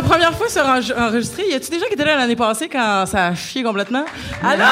la 0.00 0.08
première 0.08 0.34
fois 0.34 0.48
sera 0.48 0.78
enregistré? 1.06 1.48
Y 1.48 1.54
a-tu 1.54 1.70
des 1.70 1.80
gens 1.80 1.86
qui 1.86 1.94
étaient 1.94 2.04
là 2.04 2.16
l'année 2.16 2.36
passée 2.36 2.68
quand 2.68 3.04
ça 3.06 3.26
a 3.26 3.34
chié 3.34 3.64
complètement? 3.64 4.04
Alors! 4.44 4.66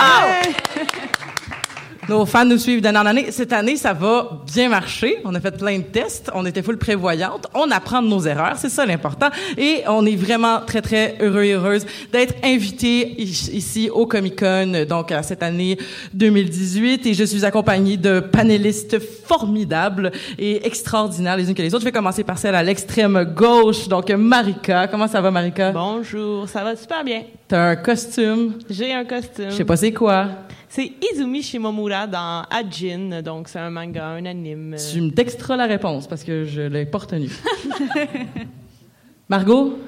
Nos 2.08 2.24
fans 2.24 2.44
nous 2.44 2.58
suivent 2.58 2.80
d'année 2.80 2.98
en 3.00 3.06
année. 3.06 3.32
Cette 3.32 3.52
année, 3.52 3.74
ça 3.74 3.92
va 3.92 4.40
bien 4.46 4.68
marcher. 4.68 5.18
On 5.24 5.34
a 5.34 5.40
fait 5.40 5.56
plein 5.56 5.78
de 5.78 5.82
tests. 5.82 6.30
On 6.34 6.46
était 6.46 6.62
full 6.62 6.78
prévoyante. 6.78 7.48
On 7.52 7.68
apprend 7.72 8.00
de 8.00 8.06
nos 8.06 8.20
erreurs. 8.20 8.54
C'est 8.56 8.68
ça 8.68 8.86
l'important. 8.86 9.26
Et 9.58 9.82
on 9.88 10.06
est 10.06 10.14
vraiment 10.14 10.60
très, 10.64 10.82
très 10.82 11.16
heureux 11.20 11.42
et 11.42 11.54
heureuse 11.54 11.84
d'être 12.12 12.34
invités 12.44 13.20
ici 13.20 13.90
au 13.90 14.06
Comic-Con, 14.06 14.84
donc 14.88 15.10
à 15.10 15.24
cette 15.24 15.42
année 15.42 15.78
2018. 16.14 17.06
Et 17.06 17.14
je 17.14 17.24
suis 17.24 17.44
accompagnée 17.44 17.96
de 17.96 18.20
panélistes 18.20 19.00
formidables 19.00 20.12
et 20.38 20.64
extraordinaires 20.64 21.36
les 21.36 21.48
unes 21.48 21.56
que 21.56 21.62
les 21.62 21.74
autres. 21.74 21.82
Je 21.82 21.86
vais 21.88 21.92
commencer 21.92 22.22
par 22.22 22.38
celle 22.38 22.54
à 22.54 22.62
l'extrême 22.62 23.24
gauche. 23.34 23.88
Donc, 23.88 24.10
Marika. 24.10 24.86
Comment 24.86 25.08
ça 25.08 25.20
va, 25.20 25.32
Marika? 25.32 25.72
Bonjour. 25.72 26.48
Ça 26.48 26.62
va 26.62 26.76
super 26.76 27.02
bien. 27.02 27.24
T'as 27.48 27.70
un 27.70 27.76
costume? 27.76 28.54
J'ai 28.70 28.92
un 28.92 29.04
costume. 29.04 29.50
Je 29.50 29.56
sais 29.56 29.64
pas 29.64 29.76
c'est 29.76 29.92
quoi. 29.92 30.28
C'est 30.76 30.92
Izumi 31.10 31.42
Shimomura 31.42 32.06
dans 32.06 32.44
Ajin, 32.50 33.22
donc 33.22 33.48
c'est 33.48 33.58
un 33.58 33.70
manga, 33.70 34.08
un 34.08 34.26
anime. 34.26 34.76
Tu 34.92 35.00
me 35.00 35.10
texteras 35.10 35.56
la 35.56 35.64
réponse 35.64 36.06
parce 36.06 36.22
que 36.22 36.44
je 36.44 36.60
l'ai 36.60 36.84
pas 36.84 36.98
retenue. 36.98 37.30
Margot? 39.30 39.78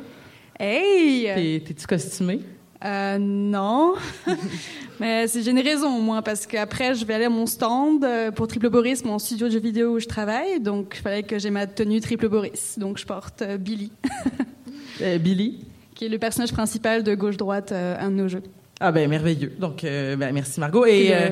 Hey! 0.58 1.62
T'es-tu 1.62 1.86
costumée? 1.86 2.40
Euh, 2.82 3.18
non. 3.20 3.96
Mais 4.98 5.26
j'ai 5.28 5.50
une 5.50 5.60
raison, 5.60 5.90
moi, 6.00 6.22
parce 6.22 6.46
qu'après, 6.46 6.94
je 6.94 7.04
vais 7.04 7.12
aller 7.12 7.26
à 7.26 7.28
mon 7.28 7.44
stand 7.44 8.02
euh, 8.02 8.30
pour 8.30 8.48
Triple 8.48 8.70
Boris, 8.70 9.04
mon 9.04 9.18
studio 9.18 9.48
de 9.48 9.52
jeux 9.52 9.60
vidéo 9.60 9.96
où 9.96 9.98
je 9.98 10.06
travaille. 10.06 10.58
Donc, 10.58 10.94
il 10.98 11.02
fallait 11.02 11.22
que 11.22 11.38
j'ai 11.38 11.50
ma 11.50 11.66
tenue 11.66 12.00
Triple 12.00 12.30
Boris. 12.30 12.78
Donc, 12.78 12.96
je 12.96 13.04
porte 13.04 13.42
euh, 13.42 13.58
Billy. 13.58 13.92
euh, 15.02 15.18
Billy? 15.18 15.66
Qui 15.94 16.06
est 16.06 16.08
le 16.08 16.18
personnage 16.18 16.52
principal 16.52 17.02
de 17.02 17.14
Gauche-Droite, 17.14 17.72
un 17.72 18.10
de 18.10 18.14
nos 18.14 18.28
jeux. 18.28 18.42
Ah 18.80 18.92
ben 18.92 19.08
merveilleux. 19.08 19.54
Donc 19.58 19.84
euh, 19.84 20.16
ben, 20.16 20.32
merci 20.32 20.60
Margot. 20.60 20.86
Et 20.86 21.12
euh, 21.12 21.30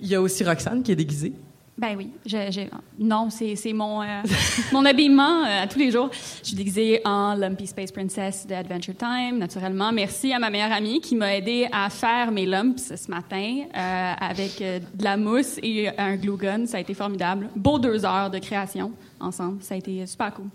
il 0.00 0.08
y 0.08 0.14
a 0.14 0.20
aussi 0.20 0.44
Roxane 0.44 0.82
qui 0.82 0.92
est 0.92 0.96
déguisée. 0.96 1.32
Ben 1.78 1.94
oui, 1.94 2.08
j'ai, 2.24 2.70
non, 2.98 3.28
c'est, 3.28 3.54
mon, 3.74 4.00
euh, 4.00 4.06
mon 4.72 4.86
habillement 4.86 5.42
à 5.44 5.66
tous 5.66 5.78
les 5.78 5.90
jours. 5.90 6.08
Je 6.40 6.46
suis 6.48 6.56
déguisée 6.56 7.02
en 7.04 7.34
Lumpy 7.34 7.66
Space 7.66 7.92
Princess 7.92 8.46
de 8.46 8.54
Adventure 8.54 8.96
Time, 8.96 9.36
naturellement. 9.36 9.92
Merci 9.92 10.32
à 10.32 10.38
ma 10.38 10.48
meilleure 10.48 10.72
amie 10.72 11.02
qui 11.02 11.14
m'a 11.16 11.36
aidé 11.36 11.68
à 11.70 11.90
faire 11.90 12.32
mes 12.32 12.46
lumps 12.46 12.94
ce 12.96 13.10
matin 13.10 13.64
avec 13.74 14.60
de 14.60 15.04
la 15.04 15.18
mousse 15.18 15.58
et 15.62 15.90
un 15.98 16.16
glue 16.16 16.38
gun. 16.38 16.64
Ça 16.64 16.78
a 16.78 16.80
été 16.80 16.94
formidable. 16.94 17.50
Beau 17.54 17.78
deux 17.78 18.06
heures 18.06 18.30
de 18.30 18.38
création 18.38 18.92
ensemble. 19.20 19.62
Ça 19.62 19.74
a 19.74 19.76
été 19.76 20.06
super 20.06 20.32
cool. 20.32 20.48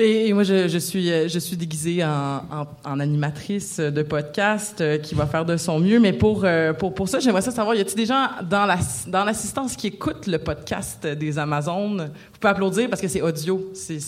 Et, 0.00 0.32
moi, 0.32 0.44
je, 0.44 0.78
suis, 0.78 1.10
euh, 1.10 1.26
je 1.26 1.40
suis 1.40 1.56
déguisée 1.56 2.04
en, 2.04 3.00
animatrice 3.00 3.80
de 3.80 4.02
podcast 4.02 4.80
euh, 4.80 4.96
qui 4.98 5.16
va 5.16 5.26
faire 5.26 5.44
de 5.44 5.56
son 5.56 5.80
mieux. 5.80 5.98
Mais 5.98 6.12
pour, 6.12 6.42
euh, 6.44 6.72
pour, 6.72 6.94
pour 6.94 7.08
ça, 7.08 7.18
j'aimerais 7.18 7.42
savoir, 7.42 7.74
y 7.74 7.80
a-t-il 7.80 7.96
des 7.96 8.06
gens 8.06 8.28
dans, 8.48 8.64
la, 8.64 8.78
dans 9.08 9.24
l'assistance 9.24 9.74
qui 9.74 9.88
écoutent 9.88 10.28
le 10.28 10.38
podcast 10.38 11.04
des 11.04 11.36
Amazones? 11.36 12.12
Vous 12.32 12.38
pouvez 12.38 12.50
applaudir 12.52 12.88
parce 12.88 13.02
que 13.02 13.08
c'est 13.08 13.22
audio. 13.22 13.72
C'est, 13.74 13.98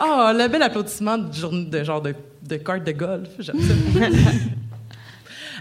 oh, 0.00 0.30
le 0.32 0.48
bel 0.48 0.62
applaudissement 0.62 1.16
de, 1.16 1.70
de 1.70 1.84
genre 1.84 2.02
de, 2.02 2.12
de 2.42 2.56
carte 2.56 2.82
de 2.82 2.92
golf. 2.92 3.28
J'aime 3.38 3.60
ça. 3.60 3.74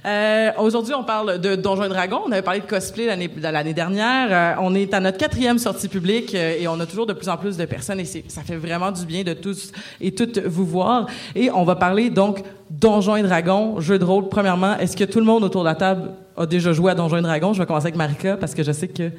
Euh, 0.06 0.52
aujourd'hui, 0.58 0.94
on 0.94 1.04
parle 1.04 1.40
de 1.40 1.56
Donjons 1.56 1.84
et 1.84 1.90
Dragons. 1.90 2.22
On 2.26 2.32
avait 2.32 2.42
parlé 2.42 2.60
de 2.60 2.66
cosplay 2.66 3.06
l'année 3.06 3.74
dernière. 3.74 4.28
Euh, 4.32 4.62
on 4.62 4.76
est 4.76 4.94
à 4.94 5.00
notre 5.00 5.18
quatrième 5.18 5.58
sortie 5.58 5.88
publique 5.88 6.34
euh, 6.36 6.58
et 6.60 6.68
on 6.68 6.80
a 6.80 6.86
toujours 6.86 7.06
de 7.06 7.14
plus 7.14 7.30
en 7.30 7.38
plus 7.38 7.58
de 7.58 7.66
personnes 7.66 8.00
et 8.00 8.06
ça 8.06 8.42
fait 8.42 8.56
vraiment 8.56 8.92
du 8.92 9.06
bien 9.06 9.24
de 9.24 9.34
tous 9.34 9.72
et 10.02 10.14
toutes 10.14 10.40
vous 10.40 10.66
voir. 10.66 11.08
Et 11.36 11.52
on 11.52 11.64
va 11.64 11.76
parler 11.76 12.10
donc 12.10 12.44
Donjons 12.70 13.16
et 13.16 13.24
Dragons, 13.24 13.80
jeu 13.80 13.98
de 13.98 14.06
rôle. 14.06 14.30
Premièrement, 14.30 14.78
est-ce 14.78 14.96
que 14.96 15.04
tout 15.04 15.20
le 15.20 15.26
monde 15.26 15.44
autour 15.44 15.62
de 15.62 15.70
la 15.70 15.76
table 15.76 16.12
a 16.36 16.46
déjà 16.46 16.74
joué 16.74 16.92
à 16.92 16.96
Donjons 16.96 17.18
et 17.18 17.22
Dragons? 17.22 17.54
Je 17.54 17.60
vais 17.60 17.66
commencer 17.66 17.88
avec 17.88 17.96
Marika 17.96 18.38
parce 18.38 18.54
que 18.54 18.64
je 18.64 18.72
sais 18.72 18.88
que 18.88 19.12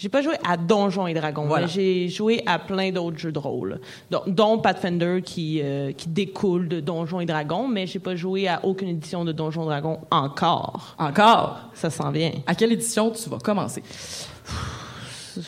j'ai 0.00 0.08
pas 0.08 0.22
joué 0.22 0.34
à 0.48 0.56
Donjons 0.56 1.06
et 1.06 1.12
Dragons, 1.12 1.46
mais 1.54 1.68
j'ai 1.68 2.08
joué 2.08 2.42
à 2.46 2.58
plein 2.58 2.90
d'autres 2.90 3.18
jeux 3.18 3.32
de 3.32 3.38
rôle, 3.38 3.80
dont, 4.26 4.58
Pathfinder 4.58 5.20
qui, 5.22 5.60
euh, 5.62 5.92
qui 5.92 6.08
découle 6.08 6.68
de 6.68 6.80
Donjons 6.80 7.20
et 7.20 7.26
Dragons, 7.26 7.68
mais 7.68 7.86
j'ai 7.86 7.98
pas 7.98 8.16
joué 8.16 8.48
à 8.48 8.64
aucune 8.64 8.88
édition 8.88 9.26
de 9.26 9.32
Donjons 9.32 9.64
et 9.64 9.66
Dragons 9.66 10.00
encore. 10.10 10.96
Encore? 10.98 11.60
Ça 11.74 11.90
s'en 11.90 12.10
vient. 12.10 12.32
À 12.46 12.54
quelle 12.54 12.72
édition 12.72 13.10
tu 13.10 13.28
vas 13.28 13.36
commencer? 13.36 13.82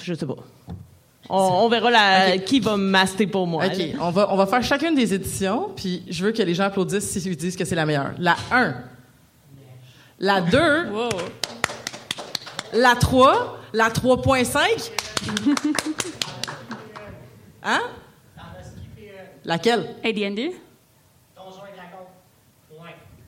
Je 0.02 0.12
sais 0.12 0.26
pas. 0.26 0.36
On, 1.30 1.66
verra 1.70 1.90
la, 1.90 2.36
qui 2.36 2.60
va 2.60 2.76
master 2.76 3.30
pour 3.30 3.46
moi. 3.46 3.64
OK. 3.64 3.82
On 4.02 4.10
va, 4.10 4.34
on 4.34 4.36
va 4.36 4.44
faire 4.44 4.62
chacune 4.62 4.94
des 4.94 5.14
éditions, 5.14 5.70
puis 5.74 6.02
je 6.10 6.26
veux 6.26 6.32
que 6.32 6.42
les 6.42 6.54
gens 6.54 6.64
applaudissent 6.64 7.08
s'ils 7.08 7.38
disent 7.38 7.56
que 7.56 7.64
c'est 7.64 7.74
la 7.74 7.86
meilleure. 7.86 8.12
La 8.18 8.36
1. 8.50 8.74
La 10.20 10.42
2. 10.42 10.58
La 12.74 12.96
3. 12.96 13.60
La 13.72 13.88
3.5? 13.88 14.90
hein? 17.62 17.80
Laquelle? 19.44 19.96
AD&D? 20.04 20.54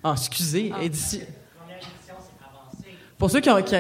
Ah, 0.07 0.13
excusez. 0.19 0.71
Ah. 0.75 0.83
Édition. 0.83 1.21
Première 1.59 1.79
édition, 1.79 2.15
c'est 2.21 2.45
avancé. 2.45 2.99
Pour 3.17 3.31
ceux 3.31 3.41
qui 3.41 3.49
ont... 3.49 3.63
Qui... 3.63 3.75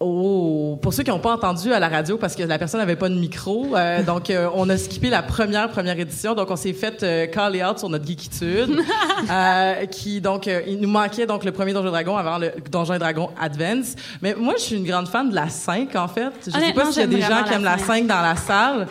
Oh, 0.00 0.78
pour 0.80 0.94
ceux 0.94 1.02
qui 1.02 1.10
n'ont 1.10 1.18
pas 1.18 1.32
entendu 1.32 1.72
à 1.72 1.80
la 1.80 1.88
radio 1.88 2.18
parce 2.18 2.36
que 2.36 2.44
la 2.44 2.56
personne 2.56 2.78
n'avait 2.78 2.94
pas 2.94 3.08
de 3.08 3.16
micro, 3.16 3.74
euh, 3.74 4.00
donc 4.06 4.30
euh, 4.30 4.48
on 4.54 4.68
a 4.68 4.76
skippé 4.76 5.10
la 5.10 5.22
première 5.22 5.68
première 5.70 5.98
édition, 5.98 6.34
donc 6.36 6.52
on 6.52 6.56
s'est 6.56 6.72
fait 6.72 7.02
euh, 7.02 7.26
call 7.26 7.56
out 7.64 7.80
sur 7.80 7.88
notre 7.88 8.06
geekitude, 8.06 8.80
euh, 9.30 9.86
qui 9.86 10.20
donc 10.20 10.46
euh, 10.46 10.62
il 10.68 10.78
nous 10.78 10.88
manquait 10.88 11.26
donc 11.26 11.42
le 11.42 11.50
premier 11.50 11.72
Donjon 11.72 11.90
Dragon 11.90 12.16
avant 12.16 12.38
le 12.38 12.52
Donjon 12.70 12.96
Dragon 12.96 13.30
Advance. 13.40 13.96
Mais 14.22 14.36
moi 14.38 14.54
je 14.56 14.62
suis 14.62 14.76
une 14.76 14.86
grande 14.86 15.08
fan 15.08 15.30
de 15.30 15.34
la 15.34 15.48
5 15.48 15.96
en 15.96 16.06
fait. 16.06 16.30
Je 16.46 16.52
sais 16.52 16.72
pas 16.72 16.92
s'il 16.92 17.00
y 17.00 17.04
a 17.04 17.08
des 17.08 17.20
gens 17.20 17.42
qui 17.42 17.54
aiment 17.54 17.64
la 17.64 17.78
5 17.78 18.06
dans 18.06 18.22
la 18.22 18.36
salle. 18.36 18.86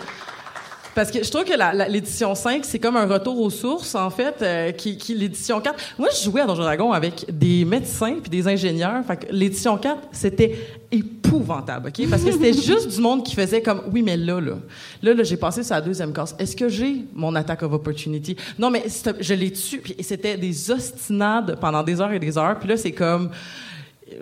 Parce 0.97 1.11
que 1.11 1.23
je 1.23 1.29
trouve 1.29 1.43
que 1.43 1.91
l'édition 1.91 2.33
5, 2.33 2.65
c'est 2.65 2.79
comme 2.79 2.97
un 2.97 3.05
retour 3.05 3.39
aux 3.39 3.51
sources, 3.51 3.93
en 3.93 4.09
fait, 4.09 4.41
euh, 4.41 4.71
qui, 4.71 4.97
qui 4.97 5.13
l'édition 5.13 5.61
4... 5.61 5.93
Moi, 5.99 6.07
je 6.11 6.23
jouais 6.23 6.41
à 6.41 6.47
Donjon 6.47 6.63
Dragon 6.63 6.91
avec 6.91 7.23
des 7.31 7.65
médecins 7.65 8.15
puis 8.19 8.31
des 8.31 8.47
ingénieurs. 8.47 9.05
Fait 9.05 9.17
que 9.17 9.27
l'édition 9.31 9.77
4, 9.77 9.95
c'était 10.11 10.57
épouvantable, 10.91 11.89
OK? 11.89 12.09
Parce 12.09 12.23
que 12.23 12.31
c'était 12.31 12.51
juste 12.63 12.95
du 12.95 12.99
monde 12.99 13.23
qui 13.23 13.35
faisait 13.35 13.61
comme, 13.61 13.83
oui, 13.93 14.01
mais 14.01 14.17
là, 14.17 14.41
là, 14.41 14.55
là, 15.03 15.13
là 15.13 15.23
j'ai 15.23 15.37
passé 15.37 15.61
sur 15.61 15.75
la 15.75 15.81
deuxième 15.81 16.13
case. 16.13 16.35
Est-ce 16.39 16.55
que 16.55 16.67
j'ai 16.67 17.05
mon 17.13 17.35
attack 17.35 17.61
of 17.61 17.73
opportunity? 17.73 18.35
Non, 18.57 18.71
mais 18.71 18.85
je 19.19 19.33
l'ai 19.35 19.51
tué, 19.51 19.77
puis 19.77 19.95
c'était 20.01 20.35
des 20.35 20.71
ostinades 20.71 21.59
pendant 21.61 21.83
des 21.83 22.01
heures 22.01 22.11
et 22.11 22.17
des 22.17 22.39
heures. 22.39 22.57
Puis 22.57 22.69
là, 22.69 22.75
c'est 22.75 22.93
comme 22.93 23.29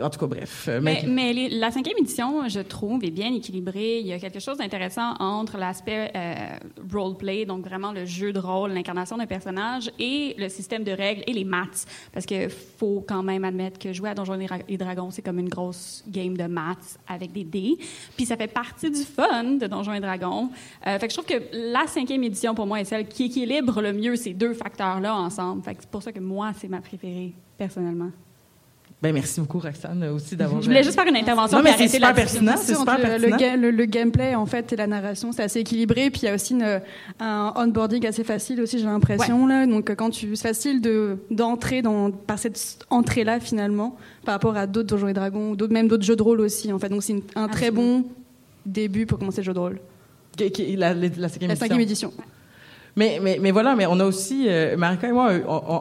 en 0.02 0.10
tout 0.10 0.20
cas, 0.20 0.28
bref. 0.28 0.68
Euh, 0.68 0.80
mais, 0.82 1.50
la 1.50 1.72
cinquième 1.72 1.98
édition, 2.00 2.48
je 2.48 2.60
trouve, 2.60 3.04
est 3.04 3.12
bien 3.12 3.34
équilibrée. 3.34 4.00
Il 4.00 4.08
y 4.08 4.14
a 4.14 4.20
quelque 4.20 4.40
chose 4.40 4.58
d'intéressant 4.58 5.14
entre 5.20 5.58
l'aspect 5.58 6.12
euh, 6.16 6.58
roleplay, 6.92 7.46
donc 7.46 7.66
vraiment 7.66 7.92
le 7.92 8.06
jeu 8.06 8.34
de 8.34 8.40
rôle, 8.40 8.72
l'incarnation 8.72 9.18
d'un 9.18 9.26
personnage, 9.26 9.92
et 10.00 10.36
le 10.38 10.50
système 10.50 10.84
de 10.84 10.92
règles 10.92 11.24
et 11.28 11.34
les 11.34 11.44
maths. 11.44 11.86
Parce 12.14 12.26
qu'il 12.26 12.50
faut 12.50 13.04
quand 13.08 13.24
même 13.24 13.44
admettre 13.46 13.80
que 13.80 13.94
jouer 13.94 14.10
à 14.10 14.16
Donjons 14.16 14.40
et 14.68 14.78
Dragons, 14.78 15.12
c'est 15.12 15.22
comme 15.22 15.40
une 15.40 15.50
grosse 15.50 16.04
game 16.08 16.36
de 16.36 16.46
maths 16.46 16.98
avec 17.08 17.32
des 17.32 17.44
dés. 17.44 17.78
Puis 18.16 18.26
ça 18.26 18.38
fait 18.38 18.48
partie 18.48 18.90
du 18.90 19.02
fun 19.02 19.44
de 19.44 19.68
Donjons 19.68 19.94
et 19.94 20.00
Dragons. 20.00 20.50
Euh, 20.88 21.00
fait 21.00 21.08
que 21.08 21.14
je 21.14 21.20
trouve 21.20 21.38
que 21.40 21.44
la 21.54 21.88
cinquième 21.88 22.24
édition, 22.24 22.56
pour 22.56 22.66
moi, 22.66 22.82
est 22.82 22.86
celle 22.86 23.08
qui 23.08 23.26
équilibre 23.26 23.82
le 23.82 23.94
mieux 23.94 24.16
ces 24.16 24.34
deux 24.34 24.54
facteurs-là 24.54 25.16
ensemble. 25.16 25.64
Fait 25.64 25.76
que 25.76 25.82
c'est 25.82 25.90
pour 25.90 26.04
ça 26.04 26.12
que 26.12 26.20
moi, 26.20 26.52
c'est 26.60 26.68
ma 26.68 26.82
préférée, 26.82 27.34
personnellement. 27.58 28.12
Ben, 29.06 29.14
merci 29.14 29.40
beaucoup, 29.40 29.60
Roxane, 29.60 30.04
aussi 30.06 30.36
d'avoir. 30.36 30.64
Je 30.64 30.68
voulais 30.68 30.82
juste 30.82 30.96
faire 30.96 31.08
une 31.08 31.16
intervention. 31.16 31.60
Non, 31.60 31.64
mais 31.64 31.74
c'est 31.78 31.88
super 31.88 32.12
pertinent. 32.16 32.56
C'est 32.58 32.74
super 32.74 33.00
pertinent. 33.00 33.38
Le, 33.56 33.70
le, 33.70 33.86
gameplay, 33.86 34.34
en 34.34 34.48
fait, 34.48 34.74
et 34.74 34.76
la 34.76 34.88
narration, 34.88 35.32
c'est 35.32 35.44
assez 35.44 35.60
équilibré. 35.60 36.10
Puis 36.10 36.22
il 36.24 36.26
y 36.26 36.30
a 36.30 36.34
aussi 36.34 36.58
un 37.20 37.54
onboarding 37.56 38.08
assez 38.08 38.24
facile 38.24 38.62
aussi, 38.62 38.80
j'ai 38.80 38.86
l'impression. 38.86 39.46
là. 39.46 39.68
Donc, 39.68 39.94
quand 39.96 40.10
tu, 40.10 40.36
c'est 40.36 40.48
facile 40.48 40.82
de, 40.82 41.18
d'entrer 41.30 41.84
dans, 41.84 42.10
par 42.10 42.40
cette 42.40 42.80
entrée-là, 42.90 43.40
finalement, 43.40 43.96
par 44.26 44.34
rapport 44.34 44.58
à 44.58 44.66
d'autres 44.66 44.88
Donjons 44.88 45.08
et 45.08 45.14
Dragons, 45.14 45.54
d'autres, 45.54 45.74
même 45.74 45.88
d'autres 45.88 46.04
jeux 46.04 46.16
de 46.16 46.24
rôle 46.24 46.42
aussi, 46.42 46.74
en 46.74 46.80
fait. 46.80 46.90
Donc, 46.90 47.04
c'est 47.04 47.22
un 47.36 47.48
très 47.48 47.70
bon 47.70 48.06
début 48.66 49.06
pour 49.06 49.20
commencer 49.20 49.42
le 49.42 49.46
jeu 49.46 49.54
de 49.54 49.60
rôle. 49.60 49.80
La, 50.40 50.96
la, 50.96 51.30
cinquième, 51.30 51.80
édition. 51.80 52.12
Mais, 52.96 53.20
mais, 53.22 53.38
mais, 53.40 53.52
voilà, 53.52 53.76
mais 53.76 53.86
on 53.86 54.00
a 54.00 54.06
aussi, 54.06 54.48
euh, 54.48 54.76
Marika 54.78 55.08
et 55.08 55.12
moi, 55.12 55.32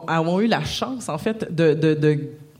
avons 0.07 0.39
eu 0.41 0.45
la 0.45 0.63
chance, 0.63 1.09
en 1.09 1.17
fait, 1.17 1.53
de, 1.53 1.73
de, 1.73 1.95
de 1.95 2.19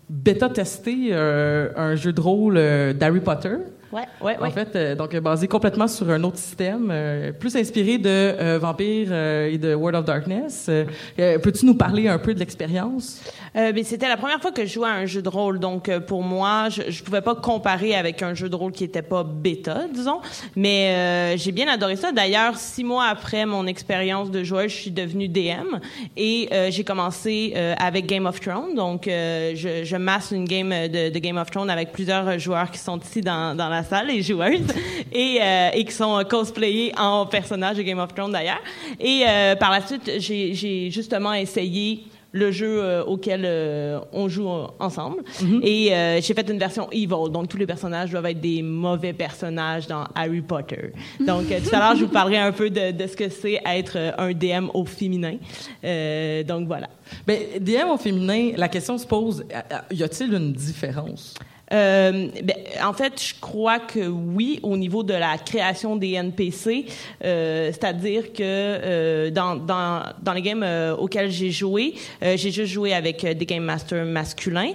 bêta-testé 0.09 1.09
euh, 1.11 1.69
un 1.75 1.95
jeu 1.95 2.13
de 2.13 2.21
rôle 2.21 2.57
euh, 2.57 2.93
d'Harry 2.93 3.19
Potter. 3.19 3.55
Ouais, 3.95 4.07
ouais, 4.21 4.47
En 4.47 4.51
fait, 4.51 4.75
euh, 4.75 4.95
donc 4.95 5.15
basé 5.15 5.47
complètement 5.47 5.87
sur 5.87 6.09
un 6.09 6.21
autre 6.23 6.37
système, 6.37 6.89
euh, 6.91 7.31
plus 7.31 7.55
inspiré 7.55 7.97
de 7.97 8.09
euh, 8.09 8.59
Vampire 8.59 9.07
euh, 9.11 9.49
et 9.49 9.57
de 9.57 9.73
World 9.73 9.99
of 9.99 10.05
Darkness. 10.05 10.65
Euh, 10.67 10.83
euh, 11.17 11.39
Peux-tu 11.39 11.65
nous 11.65 11.75
parler 11.75 12.09
un 12.09 12.17
peu 12.17 12.33
de 12.33 12.39
l'expérience? 12.39 13.21
Euh, 13.55 13.71
ben, 13.71 13.85
c'était 13.85 14.09
la 14.09 14.17
première 14.17 14.41
fois 14.41 14.51
que 14.51 14.65
je 14.65 14.73
jouais 14.73 14.89
à 14.89 14.93
un 14.93 15.05
jeu 15.05 15.21
de 15.21 15.29
rôle, 15.29 15.59
donc 15.59 15.87
euh, 15.87 16.01
pour 16.01 16.23
moi, 16.23 16.67
je, 16.69 16.91
je 16.91 17.03
pouvais 17.03 17.21
pas 17.21 17.35
comparer 17.35 17.95
avec 17.95 18.21
un 18.21 18.33
jeu 18.33 18.49
de 18.49 18.55
rôle 18.55 18.73
qui 18.73 18.83
était 18.83 19.01
pas 19.01 19.23
bêta, 19.23 19.83
disons. 19.93 20.19
Mais 20.57 20.89
euh, 20.89 21.37
j'ai 21.37 21.53
bien 21.53 21.69
adoré 21.69 21.95
ça. 21.95 22.11
D'ailleurs, 22.11 22.57
six 22.57 22.83
mois 22.83 23.05
après 23.05 23.45
mon 23.45 23.65
expérience 23.65 24.29
de 24.29 24.43
joueur, 24.43 24.63
je 24.63 24.75
suis 24.75 24.91
devenue 24.91 25.29
DM 25.29 25.77
et 26.17 26.49
euh, 26.51 26.69
j'ai 26.69 26.83
commencé 26.83 27.53
euh, 27.55 27.75
avec 27.79 28.07
Game 28.07 28.25
of 28.25 28.41
Thrones. 28.41 28.75
Donc, 28.75 29.07
euh, 29.07 29.53
je, 29.55 29.85
je 29.85 29.95
masse 29.95 30.31
une 30.31 30.45
game 30.45 30.69
de, 30.69 31.09
de 31.13 31.19
Game 31.19 31.37
of 31.37 31.49
Thrones 31.49 31.69
avec 31.69 31.93
plusieurs 31.93 32.37
joueurs 32.39 32.69
qui 32.71 32.79
sont 32.79 32.99
ici 32.99 33.21
dans, 33.21 33.55
dans 33.55 33.69
la 33.69 33.83
salle, 33.85 34.07
les 34.07 34.21
joueuses, 34.21 34.61
et, 35.13 35.39
euh, 35.41 35.69
et 35.73 35.85
qui 35.85 35.93
sont 35.93 36.21
cosplayés 36.29 36.91
en 36.97 37.25
personnages 37.25 37.77
de 37.77 37.81
Game 37.83 37.99
of 37.99 38.13
Thrones 38.13 38.31
d'ailleurs. 38.31 38.61
Et 38.99 39.23
euh, 39.27 39.55
par 39.55 39.71
la 39.71 39.85
suite, 39.85 40.11
j'ai 40.19 40.89
justement 40.91 41.33
essayé 41.33 42.03
le 42.35 42.51
jeu 42.51 42.83
euh, 42.83 43.01
auquel 43.05 43.43
euh, 43.45 43.99
on 44.11 44.27
joue 44.27 44.49
euh, 44.49 44.67
ensemble. 44.79 45.23
Et 45.63 45.93
euh, 45.95 46.19
j'ai 46.21 46.33
fait 46.33 46.49
une 46.49 46.59
version 46.59 46.89
evil, 46.91 47.31
donc 47.31 47.47
tous 47.47 47.55
les 47.55 47.65
personnages 47.65 48.11
doivent 48.11 48.25
être 48.25 48.41
des 48.41 48.61
mauvais 48.61 49.13
personnages 49.13 49.87
dans 49.87 50.03
Harry 50.13 50.41
Potter. 50.41 50.91
Donc 51.21 51.49
euh, 51.49 51.59
tout 51.63 51.73
à 51.73 51.79
l'heure, 51.79 51.95
je 51.95 52.03
vous 52.03 52.11
parlerai 52.11 52.39
un 52.39 52.51
peu 52.51 52.69
de, 52.69 52.91
de 52.91 53.07
ce 53.07 53.15
que 53.15 53.29
c'est 53.29 53.61
être 53.65 53.95
euh, 53.95 54.11
un 54.17 54.33
DM 54.33 54.67
au 54.73 54.83
féminin. 54.83 55.37
Euh, 55.85 56.43
donc 56.43 56.67
voilà. 56.67 56.89
Ben, 57.25 57.39
DM 57.61 57.89
au 57.89 57.97
féminin, 57.97 58.51
la 58.57 58.67
question 58.67 58.97
se 58.97 59.07
pose, 59.07 59.45
y 59.91 60.03
a-t-il 60.03 60.33
une 60.33 60.51
différence? 60.51 61.35
Euh, 61.75 62.27
ben, 62.43 62.55
en 62.83 62.93
fait, 62.93 63.21
je 63.21 63.33
crois 63.39 63.79
que 63.79 64.07
oui, 64.07 64.59
au 64.63 64.77
niveau 64.77 65.03
de 65.03 65.13
la 65.13 65.37
création 65.37 65.95
des 65.95 66.13
NPC, 66.13 66.85
euh, 67.23 67.67
c'est-à-dire 67.71 68.31
que 68.31 68.41
euh, 68.41 69.29
dans, 69.29 70.33
les 70.33 70.41
games 70.41 70.65
auxquels 70.97 71.31
j'ai 71.31 71.51
joué, 71.51 71.95
j'ai 72.21 72.51
juste 72.51 72.71
joué 72.71 72.93
avec 72.93 73.25
des 73.25 73.45
game 73.45 73.63
masters 73.63 74.05
masculins. 74.05 74.71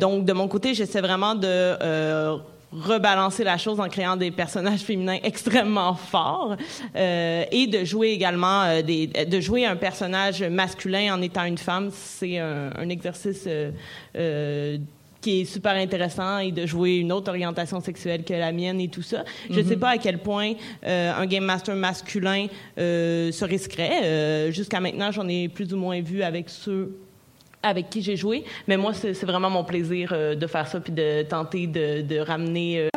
Donc, 0.00 0.24
de 0.24 0.32
mon 0.32 0.48
côté, 0.48 0.74
j'essaie 0.74 1.00
vraiment 1.00 1.34
de 1.34 2.38
rebalancer 2.70 3.44
la 3.44 3.56
chose 3.56 3.80
en 3.80 3.88
créant 3.88 4.16
des 4.16 4.30
personnages 4.30 4.80
féminins 4.80 5.18
extrêmement 5.22 5.94
forts 5.94 6.54
et 6.94 7.66
de 7.66 7.84
jouer 7.84 8.08
également 8.08 8.82
de 8.82 9.40
jouer 9.40 9.64
un 9.64 9.76
personnage 9.76 10.42
masculin 10.42 11.14
en 11.14 11.22
étant 11.22 11.44
une 11.44 11.56
femme 11.56 11.90
c'est 11.90 12.38
un, 12.38 12.88
exercice 12.90 13.48
qui 15.20 15.40
est 15.40 15.44
super 15.44 15.72
intéressant 15.72 16.38
et 16.38 16.52
de 16.52 16.66
jouer 16.66 16.96
une 16.96 17.12
autre 17.12 17.30
orientation 17.30 17.80
sexuelle 17.80 18.24
que 18.24 18.34
la 18.34 18.52
mienne 18.52 18.80
et 18.80 18.88
tout 18.88 19.02
ça. 19.02 19.24
Je 19.50 19.60
ne 19.60 19.64
sais 19.64 19.76
pas 19.76 19.90
à 19.90 19.98
quel 19.98 20.18
point 20.18 20.52
euh, 20.86 21.12
un 21.12 21.26
game 21.26 21.44
master 21.44 21.74
masculin 21.74 22.46
euh, 22.78 23.32
se 23.32 23.44
risquerait. 23.44 24.04
Euh, 24.04 24.50
Jusqu'à 24.52 24.80
maintenant, 24.80 25.10
j'en 25.10 25.28
ai 25.28 25.48
plus 25.48 25.72
ou 25.72 25.76
moins 25.76 26.00
vu 26.00 26.22
avec 26.22 26.48
ceux 26.48 26.96
avec 27.68 27.90
qui 27.90 28.02
j'ai 28.02 28.16
joué, 28.16 28.44
mais 28.66 28.76
moi, 28.76 28.92
c'est 28.94 29.24
vraiment 29.24 29.50
mon 29.50 29.64
plaisir 29.64 30.10
euh, 30.12 30.34
de 30.34 30.46
faire 30.46 30.66
ça 30.66 30.80
puis 30.80 30.92
de 30.92 31.22
tenter 31.22 31.66
de, 31.66 32.18
ramener 32.18 32.80
euh, 32.80 32.88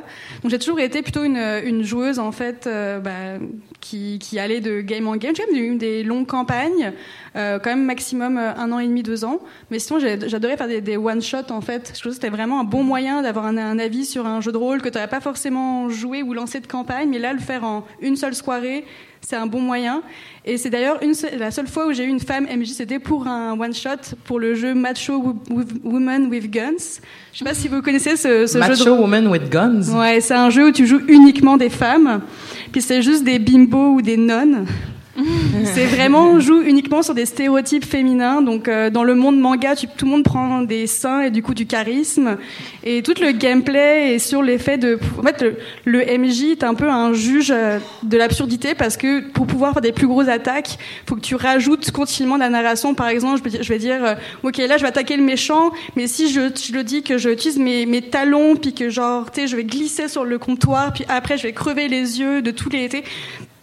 Donc 0.42 0.52
j'ai 0.52 0.60
toujours 0.60 0.80
été 0.80 1.02
plutôt 1.02 1.24
une, 1.24 1.84
joueuse 1.84 2.20
en 2.20 2.32
fait 2.32 2.68
euh, 2.68 3.00
bah, 3.00 3.44
qui, 3.80 4.20
allait 4.40 4.62
de 4.62 4.82
game 4.82 5.08
en 5.08 5.16
game. 5.16 5.36
J'ai 5.36 5.46
même 5.52 5.64
eu 5.64 5.78
des 5.78 6.04
longues 6.04 6.28
campagnes, 6.28 6.94
quand 7.34 7.66
même 7.66 7.86
maximum 7.86 8.38
un 8.38 8.72
an 8.72 8.80
et 8.80 8.88
demi, 8.88 9.04
deux 9.04 9.26
ans. 9.26 9.40
Mais 9.70 9.80
sinon 9.80 10.00
j'adorais 10.00 10.58
faire 10.58 10.68
des, 10.68 10.82
des 10.82 10.98
one 10.98 11.22
shot 11.22 11.52
en 11.52 11.62
fait. 11.62 11.92
Je 11.94 12.00
trouve 12.00 12.12
que 12.12 12.16
c'était 12.16 12.30
vraiment 12.30 12.60
un 12.62 12.64
bon 12.64 12.84
moyen 12.84 13.22
d'avoir 13.22 13.46
un, 13.46 13.58
un 13.58 13.80
avis 13.80 14.06
sur 14.06 14.26
un 14.26 14.42
jeu 14.42 14.52
de 14.52 14.58
rôle 14.58 14.82
que 14.82 14.90
tu 14.90 14.98
n'avais 14.98 15.10
pas 15.10 15.22
forcément 15.22 15.90
joué 15.90 16.24
ou 16.24 16.34
lancé 16.34 16.60
de 16.60 16.68
campagne, 16.68 17.10
mais 17.10 17.20
là 17.20 17.34
le 17.34 17.40
faire 17.40 17.64
en 17.64 17.86
une 18.02 18.16
seule 18.16 18.36
soirée, 18.36 18.86
c'est 19.22 19.36
un 19.36 19.46
bon 19.46 19.62
moyen. 19.62 20.02
Et 20.46 20.58
c'est 20.58 20.70
d'ailleurs 20.70 21.00
la 21.38 21.52
seule 21.52 21.68
fois 21.68 21.88
où 21.88 21.94
j'ai 21.94 22.04
eu 22.04 22.08
une 22.10 22.20
femme 22.20 22.46
MJ, 22.46 22.68
c'était 22.70 23.00
pour 23.00 23.28
un 23.28 23.58
one 23.60 23.74
shot 23.74 24.16
pour 24.26 24.40
le 24.40 24.56
jeu 24.56 24.74
Macho 24.74 25.14
Wo- 25.18 25.36
Wo- 25.50 25.64
Woman 25.84 26.28
with 26.28 26.50
Guns. 26.52 27.00
Je 27.32 27.40
sais 27.40 27.46
pas 27.46 27.54
si 27.54 27.68
vous 27.68 27.82
connaissez 27.82 28.16
ce, 28.16 28.48
ce 28.48 28.54
jeu 28.54 28.60
Macho. 28.60 28.96
Woman 28.96 29.28
with 29.28 29.50
Guns? 29.50 29.84
Ouais, 29.96 30.20
c'est 30.22 30.34
un 30.34 30.50
jeu 30.50 30.70
où 30.70 30.72
tu 30.72 30.86
joues 30.88 31.02
uniquement 31.08 31.58
des 31.58 31.70
femmes, 31.70 32.22
puis 32.72 32.82
c'est 32.82 33.02
juste 33.02 33.24
des 33.24 33.38
bimbos 33.40 33.94
ou 33.96 34.02
des 34.02 34.18
nonnes. 34.18 34.66
c'est 35.66 35.86
vraiment, 35.86 36.30
on 36.30 36.40
joue 36.40 36.62
uniquement 36.62 37.02
sur 37.02 37.13
des 37.13 37.25
stéréotypes 37.25 37.86
féminins. 37.86 38.42
Donc, 38.42 38.68
euh, 38.68 38.90
dans 38.90 39.04
le 39.04 39.16
monde 39.16 39.40
manga, 39.40 39.75
tout 39.75 40.06
le 40.06 40.12
monde 40.12 40.24
prend 40.24 40.62
des 40.62 40.88
seins 40.88 41.22
et 41.22 41.31
du 41.31 41.44
coup 41.44 41.54
du 41.54 41.66
charisme. 41.66 42.38
Et 42.84 43.02
tout 43.04 43.13
le 43.22 43.31
gameplay 43.31 44.16
est 44.16 44.19
sur 44.19 44.42
l'effet 44.42 44.78
de. 44.78 45.00
En 45.19 45.24
fait, 45.24 45.46
le, 45.86 46.02
MJ 46.18 46.52
est 46.52 46.63
un 46.63 46.74
peu 46.74 46.90
un 46.90 47.13
juge 47.13 47.52
euh, 47.52 47.80
de 48.04 48.18
l'absurdité 48.18 48.74
parce 48.75 48.98
que 48.98 49.22
pour 49.31 49.48
pouvoir 49.48 49.74
faire 49.74 49.81
des 49.81 49.92
plus 49.92 50.08
grosses 50.08 50.28
attaques, 50.28 50.78
faut 51.08 51.16
que 51.16 51.22
tu 51.22 51.36
rajoutes 51.36 51.92
continuellement 51.92 52.36
de 52.36 52.44
la 52.44 52.50
narration. 52.50 52.94
Par 52.96 53.08
exemple, 53.08 53.50
je 53.50 53.68
vais 53.68 53.80
dire, 53.80 54.04
euh, 54.04 54.16
ok, 54.44 54.58
là, 54.58 54.78
je 54.78 54.84
vais 54.84 54.90
attaquer 54.90 55.18
le 55.18 55.24
méchant, 55.24 55.72
mais 55.96 56.08
si 56.08 56.31
je, 56.31 56.42
le 56.74 56.84
dis 56.84 57.04
que 57.04 57.18
je 57.18 57.30
utilise 57.30 57.60
mes, 57.60 57.86
mes 57.86 58.02
talons, 58.02 58.56
puis 58.56 58.74
que 58.74 58.90
genre, 58.90 59.31
tu 59.31 59.42
sais, 59.42 59.48
je 59.48 59.56
vais 59.56 59.63
glisser 59.63 60.08
sur 60.08 60.25
le 60.25 60.38
comptoir, 60.38 60.94
puis 60.94 61.06
après, 61.08 61.38
je 61.38 61.44
vais 61.44 61.54
crever 61.54 61.88
les 61.88 62.19
yeux 62.19 62.42
de 62.42 62.52
tous 62.52 62.69
les. 62.69 62.90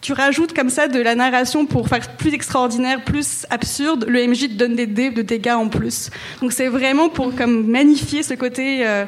Tu 0.01 0.13
rajoutes 0.13 0.53
comme 0.53 0.71
ça 0.71 0.89
de 0.89 1.01
la 1.01 1.15
narration 1.15 1.67
pour 1.67 1.89
faire 1.89 2.17
plus 2.17 2.33
extraordinaire, 2.33 3.03
plus 3.05 3.47
absurde. 3.51 4.05
Le 4.09 4.27
MJ 4.27 4.49
te 4.49 4.55
donne 4.55 4.77
des 4.77 4.87
dés 4.87 5.11
de 5.11 5.23
dégâts 5.23 5.57
en 5.57 5.69
plus. 5.69 6.11
Donc 6.41 6.53
c'est 6.53 6.69
vraiment 6.69 7.09
pour 7.09 7.35
comme 7.35 7.67
magnifier 7.67 8.23
ce 8.23 8.35
côté 8.35 8.87
euh, 8.87 9.05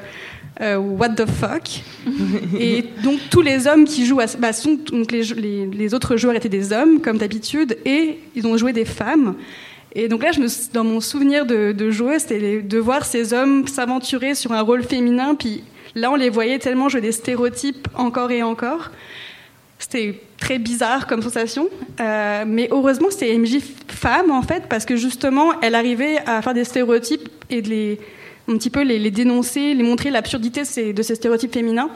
euh, 0.60 0.76
what 0.76 1.10
the 1.10 1.26
fuck. 1.26 1.82
Et 2.58 2.84
donc 3.04 3.20
tous 3.30 3.40
les 3.40 3.66
hommes 3.66 3.84
qui 3.84 4.04
jouent, 4.04 4.20
à, 4.20 4.26
bah, 4.38 4.52
sont, 4.52 4.78
donc 4.90 5.12
les, 5.12 5.22
les, 5.22 5.66
les 5.66 5.94
autres 5.94 6.16
joueurs 6.16 6.34
étaient 6.34 6.48
des 6.48 6.72
hommes 6.72 7.00
comme 7.00 7.18
d'habitude 7.18 7.78
et 7.84 8.18
ils 8.34 8.46
ont 8.46 8.56
joué 8.56 8.72
des 8.72 8.84
femmes. 8.84 9.36
Et 9.94 10.08
donc 10.08 10.22
là, 10.22 10.32
je 10.32 10.40
me, 10.40 10.72
dans 10.72 10.84
mon 10.84 11.00
souvenir 11.00 11.46
de, 11.46 11.72
de 11.72 11.90
jouer, 11.90 12.18
c'était 12.18 12.62
de 12.62 12.78
voir 12.78 13.04
ces 13.04 13.32
hommes 13.32 13.66
s'aventurer 13.66 14.34
sur 14.34 14.52
un 14.52 14.60
rôle 14.60 14.82
féminin. 14.82 15.34
Puis 15.34 15.64
là, 15.94 16.10
on 16.10 16.16
les 16.16 16.30
voyait 16.30 16.58
tellement 16.58 16.88
jouer 16.88 17.00
des 17.00 17.12
stéréotypes 17.12 17.88
encore 17.94 18.30
et 18.30 18.42
encore. 18.42 18.90
C'était 19.80 20.20
très 20.38 20.58
bizarre 20.58 21.06
comme 21.06 21.22
sensation, 21.22 21.68
euh, 22.00 22.44
mais 22.46 22.68
heureusement 22.70 23.08
c'était 23.10 23.36
MJ 23.36 23.58
femme 23.88 24.30
en 24.30 24.42
fait 24.42 24.64
parce 24.68 24.84
que 24.84 24.94
justement 24.94 25.58
elle 25.62 25.74
arrivait 25.74 26.18
à 26.26 26.42
faire 26.42 26.54
des 26.54 26.64
stéréotypes 26.64 27.28
et 27.48 27.62
de 27.62 27.68
les 27.68 28.00
un 28.48 28.56
petit 28.56 28.70
peu 28.70 28.82
les, 28.82 28.98
les 28.98 29.10
dénoncer, 29.10 29.74
les 29.74 29.82
montrer 29.82 30.10
l'absurdité 30.10 30.62
de 30.62 31.02
ces, 31.02 31.14
stéréotypes 31.14 31.52
féminins. 31.52 31.88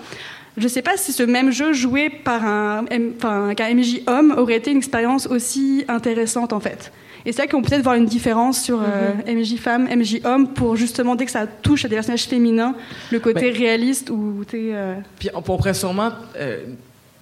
Je 0.56 0.64
ne 0.64 0.68
sais 0.68 0.82
pas 0.82 0.96
si 0.96 1.12
ce 1.12 1.22
même 1.24 1.50
jeu 1.50 1.72
joué 1.72 2.10
par 2.10 2.44
un, 2.44 2.84
enfin, 3.16 3.52
un 3.58 3.74
MJ 3.74 4.02
homme 4.06 4.34
aurait 4.36 4.56
été 4.56 4.70
une 4.70 4.78
expérience 4.78 5.26
aussi 5.26 5.84
intéressante 5.88 6.52
en 6.52 6.60
fait. 6.60 6.92
Et 7.26 7.32
c'est 7.32 7.42
là 7.42 7.48
qu'on 7.48 7.62
peut 7.62 7.70
peut-être 7.70 7.82
voir 7.82 7.96
une 7.96 8.04
différence 8.04 8.62
sur 8.62 8.80
euh, 8.82 9.12
MJ 9.26 9.56
femme, 9.56 9.88
MJ 9.88 10.20
homme 10.24 10.48
pour 10.48 10.76
justement 10.76 11.16
dès 11.16 11.24
que 11.24 11.30
ça 11.30 11.46
touche 11.46 11.84
à 11.84 11.88
des 11.88 11.96
personnages 11.96 12.24
féminins, 12.24 12.74
le 13.10 13.18
côté 13.18 13.50
Ben- 13.50 13.56
réaliste 13.56 14.10
ou 14.10 14.44
euh, 14.54 14.94
Puis 15.18 15.30
on, 15.34 15.38
on 15.38 15.42
pourrait 15.42 15.74
sûrement, 15.74 16.10
euh, 16.36 16.58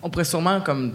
on 0.02 0.10
pourrait 0.10 0.24
sûrement 0.24 0.60
comme 0.60 0.92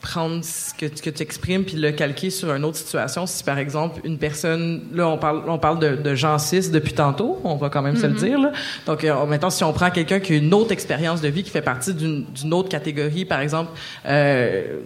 prendre 0.00 0.44
ce 0.44 0.74
que, 0.74 0.86
tu 0.86 1.22
exprimes 1.22 1.64
puis 1.64 1.76
le 1.76 1.90
calquer 1.90 2.28
sur 2.28 2.52
une 2.52 2.64
autre 2.64 2.76
situation. 2.76 3.26
Si 3.26 3.42
par 3.42 3.58
exemple 3.58 4.00
une 4.04 4.18
personne, 4.18 4.82
là 4.92 5.08
on 5.08 5.16
parle, 5.16 5.42
on 5.48 5.58
parle 5.58 5.78
de, 5.78 5.96
de 5.96 6.14
gens 6.14 6.38
cis 6.38 6.68
depuis 6.70 6.92
tantôt, 6.92 7.40
on 7.42 7.56
va 7.56 7.70
quand 7.70 7.80
même 7.80 7.96
se 7.96 8.06
le 8.06 8.12
dire. 8.12 8.38
Là. 8.38 8.52
Donc 8.86 9.02
euh, 9.02 9.24
maintenant 9.24 9.48
si 9.48 9.64
on 9.64 9.72
prend 9.72 9.90
quelqu'un 9.90 10.20
qui 10.20 10.34
a 10.34 10.36
une 10.36 10.52
autre 10.52 10.72
expérience 10.72 11.22
de 11.22 11.28
vie, 11.28 11.42
qui 11.42 11.50
fait 11.50 11.62
partie 11.62 11.94
d'une 11.94 12.52
autre 12.52 12.68
catégorie, 12.68 13.24
par 13.24 13.40
exemple. 13.40 13.70
Euh, 14.06 14.80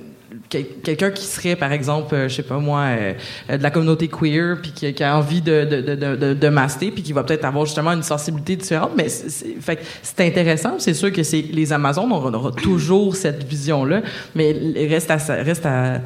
quelqu'un 0.49 1.11
qui 1.11 1.25
serait 1.25 1.57
par 1.57 1.73
exemple 1.73 2.15
euh, 2.15 2.29
je 2.29 2.35
sais 2.37 2.43
pas 2.43 2.59
moi 2.59 2.81
euh, 2.89 3.13
de 3.57 3.63
la 3.63 3.71
communauté 3.71 4.09
queer 4.09 4.59
puis 4.61 4.73
qui, 4.73 4.93
qui 4.93 5.03
a 5.03 5.17
envie 5.17 5.41
de 5.41 5.65
de 5.65 5.81
de 5.81 6.17
de, 6.17 6.35
de, 6.35 6.49
master 6.49 6.91
puis 6.93 7.03
qui 7.03 7.13
va 7.13 7.23
peut-être 7.25 7.45
avoir 7.45 7.65
justement 7.67 7.93
une 7.93 8.03
sensibilité 8.03 8.57
différente 8.57 8.91
mais 8.97 9.09
c'est- 9.09 9.31
c'est 9.31 9.57
fait 9.61 9.77
que 9.77 9.83
c'est 10.03 10.21
intéressant 10.27 10.75
c'est 10.79 10.95
sûr 10.95 11.13
que 11.13 11.23
c'est 11.23 11.43
les 11.43 11.73
Amazones 11.73 12.13
on 12.13 12.33
aura 12.35 12.53
toujours 12.53 13.17
cette 13.17 13.43
vision 13.45 13.85
là 13.85 14.03
mais 14.35 14.51
il 14.51 14.87
reste 14.89 15.11
à 15.11 15.17
reste 15.17 15.65
à 15.67 16.01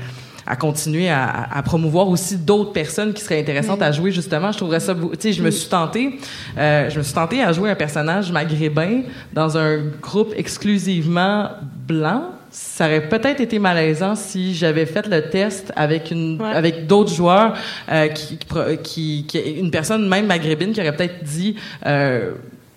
à 0.45 0.57
continuer 0.57 1.09
à, 1.09 1.25
à- 1.53 1.63
promouvoir 1.63 2.09
aussi 2.09 2.37
d'autres 2.37 2.73
personnes 2.73 3.13
qui 3.15 3.23
seraient 3.23 3.39
intéressantes 3.39 3.81
à 3.81 3.93
jouer 3.93 4.11
justement. 4.11 4.51
Je 4.51 4.57
trouverais 4.57 4.81
ça 4.81 4.93
tu 4.95 5.09
sais 5.21 5.33
je 5.33 5.41
me 5.41 5.53
suis 5.53 5.69
tentée 5.69 6.19
euh, 6.59 6.91
je 6.91 6.99
me 6.99 7.03
suis 7.05 7.15
tentée 7.15 7.41
à 7.43 7.53
jouer 7.53 7.71
un 7.71 7.77
personnage 7.77 8.33
maghrébin 8.33 9.03
dans 9.33 9.57
un 9.57 9.79
groupe 10.01 10.33
exclusivement 10.37 11.51
blanc 11.87 12.25
ça 12.55 12.85
aurait 12.85 13.09
peut-être 13.09 13.41
été 13.41 13.59
malaisant 13.59 14.15
si 14.15 14.55
j'avais 14.55 14.85
fait 14.85 15.07
le 15.07 15.23
test 15.31 15.73
avec 15.75 16.11
une 16.11 16.39
Ouais. 16.41 16.53
avec 16.53 16.87
d'autres 16.87 17.13
joueurs 17.13 17.55
euh, 17.91 18.09
qui, 18.09 19.25
qui, 19.27 19.39
une 19.59 19.71
personne 19.71 20.07
même 20.09 20.27
maghrébine 20.27 20.73
qui 20.73 20.81
aurait 20.81 20.95
peut-être 20.95 21.25
dit 21.25 21.57
euh, 21.87 22.33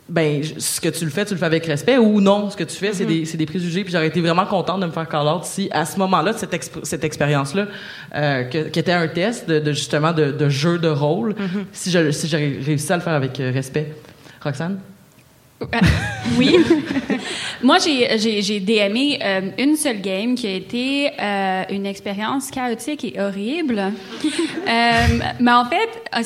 ben 0.08 0.42
ce 0.58 0.80
que 0.80 0.88
tu 0.90 1.04
le 1.04 1.10
fais 1.12 1.26
tu 1.26 1.34
le 1.34 1.40
fais 1.40 1.46
avec 1.48 1.66
respect 1.66 1.98
ou 1.98 2.22
non 2.22 2.50
ce 2.52 2.56
que 2.56 2.64
tu 2.64 2.76
fais 2.76 2.94
c'est 2.94 3.06
des 3.06 3.26
c'est 3.26 3.38
des 3.38 3.46
préjugés. 3.48 3.84
Puis 3.84 3.92
j'aurais 3.92 4.08
été 4.08 4.22
vraiment 4.22 4.46
contente 4.46 4.80
de 4.80 4.86
me 4.86 4.92
faire 4.92 5.10
call 5.10 5.28
out 5.28 5.44
si 5.44 5.68
à 5.72 5.84
ce 5.86 5.98
moment-là 6.00 6.32
cette 6.34 6.54
exp- 6.54 6.84
cette 6.84 7.04
expérience 7.04 7.54
là 7.56 8.44
qui 8.46 8.80
était 8.80 8.94
un 8.94 9.08
test 9.10 9.50
de, 9.50 9.60
de 9.60 9.72
justement 9.74 10.14
de, 10.14 10.32
de 10.32 10.48
jeu 10.48 10.78
de 10.80 10.88
rôle 10.90 11.36
si 11.74 11.92
je 11.92 12.12
si 12.12 12.28
j'ai 12.28 12.60
réussi 12.66 12.94
à 12.94 12.96
le 12.98 13.02
faire 13.02 13.14
avec 13.14 13.40
euh, 13.40 13.52
respect. 13.52 13.94
Roxane? 14.42 14.80
Oui. 16.38 16.56
Moi, 17.64 17.78
j'ai, 17.80 18.60
DMé 18.60 19.20
euh, 19.24 19.42
une 19.58 19.76
seule 19.76 20.02
game 20.02 20.36
qui 20.36 20.48
a 20.48 20.54
été 20.54 21.12
euh, 21.20 21.64
une 21.70 21.86
expérience 21.86 22.52
chaotique 22.52 23.06
et 23.06 23.20
horrible. 23.20 23.80
euh, 24.68 25.02
mais 25.40 25.52
en 25.52 25.66
fait, 25.66 25.90
ah, 26.12 26.22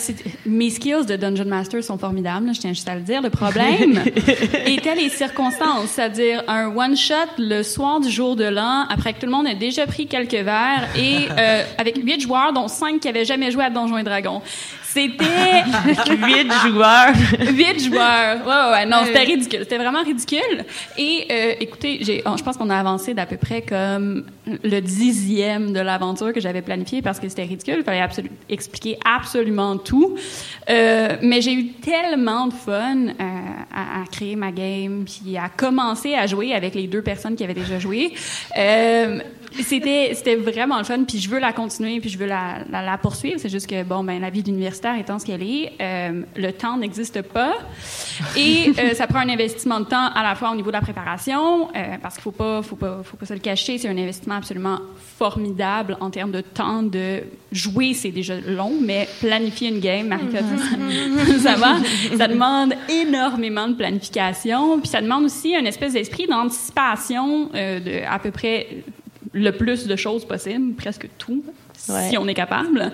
mes 0.46 0.70
skills 0.70 1.06
de 1.06 1.16
Dungeon 1.16 1.46
Master 1.46 1.84
sont 1.84 1.98
formidables, 1.98 2.54
je 2.54 2.60
tiens 2.60 2.74
juste 2.74 2.90
à 2.90 2.96
le 2.96 3.02
dire. 3.02 3.22
Le 3.22 3.30
problème 3.30 4.04
était 4.66 4.96
les 4.96 5.10
circonstances, 5.10 5.90
c'est-à-dire 5.90 6.44
un 6.48 6.68
one-shot 6.76 7.14
le 7.38 7.62
soir 7.64 8.00
du 8.00 8.10
jour 8.10 8.36
de 8.36 8.46
l'an, 8.46 8.86
après 8.90 9.14
que 9.14 9.20
tout 9.20 9.26
le 9.26 9.32
monde 9.32 9.48
ait 9.48 9.56
déjà 9.56 9.86
pris 9.86 10.08
quelques 10.08 10.34
verres, 10.34 10.88
et 10.98 11.28
euh, 11.38 11.64
avec 11.78 11.98
huit 12.04 12.22
joueurs, 12.22 12.54
dont 12.54 12.68
cinq 12.68 13.00
qui 13.00 13.08
avaient 13.08 13.26
jamais 13.26 13.52
joué 13.52 13.64
à 13.64 13.70
Donjons 13.70 13.98
et 13.98 14.04
Dragons. 14.04 14.42
C'était 14.92 15.24
huit 16.26 16.52
joueurs. 16.64 17.14
Huit 17.54 17.84
joueurs. 17.84 18.38
Ouais, 18.46 18.54
ouais, 18.54 18.72
ouais. 18.72 18.86
Non, 18.88 19.04
c'était 19.06 19.24
ridicule. 19.24 19.60
C'était 19.60 19.78
vraiment 19.78 20.04
ridicule. 20.04 20.66
Et 20.98 21.28
euh, 21.30 21.54
écoutez, 21.60 22.00
j'ai, 22.02 22.24
je 22.26 22.44
pense 22.44 22.58
qu'on 22.58 22.72
a 22.72 22.78
avancé 22.78 23.14
d'à 23.14 23.28
peu 23.28 23.38
près 23.38 23.62
comme 23.62 24.26
le 24.48 24.80
dixième 24.80 25.74
de 25.74 25.80
l'aventure 25.80 26.34
que 26.34 26.40
j'avais 26.40 26.64
planifié 26.64 27.04
parce 27.04 27.20
que 27.20 27.30
c'était 27.30 27.44
ridicule. 27.44 27.76
Il 27.78 27.84
fallait 27.84 28.04
expliquer 28.50 28.98
absolument 29.06 29.78
tout. 29.78 30.18
Euh, 30.70 31.18
mais 31.22 31.42
j'ai 31.42 31.54
eu 31.54 31.68
tellement 31.74 32.48
de 32.48 32.54
fun 32.54 33.08
euh, 33.08 33.14
à, 33.72 34.02
à, 34.02 34.06
créer 34.12 34.36
ma 34.36 34.52
game, 34.52 35.06
puis 35.06 35.38
à 35.38 35.50
commencer 35.50 36.16
à 36.16 36.26
jouer 36.26 36.54
avec 36.54 36.74
les 36.74 36.88
deux 36.88 37.04
personnes 37.04 37.36
qui 37.36 37.44
avaient 37.44 37.54
déjà 37.54 37.78
joué. 37.78 38.14
C'était 39.52 40.12
c'était 40.14 40.36
vraiment 40.36 40.78
le 40.78 40.84
fun 40.84 41.04
puis 41.08 41.20
je 41.20 41.30
veux 41.30 41.40
la 41.40 41.54
continuer 41.54 42.00
puis 42.00 42.10
je 42.10 42.18
veux 42.18 42.26
la, 42.26 42.60
la, 42.72 42.98
poursuivre. 42.98 43.40
C'est 43.40 43.50
juste 43.50 43.68
que 43.68 43.84
bon 43.84 44.04
ben 44.04 44.22
la 44.22 44.30
vie 44.30 44.44
d'universitaire 44.44 44.98
étant 45.00 45.20
ce 45.20 45.26
qu'elle 45.26 45.44
est 45.44 45.74
euh, 45.82 46.22
le 46.36 46.52
temps 46.52 46.78
n'existe 46.78 47.22
pas. 47.22 47.54
Et 48.36 48.72
euh, 48.78 48.94
ça 48.94 49.08
prend 49.08 49.20
un 49.20 49.30
investissement 49.30 49.80
de 49.80 49.86
temps 49.86 50.08
à 50.14 50.24
la 50.24 50.36
fois 50.36 50.52
au 50.52 50.56
niveau 50.56 50.70
de 50.70 50.76
la 50.76 50.82
préparation 50.82 51.70
euh, 51.76 51.98
parce 52.02 52.16
qu'il 52.16 52.24
faut 52.24 52.32
pas 52.32 52.62
faut 52.62 52.76
pas 52.76 53.02
faut 53.04 53.18
pas 53.18 53.26
se 53.26 53.34
le 53.34 53.40
cacher 53.40 53.78
c'est 53.78 53.88
un 53.88 53.98
investissement 53.98 54.36
absolument 54.36 54.80
formidable 55.18 55.98
en 56.00 56.10
termes 56.10 56.32
de 56.32 56.42
temps 56.42 56.84
de 56.84 57.24
jouer 57.52 57.94
c'est 57.94 58.12
déjà 58.12 58.36
long 58.40 58.74
mais 58.82 59.08
planifier 59.20 59.70
une 59.70 59.80
game 59.80 60.08
marie 60.08 60.26
mm-hmm. 60.26 61.40
ça, 61.40 61.56
va. 61.56 61.76
Ça 62.18 62.28
demande 62.28 62.74
énormément 62.90 63.68
de 63.68 63.74
planification 63.74 64.80
puis 64.80 64.90
ça 64.90 65.02
demande 65.02 65.26
aussi 65.26 65.56
un 65.56 65.66
espèce 65.66 65.94
d'esprit 65.94 66.28
d'anticipation 66.28 67.48
de 67.54 68.06
à 68.06 68.20
peu 68.20 68.32
près 68.32 68.68
le 69.34 69.52
plus 69.52 69.88
de 69.88 69.96
choses 69.96 70.26
possible, 70.26 70.74
presque 70.76 71.08
tout, 71.18 71.44
si 71.78 72.18
on 72.18 72.28
est 72.28 72.34
capable, 72.34 72.92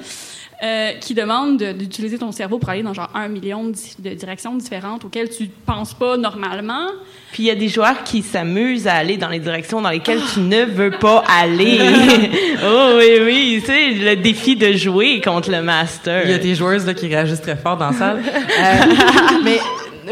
euh, 0.63 0.91
qui 1.01 1.13
demande 1.13 1.61
d'utiliser 1.61 2.17
ton 2.17 2.31
cerveau 2.31 2.59
pour 2.59 2.69
aller 2.69 2.81
dans 2.81 2.93
genre 2.93 3.09
un 3.13 3.27
million 3.27 3.65
de, 3.65 4.09
directions 4.13 4.55
différentes 4.55 5.03
auxquelles 5.03 5.29
tu 5.29 5.49
penses 5.65 5.93
pas 5.93 6.15
normalement. 6.15 6.87
Puis 7.33 7.43
il 7.43 7.45
y 7.47 7.51
a 7.51 7.55
des 7.55 7.67
joueurs 7.67 8.03
qui 8.05 8.21
s'amusent 8.21 8.87
à 8.87 8.93
aller 8.93 9.17
dans 9.17 9.27
les 9.27 9.39
directions 9.39 9.81
dans 9.81 9.89
lesquelles 9.89 10.21
tu 10.33 10.39
ne 10.39 10.63
veux 10.63 10.91
pas 10.91 11.25
aller. 11.27 11.79
oh 12.63 12.93
oui, 12.97 13.19
oui, 13.25 13.57
tu 13.59 13.65
sais, 13.65 13.91
le 13.91 14.15
défi 14.15 14.55
de 14.55 14.71
jouer 14.71 15.19
contre 15.19 15.51
le 15.51 15.61
master. 15.61 16.23
Il 16.23 16.31
y 16.31 16.33
a 16.33 16.37
des 16.37 16.55
joueuses 16.55 16.85
là, 16.85 16.93
qui 16.93 17.07
réagissent 17.07 17.41
très 17.41 17.57
fort 17.57 17.75
dans 17.75 17.91
la 17.91 17.97
salle. 17.97 18.23
Euh, 18.57 19.41
mais 19.43 19.59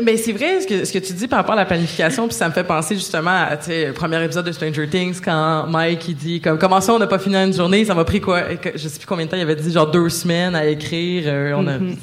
mais 0.02 0.18
c'est 0.18 0.32
vrai 0.32 0.62
ce 0.62 0.68
que, 0.68 0.86
ce 0.86 0.92
que 0.92 1.00
tu 1.00 1.14
dis 1.14 1.28
par 1.28 1.40
rapport 1.40 1.54
à 1.54 1.58
la 1.58 1.66
planification, 1.66 2.28
puis 2.28 2.36
ça 2.36 2.48
me 2.48 2.54
fait 2.54 2.64
penser 2.64 2.96
justement 2.96 3.32
à 3.32 3.58
le 3.68 3.92
premier 3.92 4.24
épisode 4.24 4.46
de 4.46 4.52
Stranger 4.52 4.88
Things 4.88 5.20
quand 5.22 5.68
Mike 5.68 6.08
il 6.08 6.16
dit 6.16 6.42
comme 6.42 6.58
comment 6.58 6.82
ça 6.82 6.94
on 6.94 7.00
n'a 7.00 7.08
pas 7.08 7.20
fini 7.20 7.36
une 7.36 7.54
journée, 7.54 7.86
ça 7.86 7.94
m'a 7.94 8.06
pris 8.06 8.22
quoi? 8.22 8.42
Je 8.76 8.88
sais 8.88 8.98
plus 8.98 9.06
combien 9.06 9.26
de 9.26 9.32
temps 9.32 9.38
il 9.38 9.42
avait 9.42 9.56
dit 9.56 9.72
genre 9.72 9.90
deux 9.90 10.10
semaines 10.10 10.56
à 10.56 10.66
écrire, 10.66 11.24
euh, 11.28 11.54
on 11.56 11.68
a 11.68 11.78
mm-hmm. 11.78 11.96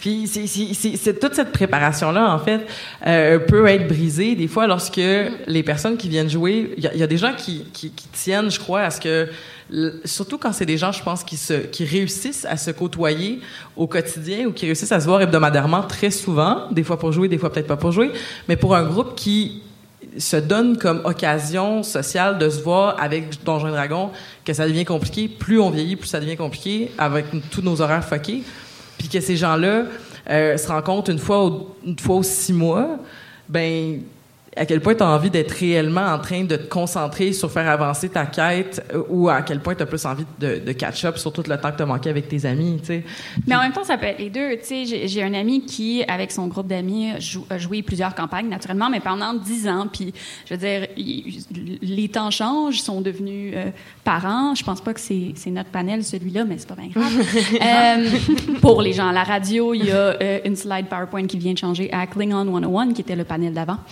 Puis 0.00 0.26
c'est 0.26 1.18
toute 1.18 1.34
cette 1.34 1.52
préparation 1.52 2.12
là 2.12 2.34
en 2.34 2.38
fait 2.38 2.60
euh, 3.06 3.38
peut 3.38 3.66
être 3.66 3.88
brisée 3.88 4.34
des 4.34 4.48
fois 4.48 4.66
lorsque 4.66 5.00
les 5.46 5.62
personnes 5.62 5.96
qui 5.96 6.08
viennent 6.08 6.30
jouer, 6.30 6.74
il 6.76 6.84
y, 6.94 6.98
y, 6.98 7.02
a 7.02 7.06
des 7.06 7.16
gens 7.16 7.32
qui, 7.36 7.64
qui, 7.72 7.90
qui 7.90 8.08
tiennent 8.08 8.50
je 8.50 8.58
crois 8.58 8.82
à 8.82 8.90
ce 8.90 9.00
que 9.00 9.28
surtout 10.04 10.38
quand 10.38 10.52
c'est 10.52 10.66
des 10.66 10.78
gens, 10.78 10.92
je 10.92 11.02
pense, 11.02 11.24
qui, 11.24 11.36
se, 11.36 11.54
qui 11.54 11.84
réussissent 11.84 12.44
à 12.44 12.56
se 12.56 12.70
côtoyer 12.70 13.40
au 13.76 13.86
quotidien 13.86 14.46
ou 14.46 14.52
qui 14.52 14.66
réussissent 14.66 14.92
à 14.92 15.00
se 15.00 15.06
voir 15.06 15.22
hebdomadairement 15.22 15.82
très 15.82 16.10
souvent, 16.10 16.70
des 16.70 16.84
fois 16.84 16.98
pour 16.98 17.12
jouer, 17.12 17.28
des 17.28 17.38
fois 17.38 17.52
peut-être 17.52 17.66
pas 17.66 17.76
pour 17.76 17.92
jouer, 17.92 18.12
mais 18.48 18.56
pour 18.56 18.74
un 18.74 18.84
groupe 18.84 19.14
qui 19.14 19.62
se 20.18 20.36
donne 20.36 20.76
comme 20.78 21.00
occasion 21.04 21.82
sociale 21.82 22.38
de 22.38 22.48
se 22.48 22.62
voir 22.62 22.96
avec 23.00 23.42
Donjons 23.44 23.68
et 23.68 23.72
Dragons, 23.72 24.10
que 24.44 24.52
ça 24.52 24.66
devient 24.66 24.84
compliqué. 24.84 25.28
Plus 25.28 25.58
on 25.58 25.70
vieillit, 25.70 25.96
plus 25.96 26.08
ça 26.08 26.20
devient 26.20 26.36
compliqué 26.36 26.90
avec 26.98 27.26
tous 27.50 27.62
nos 27.62 27.80
horaires 27.80 28.04
foqués. 28.04 28.42
Puis 28.98 29.08
que 29.08 29.20
ces 29.20 29.36
gens-là 29.36 29.84
euh, 30.30 30.56
se 30.56 30.68
rencontrent 30.68 31.10
une 31.10 31.18
fois, 31.18 31.50
une 31.84 31.98
fois 31.98 32.16
aux 32.16 32.22
six 32.22 32.52
mois, 32.52 32.98
ben 33.48 34.00
à 34.56 34.66
quel 34.66 34.80
point 34.80 34.94
tu 34.94 35.02
as 35.02 35.08
envie 35.08 35.30
d'être 35.30 35.52
réellement 35.52 36.06
en 36.06 36.18
train 36.18 36.44
de 36.44 36.56
te 36.56 36.68
concentrer 36.68 37.32
sur 37.32 37.50
faire 37.50 37.68
avancer 37.68 38.08
ta 38.08 38.26
quête 38.26 38.84
euh, 38.94 39.02
ou 39.08 39.28
à 39.28 39.42
quel 39.42 39.60
point 39.60 39.74
tu 39.74 39.82
as 39.82 39.86
plus 39.86 40.04
envie 40.06 40.24
de, 40.38 40.72
catch-up 40.72 41.18
sur 41.18 41.32
tout 41.32 41.42
le 41.46 41.56
temps 41.56 41.70
que 41.70 41.76
tu 41.76 41.82
as 41.82 41.86
manqué 41.86 42.10
avec 42.10 42.28
tes 42.28 42.46
amis, 42.46 42.78
tu 42.80 42.86
sais. 42.86 43.04
Mais 43.46 43.54
en 43.54 43.60
même 43.60 43.72
temps, 43.72 43.84
ça 43.84 43.96
peut 43.96 44.06
être 44.06 44.18
les 44.18 44.30
deux. 44.30 44.56
Tu 44.56 44.86
sais, 44.86 45.06
j'ai 45.06 45.22
un 45.22 45.34
ami 45.34 45.64
qui, 45.64 46.04
avec 46.08 46.32
son 46.32 46.46
groupe 46.48 46.66
d'amis, 46.66 47.12
a 47.50 47.58
joué 47.58 47.82
plusieurs 47.82 48.14
campagnes, 48.14 48.48
naturellement, 48.48 48.90
mais 48.90 49.00
pendant 49.00 49.34
dix 49.34 49.68
ans. 49.68 49.86
Puis, 49.92 50.12
je 50.46 50.54
veux 50.54 50.58
dire, 50.58 50.86
les 51.82 52.08
temps 52.08 52.30
changent, 52.30 52.78
ils 52.78 52.82
sont 52.82 53.00
devenus 53.00 53.54
euh, 53.56 53.70
parents. 54.02 54.54
Je 54.54 54.64
pense 54.64 54.80
pas 54.80 54.94
que 54.94 55.00
c'est 55.00 55.34
notre 55.50 55.70
panel, 55.70 56.04
celui-là, 56.04 56.44
mais 56.44 56.56
c'est 56.58 56.68
pas 56.68 56.74
bien 56.74 56.88
grave. 56.88 57.12
euh, 57.62 58.58
pour 58.60 58.82
les 58.82 58.92
gens 58.92 59.08
à 59.08 59.12
la 59.12 59.24
radio, 59.24 59.74
il 59.74 59.86
y 59.86 59.90
a 59.90 59.94
euh, 59.94 60.40
une 60.44 60.56
slide 60.56 60.86
PowerPoint 60.86 61.26
qui 61.26 61.38
vient 61.38 61.52
de 61.52 61.58
changer 61.58 61.92
à 61.92 62.06
Klingon 62.06 62.44
101, 62.44 62.92
qui 62.92 63.00
était 63.00 63.16
le 63.16 63.24
panel 63.24 63.52
d'avant. 63.52 63.78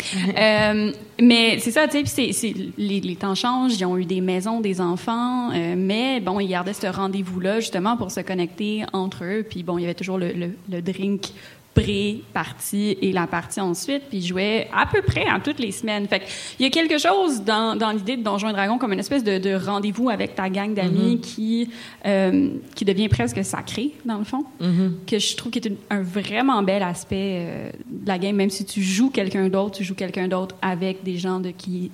Euh, 0.52 0.92
mais 1.20 1.58
c'est 1.58 1.70
ça, 1.70 1.88
tu 1.88 2.04
sais, 2.06 2.30
les, 2.76 3.00
les, 3.00 3.16
temps 3.16 3.34
changent. 3.34 3.74
Ils 3.78 3.84
ont 3.84 3.96
eu 3.96 4.04
des 4.04 4.20
maisons, 4.20 4.60
des 4.60 4.80
enfants, 4.80 5.50
euh, 5.52 5.74
mais 5.76 6.20
bon, 6.20 6.40
ils 6.40 6.48
gardaient 6.48 6.72
ce 6.72 6.86
rendez-vous-là 6.86 7.60
justement 7.60 7.96
pour 7.96 8.10
se 8.10 8.20
connecter 8.20 8.84
entre 8.92 9.24
eux. 9.24 9.44
Puis 9.48 9.62
bon, 9.62 9.78
il 9.78 9.82
y 9.82 9.84
avait 9.84 9.94
toujours 9.94 10.18
le, 10.18 10.52
drink 10.80 11.30
pré-partie 11.74 12.98
et 13.00 13.12
la 13.12 13.26
partie 13.26 13.60
ensuite, 13.60 14.02
puis 14.08 14.20
je 14.20 14.28
jouais 14.28 14.68
à 14.74 14.86
peu 14.86 15.02
près 15.02 15.24
à 15.26 15.40
toutes 15.40 15.58
les 15.58 15.72
semaines. 15.72 16.06
Fait 16.06 16.22
il 16.58 16.64
y 16.64 16.66
a 16.66 16.70
quelque 16.70 16.98
chose 16.98 17.42
dans, 17.42 17.76
dans 17.76 17.90
l'idée 17.90 18.16
de 18.16 18.22
Donjons 18.22 18.50
et 18.50 18.52
Dragons 18.52 18.78
comme 18.78 18.92
une 18.92 18.98
espèce 18.98 19.24
de, 19.24 19.38
de 19.38 19.54
rendez-vous 19.54 20.10
avec 20.10 20.34
ta 20.34 20.50
gang 20.50 20.74
d'amis 20.74 21.16
mm-hmm. 21.16 21.20
qui, 21.20 21.70
euh, 22.06 22.50
qui 22.74 22.84
devient 22.84 23.08
presque 23.08 23.42
sacré, 23.44 23.92
dans 24.04 24.18
le 24.18 24.24
fond, 24.24 24.44
mm-hmm. 24.60 24.90
que 25.06 25.18
je 25.18 25.36
trouve 25.36 25.52
qui 25.52 25.60
est 25.60 25.72
un 25.90 26.02
vraiment 26.02 26.62
bel 26.62 26.82
aspect 26.82 27.46
euh, 27.46 27.70
de 27.86 28.06
la 28.06 28.18
game, 28.18 28.36
même 28.36 28.50
si 28.50 28.64
tu 28.64 28.82
joues 28.82 29.10
quelqu'un 29.10 29.48
d'autre, 29.48 29.78
tu 29.78 29.84
joues 29.84 29.94
quelqu'un 29.94 30.28
d'autre 30.28 30.54
avec 30.60 31.02
des 31.02 31.16
gens 31.16 31.40
de 31.40 31.50
qui 31.50 31.90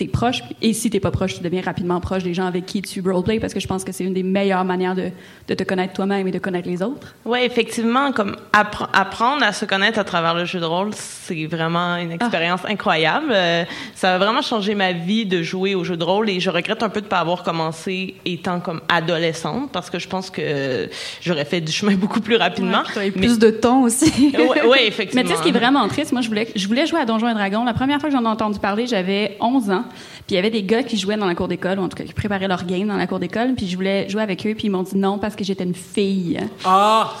t'es 0.00 0.06
proche. 0.06 0.42
Et 0.62 0.72
si 0.72 0.88
t'es 0.88 0.98
pas 0.98 1.10
proche, 1.10 1.34
tu 1.34 1.42
deviens 1.42 1.60
rapidement 1.60 2.00
proche 2.00 2.22
des 2.22 2.32
gens 2.32 2.46
avec 2.46 2.64
qui 2.64 2.80
tu 2.80 3.02
roleplay 3.02 3.38
parce 3.38 3.52
que 3.52 3.60
je 3.60 3.66
pense 3.66 3.84
que 3.84 3.92
c'est 3.92 4.04
une 4.04 4.14
des 4.14 4.22
meilleures 4.22 4.64
manières 4.64 4.94
de, 4.94 5.10
de 5.46 5.54
te 5.54 5.62
connaître 5.62 5.92
toi-même 5.92 6.26
et 6.26 6.30
de 6.30 6.38
connaître 6.38 6.68
les 6.68 6.82
autres. 6.82 7.14
Oui, 7.26 7.40
effectivement, 7.42 8.10
comme 8.12 8.36
apprendre 8.52 9.44
à 9.44 9.52
se 9.52 9.66
connaître 9.66 9.98
à 9.98 10.04
travers 10.04 10.34
le 10.34 10.46
jeu 10.46 10.58
de 10.58 10.64
rôle, 10.64 10.90
c'est 10.94 11.44
vraiment 11.44 11.96
une 11.96 12.12
expérience 12.12 12.62
incroyable. 12.66 13.30
Euh, 13.30 13.64
ça 13.94 14.14
a 14.14 14.18
vraiment 14.18 14.40
changé 14.40 14.74
ma 14.74 14.92
vie 14.92 15.26
de 15.26 15.42
jouer 15.42 15.74
au 15.74 15.84
jeu 15.84 15.98
de 15.98 16.04
rôle 16.04 16.30
et 16.30 16.40
je 16.40 16.48
regrette 16.48 16.82
un 16.82 16.88
peu 16.88 17.02
de 17.02 17.06
pas 17.06 17.18
avoir 17.18 17.42
commencé 17.42 18.14
étant 18.24 18.60
comme 18.60 18.80
adolescente 18.88 19.70
parce 19.70 19.90
que 19.90 19.98
je 19.98 20.08
pense 20.08 20.30
que 20.30 20.88
j'aurais 21.20 21.44
fait 21.44 21.60
du 21.60 21.72
chemin 21.72 21.94
beaucoup 21.96 22.20
plus 22.20 22.36
rapidement. 22.36 22.82
Ouais, 22.96 23.10
plus 23.10 23.38
de 23.38 23.50
temps 23.50 23.82
aussi. 23.82 24.32
oui, 24.34 24.66
ouais, 24.66 24.86
effectivement. 24.86 25.22
Mais 25.22 25.28
tu 25.28 25.34
sais, 25.34 25.36
ce 25.36 25.42
qui 25.42 25.50
est 25.50 25.58
vraiment 25.58 25.86
triste, 25.88 26.12
moi, 26.12 26.22
je 26.22 26.28
voulais, 26.28 26.48
je 26.56 26.66
voulais 26.66 26.86
jouer 26.86 27.00
à 27.00 27.04
Donjons 27.04 27.28
et 27.28 27.34
Dragons. 27.34 27.64
La 27.64 27.74
première 27.74 28.00
fois 28.00 28.08
que 28.08 28.16
j'en 28.16 28.24
ai 28.24 28.28
entendu 28.28 28.58
parler, 28.58 28.86
j'avais 28.86 29.36
11 29.40 29.70
ans. 29.70 29.84
Puis 29.90 30.30
il 30.30 30.34
y 30.34 30.38
avait 30.38 30.50
des 30.50 30.62
gars 30.62 30.82
qui 30.82 30.96
jouaient 30.96 31.16
dans 31.16 31.26
la 31.26 31.34
cour 31.34 31.48
d'école, 31.48 31.78
ou 31.78 31.82
en 31.82 31.88
tout 31.88 31.96
cas 31.96 32.04
qui 32.04 32.12
préparaient 32.12 32.48
leur 32.48 32.64
game 32.64 32.88
dans 32.88 32.96
la 32.96 33.06
cour 33.06 33.18
d'école, 33.18 33.54
puis 33.54 33.66
je 33.66 33.76
voulais 33.76 34.08
jouer 34.08 34.22
avec 34.22 34.46
eux, 34.46 34.54
puis 34.54 34.66
ils 34.66 34.70
m'ont 34.70 34.82
dit 34.82 34.96
non 34.96 35.18
parce 35.18 35.36
que 35.36 35.44
j'étais 35.44 35.64
une 35.64 35.74
fille. 35.74 36.38
Ah! 36.64 37.12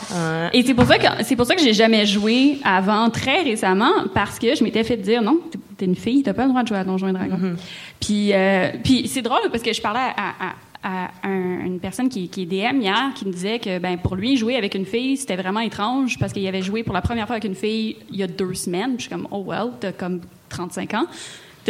Et 0.52 0.62
c'est 0.62 0.74
pour 0.74 0.86
ça 0.86 0.98
que 0.98 1.24
c'est 1.24 1.36
pour 1.36 1.46
ça 1.46 1.54
que 1.54 1.62
j'ai 1.62 1.74
jamais 1.74 2.06
joué 2.06 2.58
avant 2.64 3.10
très 3.10 3.42
récemment 3.42 3.92
parce 4.14 4.38
que 4.38 4.54
je 4.54 4.64
m'étais 4.64 4.84
fait 4.84 4.96
dire 4.96 5.22
non, 5.22 5.40
t'es 5.76 5.86
une 5.86 5.96
fille, 5.96 6.22
t'as 6.22 6.34
pas 6.34 6.44
le 6.44 6.50
droit 6.50 6.62
de 6.62 6.68
jouer 6.68 6.78
à 6.78 6.84
Donjons 6.84 7.08
et 7.08 7.12
Dragons. 7.12 7.36
Mm-hmm. 7.36 7.56
Puis 8.00 8.32
euh, 8.32 8.70
puis 8.82 9.08
c'est 9.08 9.22
drôle 9.22 9.50
parce 9.50 9.62
que 9.62 9.72
je 9.72 9.80
parlais 9.80 9.98
à, 10.16 10.54
à 10.82 11.10
une 11.28 11.78
personne 11.80 12.08
qui, 12.08 12.28
qui, 12.28 12.42
est 12.42 12.46
DM 12.46 12.80
hier 12.80 13.12
qui 13.14 13.26
me 13.26 13.32
disait 13.32 13.58
que 13.58 13.78
ben 13.78 13.98
pour 13.98 14.16
lui 14.16 14.36
jouer 14.36 14.56
avec 14.56 14.74
une 14.74 14.86
fille 14.86 15.16
c'était 15.16 15.36
vraiment 15.36 15.60
étrange 15.60 16.18
parce 16.18 16.32
qu'il 16.32 16.46
avait 16.46 16.62
joué 16.62 16.82
pour 16.82 16.94
la 16.94 17.02
première 17.02 17.26
fois 17.26 17.34
avec 17.36 17.44
une 17.44 17.54
fille 17.54 17.96
il 18.10 18.16
y 18.16 18.22
a 18.22 18.26
deux 18.26 18.54
semaines. 18.54 18.94
je 18.96 19.02
suis 19.02 19.10
comme 19.10 19.28
oh 19.30 19.44
well 19.46 19.72
t'as 19.78 19.92
comme 19.92 20.20
35 20.48 20.94
ans. 20.94 21.06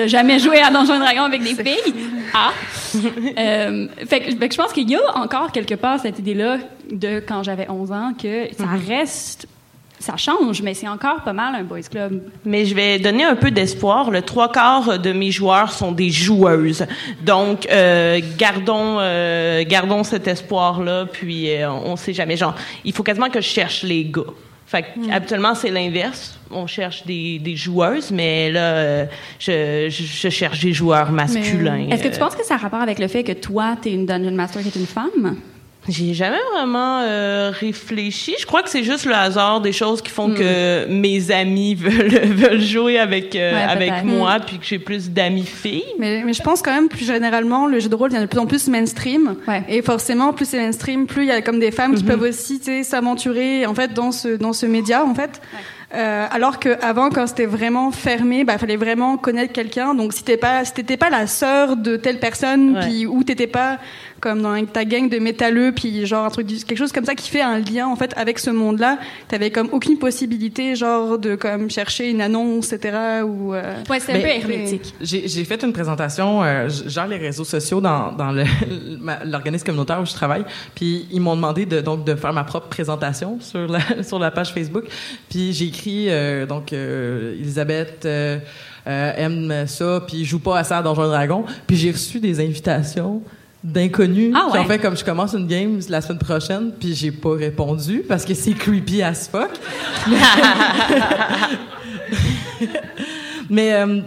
T'as 0.00 0.06
jamais 0.06 0.38
joué 0.38 0.58
à 0.62 0.70
Donjons 0.70 0.94
et 0.94 0.98
Dragons 0.98 1.24
avec 1.24 1.42
des 1.42 1.54
filles? 1.54 1.94
Ah! 2.32 2.52
euh, 3.38 3.86
fait, 4.06 4.20
que, 4.20 4.30
je 4.50 4.56
pense 4.56 4.72
qu'il 4.72 4.88
y 4.88 4.96
a 4.96 5.00
encore 5.14 5.52
quelque 5.52 5.74
part 5.74 6.00
cette 6.00 6.18
idée-là 6.18 6.56
de 6.90 7.20
quand 7.20 7.42
j'avais 7.42 7.68
11 7.68 7.92
ans 7.92 8.12
que 8.20 8.46
ça 8.56 8.64
mhm. 8.64 8.80
reste 8.88 9.46
ça 9.98 10.16
change, 10.16 10.62
mais 10.62 10.72
c'est 10.72 10.88
encore 10.88 11.20
pas 11.20 11.34
mal 11.34 11.54
un 11.54 11.62
boys 11.62 11.82
club. 11.82 12.22
Mais 12.46 12.64
je 12.64 12.74
vais 12.74 12.98
donner 12.98 13.24
un 13.24 13.36
peu 13.36 13.50
d'espoir. 13.50 14.10
Le 14.10 14.22
trois 14.22 14.50
quarts 14.50 14.98
de 14.98 15.12
mes 15.12 15.30
joueurs 15.30 15.72
sont 15.72 15.92
des 15.92 16.08
joueuses, 16.08 16.86
donc 17.22 17.68
euh, 17.70 18.18
gardons 18.38 18.96
euh, 18.98 19.62
gardons 19.68 20.02
cet 20.02 20.26
espoir 20.26 20.80
là. 20.80 21.04
Puis 21.04 21.52
euh, 21.52 21.70
on, 21.70 21.92
on 21.92 21.96
sait 21.96 22.14
jamais. 22.14 22.38
Genre, 22.38 22.54
il 22.86 22.94
faut 22.94 23.02
quasiment 23.02 23.28
que 23.28 23.42
je 23.42 23.48
cherche 23.48 23.82
les 23.82 24.06
gars 24.06 24.22
Fait 24.70 24.82
que, 24.82 25.00
Mm. 25.00 25.10
habituellement, 25.10 25.54
c'est 25.56 25.70
l'inverse. 25.70 26.38
On 26.52 26.66
cherche 26.68 27.04
des, 27.04 27.40
des 27.40 27.56
joueuses, 27.56 28.12
mais 28.12 28.52
là, 28.52 28.60
euh, 28.74 29.04
je, 29.40 29.88
je, 29.90 30.02
je 30.04 30.28
cherche 30.28 30.60
des 30.60 30.72
joueurs 30.72 31.10
masculins. 31.10 31.88
Est-ce 31.90 32.04
que 32.04 32.08
tu 32.08 32.14
Euh, 32.14 32.18
penses 32.18 32.36
que 32.36 32.44
ça 32.44 32.54
a 32.54 32.58
rapport 32.58 32.80
avec 32.80 33.00
le 33.00 33.08
fait 33.08 33.24
que 33.24 33.32
toi, 33.32 33.76
tu 33.82 33.88
es 33.88 33.92
une 33.94 34.06
Dungeon 34.06 34.30
Master 34.30 34.62
qui 34.62 34.68
est 34.68 34.76
une 34.76 34.86
femme? 34.86 35.36
J'ai 35.90 36.14
jamais 36.14 36.38
vraiment 36.54 37.00
euh, 37.02 37.50
réfléchi. 37.52 38.34
Je 38.40 38.46
crois 38.46 38.62
que 38.62 38.70
c'est 38.70 38.84
juste 38.84 39.04
le 39.04 39.12
hasard 39.14 39.60
des 39.60 39.72
choses 39.72 40.00
qui 40.00 40.10
font 40.10 40.30
que 40.32 40.86
mes 40.88 41.30
amis 41.30 41.74
veulent, 41.78 42.20
veulent 42.32 42.60
jouer 42.60 42.98
avec, 42.98 43.36
euh, 43.36 43.50
Hmm. 43.50 43.54
Ouais, 43.56 43.62
avec 43.62 43.90
peut-être. 43.90 44.04
moi, 44.06 44.36
puis 44.46 44.58
que 44.58 44.64
j'ai 44.64 44.78
plus 44.78 45.10
d'amis 45.10 45.44
filles. 45.44 45.82
Mais, 45.98 46.22
mais 46.24 46.32
je 46.32 46.42
pense 46.42 46.62
quand 46.62 46.72
même 46.72 46.88
plus 46.88 47.04
généralement 47.04 47.66
le 47.66 47.80
jeu 47.80 47.88
de 47.88 47.94
rôle 47.94 48.10
devient 48.10 48.22
de 48.22 48.26
plus 48.28 48.38
en 48.38 48.46
plus 48.46 48.68
mainstream 48.68 49.34
Ouais. 49.48 49.64
et 49.68 49.82
forcément 49.82 50.32
plus 50.32 50.44
c'est 50.46 50.58
mainstream 50.58 51.06
plus 51.06 51.22
il 51.24 51.28
y 51.28 51.32
a 51.32 51.42
comme 51.42 51.58
des 51.60 51.70
femmes 51.72 51.94
qui 51.94 52.04
peuvent 52.04 52.22
aussi 52.22 52.60
s'aventurer 52.84 53.66
en 53.66 53.74
fait 53.74 53.92
dans 53.92 54.12
ce 54.12 54.36
dans 54.36 54.52
ce 54.52 54.66
média 54.66 55.04
en 55.04 55.14
fait 55.14 55.40
Euh, 55.92 56.26
alors 56.30 56.60
que 56.60 56.68
avant 56.84 57.10
quand 57.10 57.26
c'était 57.26 57.46
vraiment 57.46 57.90
fermé 57.90 58.44
bah 58.44 58.58
fallait 58.58 58.76
vraiment 58.76 59.16
connaître 59.16 59.52
quelqu'un 59.52 59.92
donc 59.92 60.12
si 60.12 60.22
t'es 60.22 60.36
pas 60.36 60.64
si 60.64 60.72
t'étais 60.72 60.96
pas 60.96 61.10
la 61.10 61.26
sœur 61.26 61.76
de 61.76 61.96
telle 61.96 62.20
personne 62.20 62.76
Ouais. 62.76 62.80
puis 62.86 63.06
ou 63.06 63.24
t'étais 63.24 63.48
pas 63.48 63.78
comme 64.20 64.42
dans 64.42 64.64
ta 64.66 64.84
gang 64.84 65.08
de 65.08 65.18
métalleux 65.18 65.72
puis 65.74 66.06
genre 66.06 66.24
un 66.26 66.30
truc 66.30 66.46
du- 66.46 66.62
quelque 66.64 66.78
chose 66.78 66.92
comme 66.92 67.04
ça 67.04 67.14
qui 67.14 67.28
fait 67.30 67.40
un 67.40 67.58
lien 67.58 67.86
en 67.88 67.96
fait 67.96 68.12
avec 68.16 68.38
ce 68.38 68.50
monde 68.50 68.78
là 68.78 68.98
t'avais 69.28 69.50
comme 69.50 69.68
aucune 69.72 69.98
possibilité 69.98 70.76
genre 70.76 71.18
de 71.18 71.34
comme 71.34 71.70
chercher 71.70 72.10
une 72.10 72.20
annonce 72.20 72.72
etc 72.72 73.22
ou 73.24 73.54
euh, 73.54 73.74
Ouais, 73.88 73.98
c'est 74.00 74.12
un 74.12 74.20
peu 74.20 74.26
hermétique. 74.28 74.94
J'ai 75.00 75.26
j'ai 75.28 75.44
fait 75.44 75.62
une 75.64 75.72
présentation, 75.72 76.42
euh, 76.42 76.68
je 76.68 76.88
gère 76.88 77.08
les 77.08 77.16
réseaux 77.16 77.44
sociaux 77.44 77.80
dans, 77.80 78.12
dans 78.12 78.30
l'organisme 79.24 79.64
communautaire 79.64 80.00
où 80.00 80.06
je 80.06 80.12
travaille. 80.12 80.44
Puis 80.74 81.06
ils 81.10 81.20
m'ont 81.20 81.36
demandé 81.36 81.66
de, 81.66 81.80
donc, 81.80 82.04
de 82.04 82.14
faire 82.14 82.32
ma 82.32 82.44
propre 82.44 82.68
présentation 82.68 83.38
sur 83.40 83.66
la, 83.68 83.80
sur 84.02 84.18
la 84.18 84.30
page 84.30 84.52
Facebook. 84.52 84.84
Puis 85.28 85.52
j'ai 85.52 85.66
écrit, 85.66 86.06
euh, 86.08 86.46
donc, 86.46 86.72
euh, 86.72 87.34
Elisabeth 87.38 88.04
euh, 88.04 88.38
euh, 88.86 89.12
aime 89.16 89.66
ça, 89.66 90.02
puis 90.06 90.24
joue 90.24 90.38
pas 90.40 90.58
à 90.58 90.64
ça 90.64 90.78
à 90.78 90.82
Donjons 90.82 91.04
et 91.04 91.08
Dragons. 91.08 91.44
Puis 91.66 91.76
j'ai 91.76 91.90
reçu 91.90 92.20
des 92.20 92.40
invitations 92.40 93.22
d'inconnus 93.62 94.32
Ah 94.34 94.48
qui 94.50 94.56
ont 94.58 94.60
ouais? 94.62 94.66
fait 94.66 94.78
comme 94.78 94.96
je 94.96 95.04
commence 95.04 95.34
une 95.34 95.46
game 95.46 95.78
la 95.88 96.00
semaine 96.00 96.18
prochaine 96.18 96.70
puis 96.78 96.94
j'ai 96.94 97.10
pas 97.12 97.34
répondu 97.34 98.02
parce 98.08 98.24
que 98.24 98.32
c'est 98.34 98.52
creepy 98.54 99.02
as 99.02 99.28
fuck 99.28 99.50
Mais, 103.48 103.72
euh, 103.74 104.00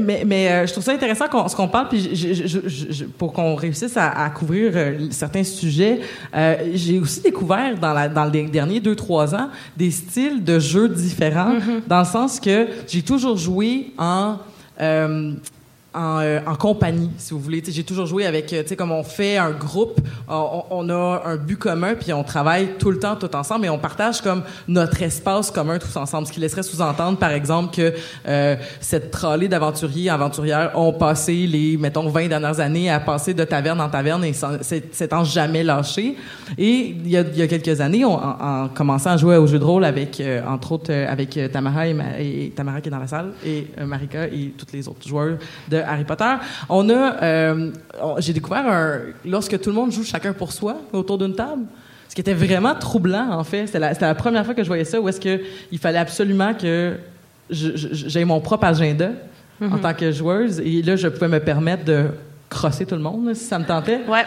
mais, 0.00 0.22
mais 0.26 0.48
euh, 0.50 0.66
je 0.66 0.72
trouve 0.72 0.82
ça 0.84 0.92
intéressant 0.92 1.28
qu'on, 1.28 1.46
ce 1.48 1.54
qu'on 1.54 1.68
parle, 1.68 1.88
puis 1.90 2.00
je- 2.14 2.32
je- 2.32 2.46
je- 2.46 2.68
je- 2.68 2.92
je- 2.92 3.04
pour 3.04 3.32
qu'on 3.34 3.54
réussisse 3.54 3.94
à, 3.96 4.08
à 4.24 4.30
couvrir 4.30 4.72
euh, 4.74 5.08
certains 5.10 5.44
sujets, 5.44 6.00
euh, 6.34 6.56
j'ai 6.74 6.98
aussi 6.98 7.20
découvert 7.20 7.76
dans, 7.78 7.92
la, 7.92 8.08
dans 8.08 8.24
les 8.24 8.44
derniers 8.44 8.80
deux, 8.80 8.96
trois 8.96 9.34
ans 9.34 9.50
des 9.76 9.90
styles 9.90 10.42
de 10.42 10.58
jeux 10.58 10.88
différents, 10.88 11.56
dans 11.86 11.98
le 12.00 12.06
sens 12.06 12.40
que 12.40 12.68
j'ai 12.88 13.02
toujours 13.02 13.36
joué 13.36 13.92
en... 13.98 14.36
en, 15.94 16.20
euh, 16.20 16.40
en 16.46 16.54
compagnie, 16.54 17.10
si 17.18 17.34
vous 17.34 17.40
voulez. 17.40 17.62
J'ai 17.66 17.84
toujours 17.84 18.06
joué 18.06 18.26
avec, 18.26 18.52
euh, 18.52 18.62
tu 18.62 18.68
sais, 18.68 18.76
comme 18.76 18.92
on 18.92 19.02
fait 19.02 19.36
un 19.36 19.50
groupe, 19.50 20.00
on, 20.28 20.88
a 20.88 21.22
un 21.24 21.36
but 21.36 21.56
commun, 21.56 21.94
puis 21.94 22.12
on 22.12 22.22
travaille 22.22 22.74
tout 22.78 22.90
le 22.90 22.98
temps, 22.98 23.16
tout 23.16 23.34
ensemble, 23.34 23.66
et 23.66 23.70
on 23.70 23.78
partage 23.78 24.20
comme 24.20 24.42
notre 24.68 25.02
espace 25.02 25.50
commun 25.50 25.78
tous 25.78 25.96
ensemble, 25.96 26.26
ce 26.26 26.32
qui 26.32 26.40
laisserait 26.40 26.62
sous-entendre, 26.62 27.18
par 27.18 27.32
exemple, 27.32 27.74
que 27.74 27.92
euh, 28.26 28.56
cette 28.80 29.10
trollée 29.10 29.48
d'aventuriers, 29.48 30.10
aventurières 30.10 30.72
ont 30.76 30.92
passé 30.92 31.46
les, 31.46 31.76
mettons, 31.76 32.08
20 32.08 32.28
dernières 32.28 32.60
années 32.60 32.90
à 32.90 33.00
passer 33.00 33.34
de 33.34 33.44
taverne 33.44 33.80
en 33.80 33.88
taverne 33.88 34.24
et 34.24 34.32
s'étant 34.32 35.24
jamais 35.24 35.62
lâché. 35.62 36.16
Et 36.58 36.96
il 37.04 37.08
y 37.08 37.16
a, 37.16 37.22
y 37.22 37.42
a 37.42 37.48
quelques 37.48 37.80
années, 37.80 38.04
on, 38.04 38.14
en, 38.14 38.64
en 38.64 38.68
commençant 38.68 39.10
à 39.10 39.16
jouer 39.16 39.36
au 39.36 39.46
jeu 39.46 39.58
de 39.58 39.64
rôle 39.64 39.84
avec, 39.84 40.20
euh, 40.20 40.42
entre 40.46 40.72
autres, 40.72 40.92
euh, 40.92 41.10
avec 41.10 41.36
euh, 41.36 41.48
Tamara 41.48 41.88
et, 41.88 41.96
et 42.18 42.50
Tamara 42.50 42.80
qui 42.80 42.88
est 42.88 42.92
dans 42.92 42.98
la 42.98 43.06
salle, 43.06 43.32
et 43.44 43.66
Marika 43.84 44.26
et 44.26 44.52
toutes 44.56 44.72
les 44.72 44.88
autres 44.88 45.06
joueurs 45.06 45.38
de 45.68 45.79
Harry 45.86 46.04
Potter, 46.04 46.34
on 46.68 46.88
a, 46.90 47.22
euh, 47.22 47.70
j'ai 48.18 48.32
découvert 48.32 48.66
un, 48.66 48.98
lorsque 49.24 49.60
tout 49.60 49.70
le 49.70 49.76
monde 49.76 49.92
joue 49.92 50.04
chacun 50.04 50.32
pour 50.32 50.52
soi 50.52 50.76
autour 50.92 51.18
d'une 51.18 51.34
table. 51.34 51.62
Ce 52.08 52.14
qui 52.14 52.20
était 52.20 52.34
vraiment 52.34 52.74
troublant, 52.74 53.30
en 53.30 53.44
fait. 53.44 53.66
C'était 53.66 53.78
la, 53.78 54.14
première 54.14 54.44
fois 54.44 54.54
que 54.54 54.62
je 54.62 54.68
voyais 54.68 54.84
ça, 54.84 55.00
où 55.00 55.08
est-ce 55.08 55.20
que 55.20 55.40
il 55.70 55.78
fallait 55.78 55.98
absolument 55.98 56.54
que 56.54 56.96
j'ai 57.50 58.24
mon 58.24 58.40
propre 58.40 58.64
agenda 58.64 59.10
en 59.60 59.78
tant 59.78 59.94
que 59.94 60.10
joueuse. 60.10 60.60
Et 60.60 60.82
là, 60.82 60.96
je 60.96 61.08
pouvais 61.08 61.28
me 61.28 61.40
permettre 61.40 61.84
de 61.84 62.06
crosser 62.48 62.84
tout 62.84 62.96
le 62.96 63.00
monde, 63.00 63.26
là, 63.26 63.34
si 63.34 63.44
ça 63.44 63.58
me 63.58 63.64
tentait. 63.64 64.00
Ouais. 64.08 64.24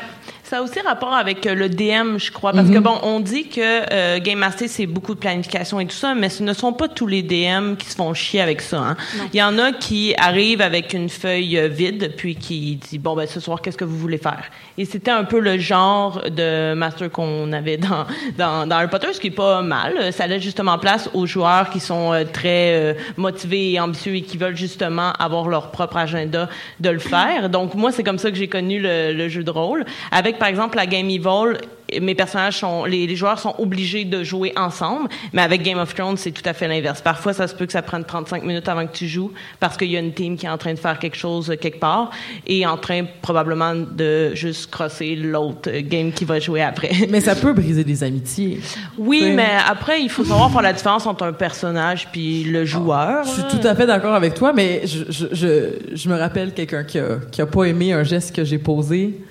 Ça 0.54 0.60
a 0.60 0.62
aussi 0.62 0.80
rapport 0.82 1.16
avec 1.16 1.48
euh, 1.48 1.56
le 1.56 1.68
DM, 1.68 2.20
je 2.20 2.32
crois. 2.32 2.52
Parce 2.54 2.70
que, 2.70 2.78
bon, 2.78 3.00
on 3.02 3.20
dit 3.20 3.48
que 3.48 3.60
euh, 3.92 4.20
Game 4.20 4.38
Master, 4.38 4.70
c'est 4.70 4.86
beaucoup 4.86 5.16
de 5.16 5.20
planification 5.20 5.80
et 5.80 5.88
tout 5.88 5.96
ça, 5.96 6.14
mais 6.14 6.30
ce 6.30 6.44
ne 6.44 6.54
sont 6.54 6.74
pas 6.74 6.88
tous 6.88 7.08
les 7.08 7.24
DM 7.24 7.74
qui 7.74 7.88
se 7.88 7.96
font 7.96 8.14
chier 8.14 8.40
avec 8.40 8.62
ça. 8.62 8.78
hein. 8.78 8.98
Il 9.34 9.40
y 9.40 9.42
en 9.42 9.58
a 9.58 9.72
qui 9.72 10.14
arrivent 10.16 10.62
avec 10.62 10.94
une 10.94 11.10
feuille 11.10 11.58
euh, 11.58 11.68
vide, 11.70 12.14
puis 12.18 12.36
qui 12.36 12.76
dit, 12.76 13.00
bon, 13.00 13.16
ben, 13.16 13.26
ce 13.26 13.40
soir, 13.40 13.64
qu'est-ce 13.64 13.80
que 13.80 13.84
vous 13.84 13.98
voulez 13.98 14.20
faire? 14.20 14.44
Et 14.78 14.86
c'était 14.86 15.10
un 15.10 15.24
peu 15.24 15.40
le 15.40 15.58
genre 15.58 16.22
de 16.30 16.76
master 16.76 17.10
qu'on 17.10 17.52
avait 17.52 17.78
dans, 17.78 18.06
dans, 18.38 18.68
dans 18.68 18.76
Harry 18.76 18.90
Potter, 18.90 19.08
ce 19.12 19.20
qui 19.20 19.28
est 19.28 19.32
pas 19.32 19.64
mal. 19.64 20.14
Ça 20.14 20.28
laisse 20.28 20.44
justement 20.44 20.78
place 20.78 21.10
aux 21.16 21.26
joueurs 21.26 21.72
qui 21.72 21.80
sont 21.80 22.14
euh, 22.14 22.26
très 22.32 22.76
euh, 22.76 22.94
motivés 23.18 23.72
et 23.72 23.80
ambitieux 23.80 24.18
et 24.18 24.22
qui 24.22 24.38
veulent 24.38 24.56
justement 24.56 25.14
avoir 25.14 25.48
leur 25.48 25.72
propre 25.72 25.98
agenda 25.98 26.48
de 26.80 26.90
le 26.92 27.00
faire. 27.00 27.50
Donc, 27.50 27.74
moi, 27.74 27.92
c'est 27.92 28.04
comme 28.04 28.20
ça 28.20 28.30
que 28.30 28.38
j'ai 28.38 28.48
connu 28.50 28.80
le, 28.80 29.14
le 29.14 29.30
jeu 29.30 29.44
de 29.44 29.50
rôle. 29.50 29.84
Avec, 30.12 30.38
par 30.44 30.50
exemple, 30.50 30.76
la 30.76 30.88
Game 30.88 31.10
Evil, 31.10 31.58
mes 32.02 32.16
personnages 32.16 32.58
sont, 32.58 32.84
les, 32.84 33.08
les 33.08 33.16
joueurs 33.16 33.40
sont 33.40 33.56
obligés 33.60 34.04
de 34.04 34.26
jouer 34.26 34.52
ensemble, 34.58 35.08
mais 35.32 35.42
avec 35.42 35.64
Game 35.64 35.78
of 35.78 35.96
Thrones, 35.96 36.18
c'est 36.18 36.32
tout 36.32 36.42
à 36.44 36.52
fait 36.52 36.68
l'inverse. 36.68 37.00
Parfois, 37.00 37.32
ça 37.32 37.48
se 37.48 37.56
peut 37.56 37.66
que 37.66 37.72
ça 37.72 37.82
prenne 37.82 38.04
35 38.04 38.44
minutes 38.44 38.68
avant 38.68 38.86
que 38.86 38.92
tu 38.92 39.08
joues 39.08 39.32
parce 39.62 39.78
qu'il 39.78 39.90
y 39.90 39.96
a 39.96 40.02
une 40.02 40.12
team 40.12 40.36
qui 40.36 40.46
est 40.46 40.50
en 40.50 40.58
train 40.58 40.74
de 40.74 40.80
faire 40.80 41.00
quelque 41.00 41.16
chose 41.16 41.50
euh, 41.50 41.56
quelque 41.56 41.80
part 41.80 42.12
et 42.46 42.66
en 42.66 42.76
train 42.76 43.06
probablement 43.22 43.74
de 43.74 44.36
juste 44.36 44.70
crosser 44.70 45.16
l'autre 45.16 45.70
euh, 45.70 45.80
game 45.82 46.12
qui 46.12 46.26
va 46.26 46.42
jouer 46.42 46.62
après. 46.62 46.92
Mais 47.10 47.22
ça 47.22 47.36
peut 47.36 47.54
briser 47.62 47.86
des 47.86 48.04
amitiés. 48.04 48.60
Oui, 48.98 49.32
mais 49.34 49.52
après, 49.66 50.02
il 50.02 50.10
faut 50.10 50.26
savoir 50.26 50.52
faire 50.52 50.62
la 50.62 50.74
différence 50.74 51.06
entre 51.06 51.24
un 51.24 51.32
personnage 51.32 52.10
puis 52.12 52.44
le 52.44 52.66
joueur. 52.66 53.24
Je 53.24 53.30
suis 53.30 53.62
tout 53.62 53.66
à 53.66 53.76
fait 53.76 53.86
d'accord 53.86 54.14
avec 54.14 54.34
toi, 54.34 54.52
mais 54.52 54.82
je, 54.84 55.06
je, 55.10 55.28
je, 55.32 55.96
je 55.96 56.10
me 56.10 56.18
rappelle 56.18 56.54
quelqu'un 56.54 56.84
qui 56.84 57.00
a, 57.00 57.20
qui 57.32 57.42
a 57.42 57.46
pas 57.46 57.64
aimé 57.64 57.94
un 57.94 58.04
geste 58.04 58.36
que 58.36 58.44
j'ai 58.44 58.58
posé, 58.58 59.22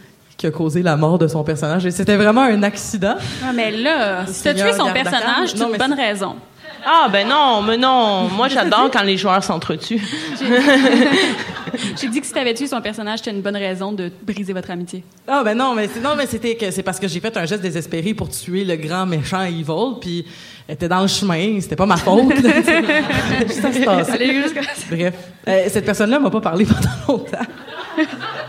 qui 0.43 0.49
a 0.49 0.51
causé 0.51 0.83
la 0.83 0.97
mort 0.97 1.19
de 1.19 1.29
son 1.29 1.45
personnage. 1.45 1.87
Et 1.87 1.93
c'était 1.93 2.17
vraiment 2.17 2.43
un 2.43 2.65
accident. 2.65 3.15
Ah, 3.45 3.53
mais 3.55 3.71
là, 3.71 4.27
si 4.27 4.43
t'as 4.43 4.55
tué 4.55 4.73
son 4.73 4.87
garde 4.87 4.97
la 4.97 5.03
personnage, 5.05 5.51
c'est 5.55 5.63
une 5.63 5.77
bonne 5.77 5.93
raison. 5.95 6.35
Ah, 6.85 7.07
ben 7.13 7.29
non, 7.29 7.63
mais 7.63 7.77
non. 7.77 8.29
Moi, 8.29 8.49
j'adore 8.49 8.91
quand 8.93 9.05
les 9.05 9.17
joueurs 9.17 9.45
s'entretuent. 9.45 10.03
J'ai 11.97 12.09
dit 12.09 12.21
que 12.21 12.27
si 12.27 12.33
t'avais 12.33 12.55
tué 12.55 12.67
son 12.67 12.81
personnage, 12.81 13.21
c'était 13.21 13.31
une 13.31 13.41
bonne 13.41 13.57
raison 13.57 13.93
de 13.93 14.11
briser 14.27 14.53
votre 14.53 14.73
amitié. 14.73 15.05
Ah 15.29 15.43
ben 15.45 15.57
non, 15.57 15.75
mais 15.75 15.89
c'est 15.95 16.01
non 16.01 16.17
mais 16.17 16.27
c'était 16.27 16.57
que 16.57 16.71
c'est 16.73 16.83
parce 16.83 16.99
que 16.99 17.07
j'ai 17.09 17.21
fait 17.21 17.35
un 17.37 17.47
geste 17.47 17.63
désespéré 17.63 18.13
pour 18.15 18.29
tuer 18.29 18.65
le 18.65 18.77
grand 18.77 19.07
méchant 19.07 19.43
evil 19.43 19.99
puis 20.01 20.27
elle 20.69 20.75
était 20.75 20.89
dans 20.89 21.01
le 21.01 21.07
chemin, 21.07 21.61
c'était 21.61 21.77
pas 21.77 21.87
ma 21.87 21.97
faute. 21.97 22.25
Juste 23.47 23.63
Bref, 24.91 25.15
Euh, 25.49 25.65
cette 25.69 25.87
personne-là 25.87 26.19
m'a 26.19 26.31
pas 26.31 26.41
parlé 26.41 26.67
pendant 26.67 26.91
longtemps. 27.21 27.47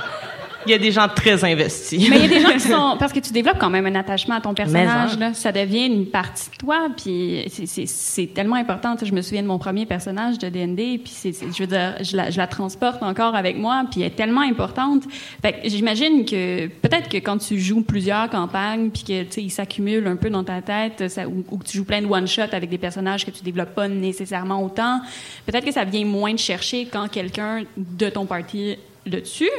Il 0.65 0.71
y 0.71 0.73
a 0.73 0.77
des 0.77 0.91
gens 0.91 1.07
très 1.07 1.43
investis. 1.43 2.09
Mais 2.09 2.17
il 2.17 2.21
y 2.23 2.25
a 2.25 2.27
des 2.27 2.39
gens 2.39 2.53
qui 2.53 2.59
sont 2.69 2.95
parce 2.99 3.11
que 3.13 3.19
tu 3.19 3.31
développes 3.31 3.57
quand 3.59 3.69
même 3.69 3.85
un 3.85 3.95
attachement 3.95 4.35
à 4.35 4.41
ton 4.41 4.53
personnage 4.53 5.17
là, 5.17 5.33
ça 5.33 5.51
devient 5.51 5.85
une 5.85 6.05
partie 6.07 6.49
de 6.51 6.55
toi 6.57 6.87
puis 6.95 7.45
c'est- 7.47 8.33
tellement 8.33 8.55
important. 8.55 8.95
Je 9.03 9.11
me 9.11 9.21
souviens 9.21 9.41
de 9.43 9.47
mon 9.47 9.59
premier 9.59 9.85
personnage 9.85 10.37
de 10.39 10.49
D&D 10.49 11.01
puis 11.03 11.11
c'est 11.13 11.31
je 11.33 11.57
veux 11.63 11.67
dire 11.67 11.95
je 12.01 12.15
la, 12.15 12.29
je 12.29 12.37
la 12.37 12.47
transporte 12.47 13.03
encore 13.03 13.35
avec 13.35 13.57
moi 13.57 13.83
puis 13.91 14.01
elle 14.01 14.07
est 14.07 14.15
tellement 14.15 14.41
importante. 14.41 15.03
Fait 15.41 15.61
j'imagine 15.65 16.25
que 16.25 16.67
peut-être 16.67 17.09
que 17.09 17.17
quand 17.17 17.37
tu 17.37 17.59
joues 17.59 17.81
plusieurs 17.81 18.29
campagnes 18.29 18.89
puis 18.89 19.03
que 19.03 19.23
tu 19.23 19.31
sais 19.31 19.43
ils 19.43 19.49
s'accumulent 19.49 20.07
un 20.07 20.15
peu 20.15 20.29
dans 20.29 20.43
ta 20.43 20.61
tête 20.61 21.09
ça, 21.09 21.27
ou, 21.27 21.43
ou 21.51 21.57
que 21.57 21.65
tu 21.65 21.77
joues 21.77 21.85
plein 21.85 22.01
de 22.01 22.07
one 22.07 22.27
shot 22.27 22.43
avec 22.51 22.69
des 22.69 22.77
personnages 22.77 23.25
que 23.25 23.31
tu 23.31 23.43
développes 23.43 23.75
pas 23.75 23.87
nécessairement 23.87 24.63
autant, 24.63 25.01
peut-être 25.45 25.65
que 25.65 25.71
ça 25.71 25.83
vient 25.83 26.05
moins 26.05 26.33
de 26.33 26.39
chercher 26.39 26.85
quand 26.85 27.07
quelqu'un 27.09 27.63
de 27.77 28.09
ton 28.09 28.25
party 28.25 28.77
le 29.05 29.21
tue. 29.21 29.49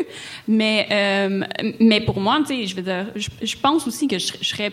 Mais, 0.49 0.87
euh, 0.91 1.41
mais 1.81 2.01
pour 2.01 2.19
moi, 2.21 2.39
tu 2.47 2.55
sais, 2.55 2.67
je 2.67 2.77
veux 2.77 2.83
dire, 2.83 3.07
je, 3.17 3.29
je 3.43 3.57
pense 3.57 3.87
aussi 3.87 4.09
que 4.09 4.19
je, 4.19 4.33
je 4.41 4.49
serais 4.49 4.71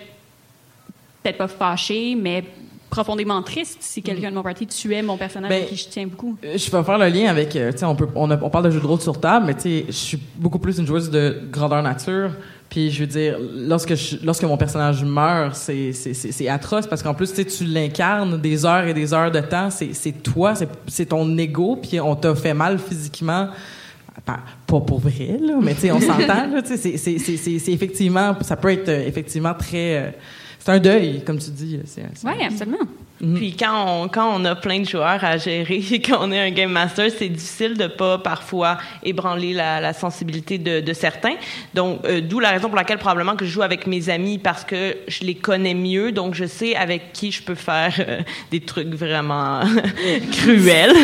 peut-être 1.23 1.37
pas 1.37 1.47
fâchée, 1.47 2.15
mais 2.15 2.43
profondément 2.89 3.41
triste 3.41 3.77
si 3.79 4.01
quelqu'un 4.01 4.31
de 4.31 4.35
mon 4.35 4.43
parti 4.43 4.67
tuait 4.67 5.01
mon 5.01 5.15
personnage 5.15 5.49
Ben, 5.49 5.63
à 5.63 5.65
qui 5.65 5.77
je 5.77 5.87
tiens 5.87 6.07
beaucoup. 6.07 6.37
Euh, 6.43 6.57
Je 6.57 6.69
vais 6.69 6.83
faire 6.83 6.97
le 6.97 7.07
lien 7.07 7.29
avec, 7.29 7.55
euh, 7.55 7.71
tu 7.71 7.77
sais, 7.77 7.85
on, 7.85 7.95
peut, 7.95 8.07
on, 8.15 8.29
a- 8.31 8.41
on 8.43 8.49
parle 8.49 8.65
de 8.65 8.71
jeux 8.71 8.81
de 8.81 8.85
rôle 8.85 8.99
sur 8.99 9.17
table, 9.19 9.45
mais 9.45 9.53
tu 9.53 9.61
sais, 9.61 9.85
je 9.87 9.91
suis 9.93 10.19
beaucoup 10.35 10.59
plus 10.59 10.77
une 10.77 10.85
joueuse 10.85 11.09
de 11.09 11.41
grandeur 11.51 11.81
nature. 11.83 12.31
Puis 12.69 12.89
je 12.91 13.01
veux 13.01 13.07
dire, 13.07 13.37
lorsque, 13.39 13.95
je- 13.95 14.17
lorsque 14.23 14.43
mon 14.43 14.57
personnage 14.57 15.03
meurt, 15.05 15.55
c'est, 15.55 15.93
c'est, 15.93 16.13
c'est, 16.13 16.31
c'est 16.33 16.49
atroce 16.49 16.85
parce 16.87 17.01
qu'en 17.03 17.13
plus, 17.13 17.29
tu 17.29 17.35
sais, 17.37 17.45
tu 17.45 17.63
l'incarnes 17.65 18.39
des 18.41 18.65
heures 18.65 18.85
et 18.87 18.93
des 18.93 19.13
heures 19.13 19.31
de 19.31 19.39
temps. 19.41 19.69
C'est, 19.69 19.93
c'est 19.93 20.11
toi, 20.23 20.53
c'est, 20.55 20.67
c'est 20.87 21.05
ton 21.05 21.37
ego, 21.37 21.77
puis 21.81 21.99
on 22.01 22.15
t'a 22.15 22.35
fait 22.35 22.53
mal 22.53 22.77
physiquement. 22.77 23.47
Pas, 24.25 24.39
pour 24.67 24.99
vrai, 24.99 25.37
là, 25.41 25.55
mais 25.61 25.73
tu 25.73 25.81
sais, 25.81 25.91
on 25.91 25.99
s'entend, 25.99 26.47
c'est, 26.63 27.71
effectivement, 27.71 28.35
ça 28.41 28.55
peut 28.55 28.71
être 28.71 28.89
euh, 28.89 29.07
effectivement 29.07 29.53
très... 29.53 29.97
euh, 29.97 30.11
c'est 30.59 30.71
un 30.71 30.79
deuil, 30.79 31.23
comme 31.23 31.39
tu 31.39 31.49
dis. 31.49 31.79
Oui, 32.23 32.31
absolument. 32.45 32.77
Mhm. 33.21 33.35
Puis 33.35 33.55
quand 33.55 33.85
on, 33.87 34.07
quand 34.07 34.33
on 34.35 34.43
a 34.45 34.55
plein 34.55 34.79
de 34.79 34.87
joueurs 34.87 35.23
à 35.23 35.37
gérer 35.37 35.81
et 35.91 36.01
qu'on 36.01 36.31
est 36.31 36.39
un 36.39 36.51
game 36.51 36.71
master, 36.71 37.09
c'est 37.15 37.29
difficile 37.29 37.77
de 37.77 37.87
pas 37.87 38.17
parfois 38.17 38.77
ébranler 39.03 39.53
la, 39.53 39.79
la 39.79 39.93
sensibilité 39.93 40.57
de, 40.57 40.79
de, 40.79 40.93
certains. 40.93 41.35
Donc, 41.73 42.05
euh, 42.05 42.21
d'où 42.21 42.39
la 42.39 42.49
raison 42.49 42.67
pour 42.67 42.77
laquelle 42.77 42.97
probablement 42.97 43.35
que 43.35 43.45
je 43.45 43.51
joue 43.51 43.61
avec 43.61 43.85
mes 43.85 44.09
amis 44.09 44.37
parce 44.37 44.63
que 44.63 44.97
je 45.07 45.23
les 45.23 45.35
connais 45.35 45.75
mieux, 45.75 46.11
donc 46.11 46.33
je 46.33 46.45
sais 46.45 46.75
avec 46.75 47.13
qui 47.13 47.31
je 47.31 47.43
peux 47.43 47.55
faire 47.55 47.93
euh, 47.99 48.21
des 48.49 48.61
trucs 48.61 48.93
vraiment 48.93 49.61
cruels 50.31 50.95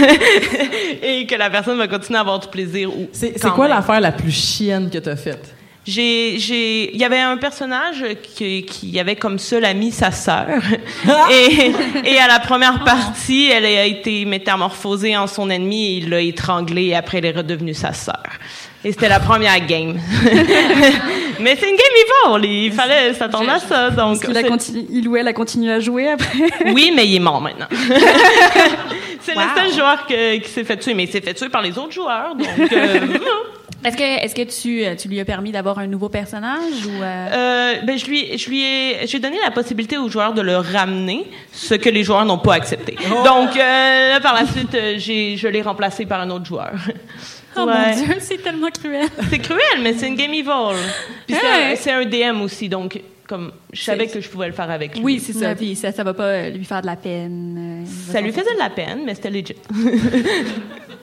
et 1.03 1.25
que 1.27 1.35
la 1.35 1.49
personne 1.49 1.77
va 1.77 1.87
continuer 1.87 2.17
à 2.17 2.21
avoir 2.21 2.39
du 2.39 2.47
plaisir. 2.47 2.89
C'est 3.11 3.39
quoi 3.51 3.67
l'affaire 3.67 4.01
la 4.01 4.11
plus 4.11 4.31
chienne 4.31 4.89
que 4.89 4.97
tu 4.97 5.09
as 5.09 5.15
faite? 5.15 5.56
J'ai 5.87 6.37
j'ai 6.37 6.93
il 6.93 6.99
y 6.99 7.05
avait 7.05 7.19
un 7.19 7.37
personnage 7.37 8.03
qui, 8.35 8.63
qui 8.63 8.99
avait 8.99 9.15
comme 9.15 9.39
seul 9.39 9.63
ami 9.63 9.91
sa 9.91 10.11
sœur. 10.11 10.47
Et, 11.31 11.71
et 12.03 12.19
à 12.19 12.27
la 12.27 12.39
première 12.39 12.83
partie 12.83 13.49
elle 13.49 13.65
a 13.65 13.85
été 13.85 14.25
métamorphosée 14.25 15.15
en 15.15 15.27
son 15.27 15.49
ennemi 15.49 15.85
et 15.85 15.97
il 15.97 16.09
l'a 16.09 16.21
étranglée 16.21 16.87
et 16.87 16.95
après 16.95 17.19
elle 17.19 17.25
est 17.25 17.37
redevenue 17.37 17.73
sa 17.73 17.93
sœur. 17.93 18.23
Et 18.83 18.91
c'était 18.91 19.09
la 19.09 19.19
première 19.19 19.65
game. 19.65 19.97
Mais 21.39 21.55
c'est 21.55 21.69
une 21.69 21.75
game 21.75 22.41
evil 22.41 22.47
il 22.47 22.71
fallait 22.71 23.13
s'attendre 23.13 23.49
à 23.49 23.59
ça 23.59 23.89
donc 23.91 24.19
il, 24.27 24.85
il 24.89 25.07
ou 25.07 25.15
elle 25.15 25.27
a 25.27 25.33
continué 25.33 25.71
à 25.71 25.79
jouer 25.79 26.09
après? 26.09 26.49
Oui 26.73 26.91
mais 26.95 27.07
il 27.07 27.15
est 27.15 27.19
mort 27.19 27.41
maintenant. 27.41 27.67
C'est 29.21 29.35
le 29.35 29.41
seul 29.55 29.73
joueur 29.73 30.05
qui 30.07 30.49
s'est 30.49 30.63
fait 30.63 30.77
tuer 30.77 30.93
mais 30.93 31.03
il 31.03 31.11
s'est 31.11 31.21
fait 31.21 31.33
tuer 31.33 31.49
par 31.49 31.61
les 31.61 31.77
autres 31.77 31.91
joueurs 31.91 32.35
donc 32.35 32.71
euh, 32.71 32.99
est-ce 33.87 33.97
que, 33.97 34.25
est-ce 34.25 34.35
que 34.35 34.41
tu, 34.41 34.85
euh, 34.85 34.95
tu 34.95 35.07
lui 35.07 35.19
as 35.19 35.25
permis 35.25 35.51
d'avoir 35.51 35.79
un 35.79 35.87
nouveau 35.87 36.09
personnage 36.09 36.85
ou 36.85 37.01
euh? 37.01 37.29
euh... 37.31 37.73
ben 37.85 37.97
je 37.97 38.05
lui, 38.05 38.37
je 38.37 38.49
lui 38.49 38.63
ai, 38.63 39.07
j'ai 39.07 39.19
donné 39.19 39.37
la 39.43 39.51
possibilité 39.51 39.97
aux 39.97 40.09
joueurs 40.09 40.33
de 40.33 40.41
le 40.41 40.57
ramener, 40.57 41.25
ce 41.53 41.73
que 41.73 41.89
les 41.89 42.03
joueurs 42.03 42.25
n'ont 42.25 42.37
pas 42.37 42.55
accepté. 42.55 42.97
Oh! 42.99 43.23
Donc 43.23 43.55
euh, 43.55 44.19
par 44.19 44.33
la 44.33 44.45
suite, 44.45 44.77
j'ai, 44.97 45.37
je 45.37 45.47
l'ai 45.47 45.61
remplacé 45.61 46.05
par 46.05 46.19
un 46.19 46.29
autre 46.29 46.45
joueur. 46.45 46.73
Oh 47.55 47.65
mon 47.65 47.95
Dieu, 47.95 48.17
c'est 48.19 48.43
tellement 48.43 48.69
cruel. 48.69 49.07
C'est 49.29 49.39
cruel, 49.39 49.81
mais 49.81 49.93
c'est 49.93 50.09
une 50.09 50.15
game 50.15 50.33
evil. 50.33 50.77
Puis 51.25 51.35
c'est, 51.75 51.91
un, 51.91 52.05
DM 52.05 52.41
aussi, 52.41 52.69
donc 52.69 53.01
comme 53.27 53.51
je 53.73 53.83
savais 53.83 54.07
que 54.07 54.21
je 54.21 54.29
pouvais 54.29 54.47
le 54.47 54.53
faire 54.53 54.69
avec 54.69 54.95
lui. 54.95 55.03
Oui, 55.03 55.19
c'est 55.19 55.33
ça. 55.33 55.55
Puis 55.55 55.75
ça, 55.75 55.91
ça 55.91 56.03
va 56.03 56.13
pas 56.13 56.49
lui 56.49 56.65
faire 56.65 56.81
de 56.81 56.85
la 56.85 56.95
peine. 56.95 57.83
ça 58.11 58.21
lui 58.21 58.31
faisait 58.31 58.53
de 58.53 58.59
la 58.59 58.69
peine, 58.69 58.99
mais 59.05 59.15
c'était 59.15 59.31
legit. 59.31 59.55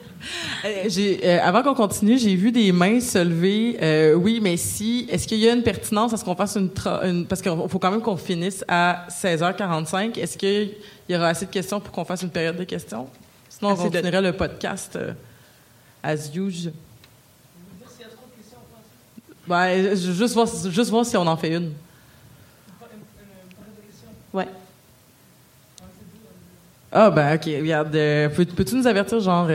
Euh, 0.64 0.88
euh, 0.98 1.38
avant 1.42 1.62
qu'on 1.62 1.74
continue, 1.74 2.18
j'ai 2.18 2.34
vu 2.34 2.50
des 2.50 2.72
mains 2.72 3.00
se 3.00 3.18
lever. 3.18 3.76
Euh, 3.82 4.14
oui, 4.14 4.40
mais 4.42 4.56
si, 4.56 5.06
est-ce 5.10 5.26
qu'il 5.26 5.38
y 5.38 5.48
a 5.48 5.52
une 5.52 5.62
pertinence 5.62 6.12
à 6.12 6.16
ce 6.16 6.24
qu'on 6.24 6.34
fasse 6.34 6.56
une, 6.56 6.70
parce 7.26 7.42
qu'il 7.42 7.52
faut 7.68 7.78
quand 7.78 7.90
même 7.90 8.00
qu'on 8.00 8.16
finisse 8.16 8.64
à 8.66 9.06
16h45. 9.10 10.18
Est-ce 10.18 10.38
qu'il 10.38 10.74
y 11.08 11.16
aura 11.16 11.28
assez 11.28 11.46
de 11.46 11.50
questions 11.50 11.80
pour 11.80 11.92
qu'on 11.92 12.04
fasse 12.04 12.22
une 12.22 12.30
période 12.30 12.56
de 12.56 12.64
questions? 12.64 13.08
Sinon, 13.48 13.72
on 13.72 13.76
continuerait 13.76 14.22
le 14.22 14.32
podcast 14.32 14.98
as 16.02 16.30
usual. 16.34 16.72
Ben, 19.46 19.94
juste 19.94 20.34
voir, 20.34 20.46
juste 20.46 20.90
voir 20.90 21.04
si 21.04 21.16
on 21.16 21.26
en 21.26 21.36
fait 21.36 21.54
une. 21.54 21.72
Ouais. 24.32 24.48
Ah, 26.90 27.10
ben, 27.10 27.34
OK. 27.34 27.44
Regarde, 27.44 27.90
peux-tu 27.90 28.74
nous 28.74 28.86
avertir, 28.86 29.20
genre, 29.20 29.48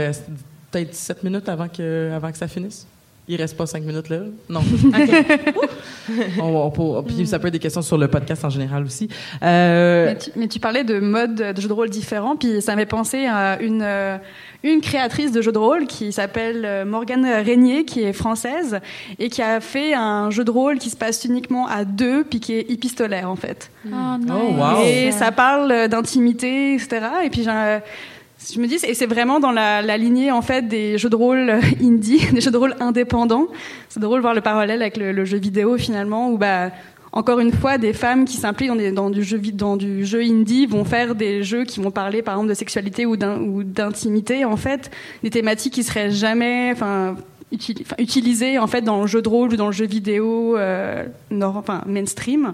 peut-être 0.72 0.94
7 0.94 1.24
minutes 1.24 1.50
avant 1.50 1.68
que, 1.68 2.12
avant 2.14 2.32
que 2.32 2.38
ça 2.38 2.48
finisse. 2.48 2.86
Il 3.32 3.36
reste 3.36 3.56
pas 3.56 3.68
5 3.68 3.84
minutes 3.84 4.10
là. 4.10 4.22
Non. 4.50 4.62
puis 7.08 7.28
ça 7.28 7.38
peut 7.38 7.50
être 7.50 7.54
des 7.54 7.60
questions 7.60 7.84
sur 7.84 7.96
le 7.96 8.08
podcast 8.08 8.44
en 8.44 8.50
général 8.50 8.84
aussi. 8.84 9.08
Euh, 9.44 10.16
mais, 10.36 10.48
tu, 10.48 10.60
parlais 10.60 10.84
de 10.84 11.00
modes 11.00 11.36
de 11.36 11.62
jeux 11.62 11.68
de 11.68 11.74
rôle 11.74 11.92
différents, 11.92 12.36
puis 12.36 12.60
ça 12.60 12.76
m'est 12.76 12.88
pensé 12.88 13.28
à 13.28 13.62
une, 13.62 13.88
une 14.64 14.82
créatrice 14.82 15.32
de 15.32 15.44
jeux 15.44 15.52
de 15.52 15.60
rôle 15.60 15.86
qui 15.86 16.12
s'appelle 16.12 16.66
euh, 16.66 16.86
Morgane 16.86 17.24
Régnier, 17.24 17.86
qui 17.86 18.02
est 18.02 18.14
française, 18.14 18.80
et 19.20 19.30
qui 19.30 19.44
a 19.44 19.60
fait 19.60 19.94
un 19.94 20.32
jeu 20.32 20.44
de 20.44 20.50
rôle 20.50 20.80
qui 20.80 20.90
se 20.90 20.98
passe 20.98 21.24
uniquement 21.24 21.68
à 21.68 21.86
deux, 21.86 22.24
puis 22.24 22.40
qui 22.40 22.54
est 22.54 22.72
épistolaire 22.72 23.30
en 23.30 23.36
fait. 23.36 23.70
Oh, 23.86 23.90
oh 24.28 24.56
wow. 24.58 24.84
Et 24.88 25.12
ça 25.12 25.32
parle 25.32 25.88
d'intimité, 25.88 26.74
etc. 26.74 27.02
Et 27.24 27.30
puis 27.30 27.44
j'ai 27.44 27.80
je 28.54 28.60
me 28.60 28.68
dis, 28.68 28.78
et 28.84 28.94
c'est 28.94 29.06
vraiment 29.06 29.40
dans 29.40 29.52
la, 29.52 29.98
lignée 29.98 30.32
en 30.32 30.42
fait 30.42 30.68
des 30.68 30.98
jeux 30.98 31.10
de 31.10 31.16
rôle 31.16 31.60
indie, 31.82 32.26
des 32.34 32.42
jeux 32.42 32.52
de 32.52 32.58
rôle 32.58 32.76
indépendants. 32.80 33.48
C'est 33.90 34.00
drôle 34.00 34.20
de 34.20 34.22
voir 34.22 34.34
le 34.34 34.42
parallèle 34.42 34.82
avec 34.82 34.98
le, 34.98 35.26
jeu 35.26 35.38
vidéo 35.38 35.78
finalement, 35.78 36.32
où 36.32 36.38
bah 36.38 36.72
encore 37.12 37.40
une 37.40 37.52
fois, 37.52 37.80
des 37.80 37.94
femmes 37.94 38.26
qui 38.26 38.38
s'impliquent 38.38 38.72
dans, 38.94 39.10
du 39.10 39.24
jeu, 39.24 39.40
dans 39.54 39.78
indie 39.80 40.68
vont 40.68 40.86
faire 40.86 41.16
des 41.16 41.44
jeux 41.44 41.66
qui 41.66 41.80
vont 41.80 41.90
parler, 41.90 42.22
par 42.22 42.36
exemple, 42.36 42.50
de 42.50 42.54
sexualité 42.54 43.08
ou 43.08 43.18
d'intimité, 43.18 44.46
en 44.46 44.58
fait, 44.58 44.92
des 45.24 45.32
thématiques 45.32 45.74
qui 45.74 45.84
seraient 45.84 46.12
jamais, 46.12 46.72
enfin, 46.72 47.16
utilisées 47.98 48.60
en 48.60 48.68
fait 48.68 48.82
dans 48.82 49.02
le 49.02 49.08
jeu 49.08 49.22
de 49.22 49.30
rôle 49.30 49.54
ou 49.54 49.56
dans 49.56 49.68
le 49.68 49.72
jeu 49.72 49.88
vidéo, 49.88 50.56
euh, 50.58 51.06
mainstream. 51.88 52.54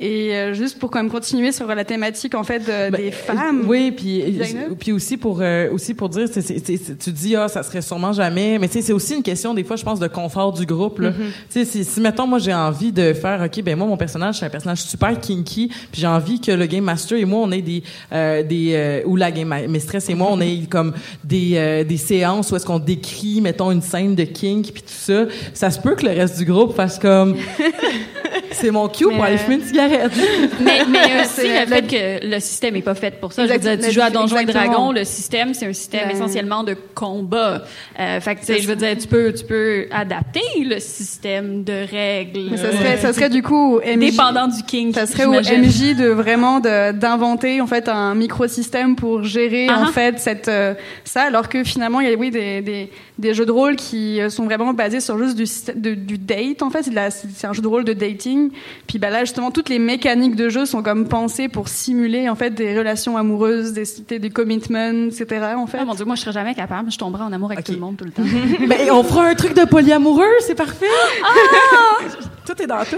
Et 0.00 0.34
euh, 0.34 0.54
juste 0.54 0.80
pour 0.80 0.90
quand 0.90 1.00
même 1.00 1.10
continuer 1.10 1.52
sur 1.52 1.66
la 1.68 1.84
thématique 1.84 2.34
en 2.34 2.42
fait 2.42 2.62
ben, 2.66 2.90
des 2.90 3.12
femmes. 3.12 3.64
Oui, 3.68 3.92
puis 3.92 4.40
puis 4.78 4.90
aussi 4.90 5.16
pour 5.16 5.38
euh, 5.40 5.70
aussi 5.70 5.94
pour 5.94 6.08
dire, 6.08 6.28
tu 6.30 7.12
dis 7.12 7.36
ah 7.36 7.46
ça 7.46 7.62
serait 7.62 7.82
sûrement 7.82 8.12
jamais, 8.12 8.58
mais 8.58 8.68
c'est 8.68 8.92
aussi 8.92 9.14
une 9.14 9.22
question 9.22 9.54
des 9.54 9.62
fois 9.62 9.76
je 9.76 9.84
pense 9.84 10.00
de 10.00 10.08
confort 10.08 10.52
du 10.52 10.66
groupe 10.66 10.98
là. 10.98 11.10
Mm-hmm. 11.10 11.64
si, 11.64 11.84
si 11.84 12.00
mettons 12.00 12.26
moi 12.26 12.40
j'ai 12.40 12.52
envie 12.52 12.90
de 12.90 13.12
faire 13.12 13.40
ok 13.42 13.62
ben 13.62 13.76
moi 13.76 13.86
mon 13.86 13.96
personnage 13.96 14.40
c'est 14.40 14.46
un 14.46 14.50
personnage 14.50 14.82
super 14.82 15.18
kinky, 15.20 15.68
puis 15.68 16.00
j'ai 16.00 16.08
envie 16.08 16.40
que 16.40 16.50
le 16.50 16.66
game 16.66 16.84
master 16.84 17.18
et 17.18 17.24
moi 17.24 17.40
on 17.44 17.52
ait 17.52 17.62
des 17.62 17.84
euh, 18.12 18.42
des 18.42 19.02
ou 19.06 19.14
la 19.14 19.30
game 19.30 19.54
mistress 19.68 20.10
et 20.10 20.14
moi 20.14 20.28
on 20.32 20.40
ait 20.40 20.62
comme 20.68 20.92
des 21.22 21.84
des 21.88 21.96
séances 21.98 22.50
où 22.50 22.56
est-ce 22.56 22.66
qu'on 22.66 22.80
décrit 22.80 23.40
mettons 23.40 23.70
une 23.70 23.82
scène 23.82 24.16
de 24.16 24.24
kink 24.24 24.72
puis 24.72 24.82
tout 24.82 24.88
ça, 24.88 25.26
ça 25.52 25.70
se 25.70 25.78
peut 25.78 25.94
que 25.94 26.04
le 26.04 26.12
reste 26.12 26.36
du 26.36 26.44
groupe 26.44 26.74
fasse 26.74 26.98
comme 26.98 27.36
c'est 28.50 28.70
mon 28.70 28.88
cue 28.88 29.04
pour 29.04 29.22
aller 29.22 29.38
fumer 29.38 29.56
une 29.56 29.64
cigarette. 29.64 29.83
Mais, 29.88 30.84
mais 30.88 31.20
aussi 31.22 31.48
le 31.48 31.66
fait 31.66 31.86
que 31.86 32.26
le 32.26 32.40
système 32.40 32.76
est 32.76 32.82
pas 32.82 32.94
fait 32.94 33.18
pour 33.20 33.32
ça. 33.32 33.46
Je 33.46 33.52
veux 33.52 33.58
dire, 33.58 33.78
tu 33.78 33.92
joues 33.92 34.00
à 34.00 34.10
Donjons 34.10 34.38
et 34.38 34.44
Dragons, 34.44 34.92
le 34.92 35.04
système, 35.04 35.54
c'est 35.54 35.66
un 35.66 35.72
système 35.72 36.10
essentiellement 36.10 36.64
de 36.64 36.76
combat. 36.94 37.62
Euh, 37.98 38.20
fait 38.20 38.36
que, 38.36 38.60
je 38.60 38.66
veux 38.66 38.76
dire, 38.76 38.96
tu 38.98 39.08
peux, 39.08 39.32
tu 39.32 39.44
peux 39.44 39.86
adapter 39.90 40.40
le 40.60 40.78
système 40.78 41.64
de 41.64 41.86
règles. 41.90 42.58
ça 42.58 42.72
serait, 42.72 42.96
ça 42.98 43.12
serait 43.12 43.30
du 43.30 43.42
coup 43.42 43.80
MJ, 43.80 43.98
dépendant 43.98 44.48
du 44.48 44.62
king. 44.62 44.92
Ça 44.92 45.06
serait 45.06 45.26
au 45.26 45.32
MJ 45.32 45.94
de 45.96 46.08
vraiment 46.08 46.60
d'inventer 46.60 47.60
en 47.60 47.66
fait 47.66 47.88
un 47.88 48.14
microsystème 48.14 48.96
pour 48.96 49.22
gérer 49.22 49.70
en 49.70 49.86
fait 49.86 50.18
cette 50.18 50.48
euh, 50.48 50.74
ça, 51.04 51.22
alors 51.22 51.48
que 51.48 51.64
finalement 51.64 52.00
il 52.00 52.08
y 52.08 52.12
a 52.12 52.16
oui 52.16 52.30
des, 52.30 52.60
des, 52.60 52.90
des 53.18 53.34
jeux 53.34 53.46
de 53.46 53.52
rôle 53.52 53.76
qui 53.76 54.20
euh, 54.20 54.28
sont 54.28 54.44
vraiment 54.44 54.72
basés 54.72 55.00
sur 55.00 55.18
juste 55.18 55.36
du, 55.76 55.96
du 55.96 56.18
date 56.18 56.62
en 56.62 56.70
fait. 56.70 56.82
C'est 56.84 57.46
un 57.46 57.52
jeu 57.52 57.62
de 57.62 57.68
rôle 57.68 57.84
de 57.84 57.92
dating 57.92 58.50
puis 58.86 58.98
bah 58.98 59.10
là, 59.10 59.20
justement, 59.20 59.50
toutes 59.50 59.68
les 59.68 59.73
mécaniques 59.78 60.36
de 60.36 60.48
jeu 60.48 60.66
sont 60.66 60.82
comme 60.82 61.08
pensées 61.08 61.48
pour 61.48 61.68
simuler 61.68 62.28
en 62.28 62.34
fait 62.34 62.50
des 62.50 62.76
relations 62.76 63.16
amoureuses, 63.16 63.72
des, 63.72 64.18
des 64.18 64.30
commitments, 64.30 65.08
etc. 65.08 65.54
En 65.56 65.66
fait. 65.66 65.78
Ah, 65.80 65.84
mon 65.84 65.94
Dieu, 65.94 66.04
moi 66.04 66.16
je 66.16 66.22
serais 66.22 66.32
jamais 66.32 66.54
capable. 66.54 66.90
Je 66.90 66.98
tomberais 66.98 67.22
en 67.22 67.32
amour 67.32 67.52
avec 67.52 67.64
tout 67.64 67.72
le 67.72 67.78
monde 67.78 67.96
tout 67.96 68.04
le 68.04 68.10
temps. 68.10 68.22
ben, 68.68 68.90
on 68.90 69.02
fera 69.02 69.26
un 69.26 69.34
truc 69.34 69.54
de 69.54 69.64
polyamoureux, 69.64 70.24
c'est 70.40 70.54
parfait. 70.54 70.86
Ah! 71.24 72.04
tout 72.46 72.62
est 72.62 72.66
dans 72.66 72.84
tout. 72.84 72.96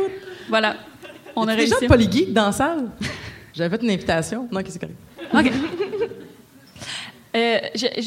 Voilà. 0.48 0.76
On 1.34 1.46
a 1.48 1.54
réussi. 1.54 1.74
Déjà 1.80 1.86
polygeek 1.88 2.32
dans 2.32 2.46
la 2.46 2.52
salle? 2.52 2.90
J'avais 3.54 3.76
fait 3.76 3.84
une 3.84 3.90
invitation. 3.90 4.48
Non, 4.50 4.62
qu'est-ce 4.62 4.78
que 4.78 4.86
c'est 4.86 5.38
OK. 5.38 5.52
Euh, 7.36 7.58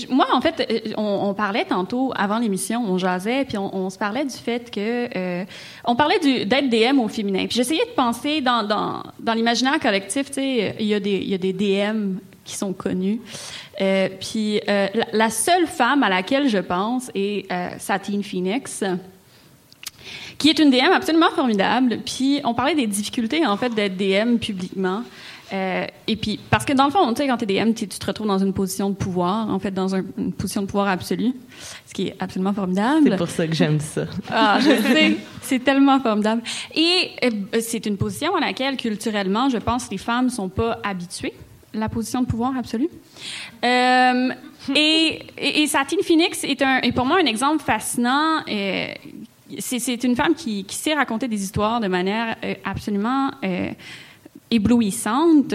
moi, 0.10 0.28
en 0.34 0.42
fait, 0.42 0.68
euh, 0.72 0.94
on, 0.98 1.34
parlait 1.34 1.66
tantôt 1.66 2.12
avant 2.16 2.40
l'émission, 2.40 2.84
on 2.84 2.98
jasait, 2.98 3.46
puis 3.46 3.58
on, 3.58 3.90
se 3.90 3.98
parlait 3.98 4.26
du 4.26 4.36
fait 4.36 4.72
que 4.72 5.08
euh, 5.16 5.46
on 5.86 5.96
parlait 5.96 6.20
d'être 6.46 6.70
DM 6.70 7.00
au 7.00 7.08
féminin. 7.08 7.46
Puis 7.46 7.56
j'essayais 7.58 7.86
de 7.86 7.96
penser 7.96 8.42
dans, 8.42 9.04
l'imaginaire 9.36 9.80
collectif, 9.80 10.28
tu 10.28 10.36
sais, 10.36 10.76
il 10.80 10.88
y 10.88 10.94
a 10.94 11.00
des 11.00 11.54
DM 11.54 12.16
qui 12.44 12.56
sont 12.56 12.74
connus. 12.74 13.22
puis 14.20 14.62
la, 15.14 15.30
seule 15.30 15.68
femme 15.68 16.02
à 16.02 16.10
laquelle 16.10 16.50
je 16.50 16.58
pense 16.58 17.12
est 17.14 17.48
Satine 17.78 18.24
Phoenix 18.24 18.84
qui 20.40 20.50
est 20.50 20.58
une 20.58 20.72
DM 20.72 20.94
absolument 20.94 21.30
formidable. 21.32 22.00
Puis 22.06 22.40
on 22.46 22.54
parlait 22.54 22.74
des 22.74 22.88
difficultés 22.88 23.46
en 23.46 23.58
fait 23.58 23.70
d'être 23.76 23.98
DM 23.98 24.38
publiquement. 24.38 25.04
Euh, 25.52 25.86
et 26.08 26.16
puis, 26.16 26.40
parce 26.50 26.66
que 26.66 26.74
dans 26.74 26.86
le 26.86 26.92
fond, 26.92 27.08
tu 27.14 27.22
sais, 27.22 27.28
quand 27.28 27.38
t'es 27.38 27.46
DM, 27.46 27.74
tu 27.74 27.88
te 27.88 28.06
retrouves 28.06 28.28
dans 28.28 28.38
une 28.38 28.54
position 28.54 28.90
de 28.90 28.96
pouvoir, 28.96 29.50
en 29.50 29.60
fait, 29.60 29.72
dans 29.72 29.96
une 29.96 30.32
position 30.34 30.62
de 30.62 30.68
pouvoir 30.68 30.88
absolu, 30.88 31.34
ce 31.88 31.94
qui 31.94 32.08
est 32.08 32.16
absolument 32.20 32.54
formidable. 32.54 33.10
C'est 33.10 33.18
pour 33.18 33.30
ça 33.30 33.48
que 33.48 33.56
j'aime 33.56 33.80
ça. 33.80 34.06
ah, 34.32 34.60
je 34.60 34.70
sais, 34.70 35.18
c'est 35.42 35.64
tellement 35.64 36.00
formidable. 36.00 36.44
Et 36.76 37.12
euh, 37.24 37.60
c'est 37.62 37.86
une 37.86 37.98
position 37.98 38.36
à 38.36 38.40
laquelle, 38.40 38.78
culturellement, 38.78 39.50
je 39.50 39.58
pense, 39.58 39.90
les 39.90 39.98
femmes 39.98 40.30
sont 40.30 40.50
pas 40.50 40.80
habituées, 40.84 41.34
la 41.74 41.90
position 41.90 42.22
de 42.22 42.28
pouvoir 42.28 42.56
absolu. 42.58 42.88
Euh, 43.64 44.30
et, 44.76 45.20
et, 45.38 45.68
Satine 45.68 46.02
Phoenix 46.04 46.44
est, 46.44 46.62
un, 46.62 46.80
est 46.82 46.92
pour 46.92 47.06
moi 47.06 47.18
un 47.22 47.26
exemple 47.26 47.64
fascinant. 47.64 48.44
Euh, 48.48 48.88
c'est 49.58 50.04
une 50.04 50.16
femme 50.16 50.36
qui, 50.36 50.64
qui, 50.64 50.76
sait 50.76 50.94
raconter 50.94 51.28
des 51.28 51.42
histoires 51.42 51.80
de 51.80 51.88
manière 51.88 52.36
absolument 52.64 53.32
éblouissante, 54.52 55.54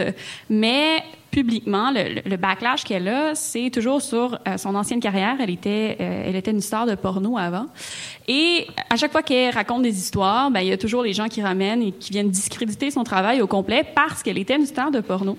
mais 0.48 1.02
publiquement, 1.34 1.90
le, 1.90 2.20
le 2.24 2.36
backlash 2.36 2.84
qu'elle 2.84 3.08
a, 3.08 3.34
c'est 3.34 3.68
toujours 3.70 4.00
sur 4.00 4.38
euh, 4.46 4.56
son 4.56 4.76
ancienne 4.76 5.00
carrière. 5.00 5.34
Elle 5.40 5.50
était, 5.50 5.96
euh, 6.00 6.22
elle 6.26 6.36
était 6.36 6.52
une 6.52 6.60
star 6.60 6.86
de 6.86 6.94
porno 6.94 7.36
avant. 7.36 7.66
Et 8.28 8.68
à 8.88 8.96
chaque 8.96 9.10
fois 9.10 9.22
qu'elle 9.22 9.52
raconte 9.52 9.82
des 9.82 9.98
histoires, 9.98 10.52
ben, 10.52 10.60
il 10.60 10.68
y 10.68 10.72
a 10.72 10.78
toujours 10.78 11.02
les 11.02 11.12
gens 11.12 11.26
qui 11.26 11.42
ramènent 11.42 11.82
et 11.82 11.90
qui 11.90 12.12
viennent 12.12 12.30
discréditer 12.30 12.92
son 12.92 13.02
travail 13.02 13.42
au 13.42 13.48
complet 13.48 13.84
parce 13.96 14.22
qu'elle 14.22 14.38
était 14.38 14.54
une 14.54 14.64
star 14.64 14.92
de 14.92 15.00
porno. 15.00 15.36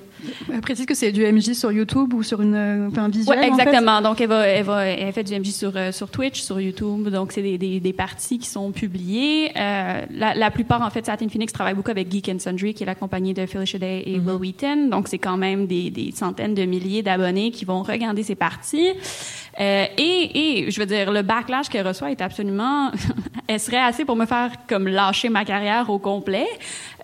Précise 0.61 0.85
que 0.85 0.93
c'est 0.93 1.11
du 1.11 1.23
MJ 1.25 1.53
sur 1.53 1.71
YouTube 1.71 2.13
ou 2.13 2.23
sur 2.23 2.41
une, 2.41 2.55
un 2.55 3.09
visuel. 3.09 3.39
Ouais, 3.39 3.47
exactement. 3.47 4.01
Donc, 4.01 4.19
elle, 4.21 4.27
va, 4.27 4.47
elle, 4.47 4.63
va, 4.63 4.85
elle 4.85 5.13
fait 5.13 5.23
du 5.23 5.39
MJ 5.39 5.51
sur, 5.51 5.73
sur 5.91 6.09
Twitch, 6.09 6.41
sur 6.41 6.59
YouTube. 6.59 7.09
Donc, 7.09 7.31
c'est 7.31 7.41
des, 7.41 7.57
des, 7.57 7.79
des, 7.79 7.93
parties 7.93 8.37
qui 8.39 8.47
sont 8.47 8.71
publiées. 8.71 9.51
Euh, 9.55 10.01
la, 10.11 10.33
la, 10.33 10.51
plupart, 10.51 10.81
en 10.81 10.89
fait, 10.89 11.05
Satin 11.05 11.27
Phoenix 11.29 11.53
travaille 11.53 11.73
beaucoup 11.73 11.91
avec 11.91 12.11
Geek 12.11 12.29
and 12.29 12.39
Sundry, 12.39 12.73
qui 12.73 12.83
est 12.83 12.85
la 12.85 12.95
compagnie 12.95 13.33
de 13.33 13.45
Felicia 13.45 13.79
Day 13.79 14.03
et 14.05 14.17
mm 14.17 14.21
-hmm. 14.21 14.29
Will 14.29 14.39
Wheaton. 14.41 14.87
Donc, 14.89 15.07
c'est 15.07 15.19
quand 15.19 15.37
même 15.37 15.67
des, 15.67 15.84
des, 15.91 16.11
centaines 16.11 16.53
de 16.53 16.63
milliers 16.65 17.03
d'abonnés 17.03 17.51
qui 17.51 17.65
vont 17.65 17.83
regarder 17.83 18.23
ces 18.23 18.35
parties. 18.35 18.89
Euh, 19.59 19.85
et, 19.97 20.65
je 20.69 20.79
veux 20.79 20.85
dire, 20.85 21.11
le 21.11 21.21
backlash 21.21 21.69
qu'elle 21.69 21.87
reçoit 21.87 22.11
est 22.11 22.21
absolument... 22.21 22.91
elle 23.47 23.59
serait 23.59 23.79
assez 23.79 24.05
pour 24.05 24.15
me 24.15 24.25
faire 24.25 24.51
comme 24.67 24.87
lâcher 24.87 25.29
ma 25.29 25.45
carrière 25.45 25.89
au 25.89 25.99
complet, 25.99 26.47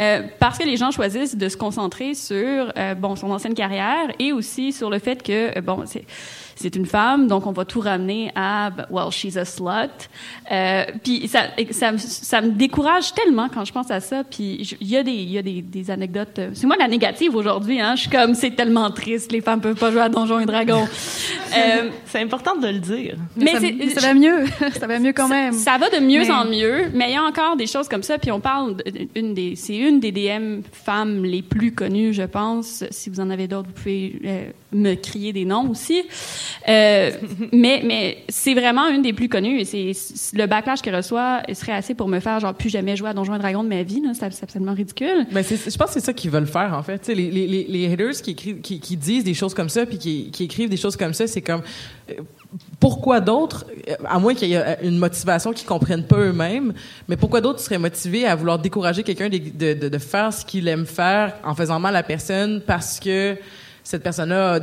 euh, 0.01 0.23
parce 0.39 0.57
que 0.57 0.63
les 0.63 0.75
gens 0.75 0.91
choisissent 0.91 1.37
de 1.37 1.49
se 1.49 1.55
concentrer 1.55 2.15
sur, 2.15 2.71
euh, 2.77 2.95
bon, 2.95 3.15
son 3.15 3.29
ancienne 3.29 3.53
carrière 3.53 4.07
et 4.17 4.31
aussi 4.31 4.73
sur 4.73 4.89
le 4.89 4.99
fait 4.99 5.21
que, 5.21 5.59
bon, 5.59 5.83
c'est 5.85 6.05
c'est 6.61 6.75
une 6.75 6.85
femme, 6.85 7.27
donc 7.27 7.47
on 7.47 7.51
va 7.51 7.65
tout 7.65 7.79
ramener 7.79 8.31
à 8.35 8.71
well, 8.89 9.11
she's 9.11 9.35
a 9.37 9.45
slut. 9.45 9.89
Euh, 10.51 10.85
puis 11.03 11.27
ça, 11.27 11.47
ça, 11.71 11.97
ça, 11.97 12.41
me 12.41 12.51
décourage 12.51 13.13
tellement 13.13 13.49
quand 13.49 13.65
je 13.65 13.73
pense 13.73 13.89
à 13.89 13.99
ça. 13.99 14.23
Puis 14.23 14.77
il 14.79 14.87
y 14.87 14.97
a 14.97 15.03
des, 15.03 15.11
il 15.11 15.31
y 15.31 15.37
a 15.37 15.41
des, 15.41 15.61
des 15.61 15.91
anecdotes. 15.91 16.39
C'est 16.53 16.67
moi 16.67 16.75
la 16.77 16.87
négative 16.87 17.35
aujourd'hui. 17.35 17.81
Hein. 17.81 17.95
Je 17.95 18.01
suis 18.01 18.09
comme 18.09 18.35
c'est 18.35 18.51
tellement 18.51 18.91
triste, 18.91 19.31
les 19.31 19.41
femmes 19.41 19.61
peuvent 19.61 19.77
pas 19.77 19.91
jouer 19.91 20.01
à 20.01 20.09
Donjons 20.09 20.39
et 20.39 20.45
Dragons. 20.45 20.87
euh, 21.57 21.89
c'est 22.05 22.21
important 22.21 22.55
de 22.55 22.67
le 22.67 22.79
dire. 22.79 23.15
Mais, 23.35 23.53
mais 23.59 23.89
ça, 23.89 24.01
ça, 24.01 24.07
va 24.07 24.13
mieux, 24.13 24.45
ça 24.79 24.87
va 24.87 24.99
mieux 24.99 25.13
quand 25.13 25.27
même. 25.27 25.53
Ça, 25.53 25.73
ça 25.73 25.77
va 25.77 25.89
de 25.89 26.03
mieux 26.03 26.21
mais... 26.21 26.31
en 26.31 26.45
mieux, 26.45 26.91
mais 26.93 27.09
il 27.09 27.13
y 27.13 27.17
a 27.17 27.23
encore 27.23 27.55
des 27.55 27.67
choses 27.67 27.87
comme 27.87 28.03
ça. 28.03 28.17
Puis 28.17 28.31
on 28.31 28.39
parle 28.39 28.77
d'une 29.15 29.33
des, 29.33 29.55
c'est 29.55 29.77
une 29.77 29.99
des 29.99 30.11
DM 30.11 30.61
femmes 30.71 31.23
les 31.23 31.41
plus 31.41 31.73
connues, 31.73 32.13
je 32.13 32.23
pense. 32.23 32.83
Si 32.91 33.09
vous 33.09 33.19
en 33.19 33.29
avez 33.29 33.47
d'autres, 33.47 33.69
vous 33.69 33.73
pouvez 33.73 34.19
euh, 34.25 34.51
me 34.71 34.95
crier 34.95 35.33
des 35.33 35.45
noms 35.45 35.69
aussi. 35.69 36.03
Euh, 36.67 37.11
mais 37.51 37.81
mais 37.83 38.19
c'est 38.29 38.53
vraiment 38.53 38.87
une 38.87 39.01
des 39.01 39.13
plus 39.13 39.29
connues. 39.29 39.65
C'est 39.65 39.91
le 40.33 40.45
backlash 40.45 40.81
qu'elle 40.81 40.95
reçoit 40.95 41.41
serait 41.53 41.73
assez 41.73 41.93
pour 41.93 42.07
me 42.07 42.19
faire 42.19 42.39
genre 42.39 42.53
plus 42.53 42.69
jamais 42.69 42.95
jouer 42.95 43.09
à 43.09 43.13
Donjons 43.13 43.35
et 43.35 43.39
Dragons 43.39 43.63
de 43.63 43.69
ma 43.69 43.83
vie 43.83 44.01
c'est 44.13 44.43
absolument 44.43 44.73
ridicule. 44.73 45.25
Mais 45.31 45.43
je 45.43 45.77
pense 45.77 45.87
que 45.87 45.93
c'est 45.93 46.05
ça 46.05 46.13
qu'ils 46.13 46.31
veulent 46.31 46.47
faire 46.47 46.73
en 46.77 46.83
fait. 46.83 47.07
Les, 47.07 47.29
les, 47.29 47.47
les, 47.47 47.63
les 47.65 47.93
haters 47.93 48.21
qui, 48.21 48.31
écrivent, 48.31 48.61
qui, 48.61 48.79
qui, 48.79 48.97
disent 48.97 49.23
des 49.23 49.33
choses 49.33 49.53
comme 49.53 49.69
ça 49.69 49.85
puis 49.85 49.97
qui, 49.97 50.31
qui 50.31 50.43
écrivent 50.43 50.69
des 50.69 50.77
choses 50.77 50.95
comme 50.95 51.13
ça 51.13 51.27
c'est 51.27 51.41
comme 51.41 51.61
euh, 52.09 52.21
pourquoi 52.79 53.21
d'autres, 53.21 53.65
à 54.05 54.19
moins 54.19 54.33
qu'il 54.33 54.49
y 54.49 54.55
ait 54.55 54.77
une 54.83 54.97
motivation 54.97 55.53
qu'ils 55.53 55.67
comprennent 55.67 56.05
pas 56.05 56.17
eux-mêmes, 56.17 56.73
mais 57.07 57.15
pourquoi 57.15 57.39
d'autres 57.39 57.59
seraient 57.59 57.77
motivés 57.77 58.25
à 58.25 58.35
vouloir 58.35 58.59
décourager 58.59 59.03
quelqu'un 59.03 59.29
de, 59.29 59.37
de, 59.37 59.87
de, 59.87 59.97
faire 59.97 60.33
ce 60.33 60.45
qu'il 60.45 60.67
aime 60.67 60.85
faire 60.85 61.35
en 61.45 61.55
faisant 61.55 61.79
mal 61.79 61.95
à 61.95 61.99
la 61.99 62.03
personne 62.03 62.61
parce 62.65 62.99
que 62.99 63.37
cette 63.83 64.03
personne-là 64.03 64.59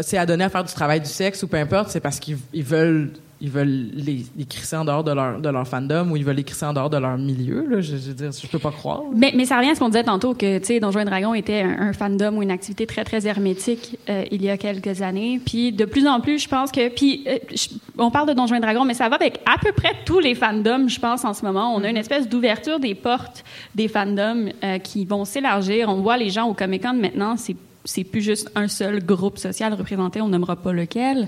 s'est 0.00 0.18
adonnée 0.18 0.44
à 0.44 0.48
faire 0.48 0.64
du 0.64 0.72
travail 0.72 1.00
du 1.00 1.08
sexe 1.08 1.42
ou 1.42 1.48
peu 1.48 1.56
importe, 1.56 1.90
c'est 1.90 2.00
parce 2.00 2.18
qu'ils 2.18 2.36
veulent 2.54 3.10
ils 3.40 3.50
veulent 3.50 3.90
les, 3.94 4.24
les 4.36 4.44
crisser 4.44 4.76
en 4.76 4.84
dehors 4.84 5.04
de 5.04 5.12
leur, 5.12 5.40
de 5.40 5.48
leur 5.48 5.66
fandom 5.66 6.10
ou 6.10 6.16
ils 6.16 6.24
veulent 6.24 6.36
les 6.36 6.44
crisser 6.44 6.66
en 6.66 6.72
dehors 6.72 6.90
de 6.90 6.96
leur 6.96 7.16
milieu. 7.16 7.66
Là. 7.68 7.80
Je, 7.80 7.96
je 7.96 8.08
veux 8.08 8.14
dire, 8.14 8.30
je 8.32 8.46
peux 8.48 8.58
pas 8.58 8.72
croire. 8.72 9.02
Mais, 9.14 9.32
mais 9.34 9.44
ça 9.44 9.58
revient 9.58 9.70
à 9.70 9.74
ce 9.74 9.80
qu'on 9.80 9.88
disait 9.88 10.04
tantôt, 10.04 10.34
que, 10.34 10.58
tu 10.58 10.64
sais, 10.64 10.80
Donjons 10.80 11.00
et 11.00 11.04
Dragons 11.04 11.34
était 11.34 11.60
un, 11.60 11.88
un, 11.88 11.92
fandom 11.92 12.38
ou 12.38 12.42
une 12.42 12.50
activité 12.50 12.86
très, 12.86 13.04
très 13.04 13.26
hermétique 13.26 13.98
euh, 14.08 14.24
il 14.30 14.42
y 14.42 14.50
a 14.50 14.56
quelques 14.56 15.02
années. 15.02 15.40
Puis 15.44 15.72
de 15.72 15.84
plus 15.84 16.06
en 16.08 16.20
plus, 16.20 16.42
je 16.42 16.48
pense 16.48 16.72
que... 16.72 16.88
Puis 16.88 17.24
euh, 17.28 17.38
je, 17.54 17.68
on 17.96 18.10
parle 18.10 18.28
de 18.28 18.34
Donjons 18.34 18.56
et 18.56 18.60
Dragons, 18.60 18.84
mais 18.84 18.94
ça 18.94 19.08
va 19.08 19.16
avec 19.16 19.40
à 19.46 19.58
peu 19.58 19.72
près 19.72 19.92
tous 20.04 20.18
les 20.18 20.34
fandoms, 20.34 20.88
je 20.88 20.98
pense, 20.98 21.24
en 21.24 21.32
ce 21.32 21.44
moment. 21.44 21.74
On 21.74 21.84
a 21.84 21.90
une 21.90 21.96
espèce 21.96 22.28
d'ouverture 22.28 22.80
des 22.80 22.94
portes 22.94 23.44
des 23.74 23.86
fandoms 23.86 24.50
euh, 24.64 24.78
qui 24.78 25.04
vont 25.04 25.24
s'élargir. 25.24 25.88
On 25.88 26.00
voit 26.00 26.16
les 26.16 26.30
gens 26.30 26.48
au 26.48 26.54
Comic-Con 26.54 26.94
maintenant, 26.94 27.36
c'est 27.36 27.56
c'est 27.88 28.04
plus 28.04 28.20
juste 28.20 28.50
un 28.54 28.68
seul 28.68 29.04
groupe 29.04 29.38
social 29.38 29.72
représenté, 29.72 30.20
on 30.20 30.28
nommera 30.28 30.56
pas 30.56 30.72
lequel. 30.72 31.26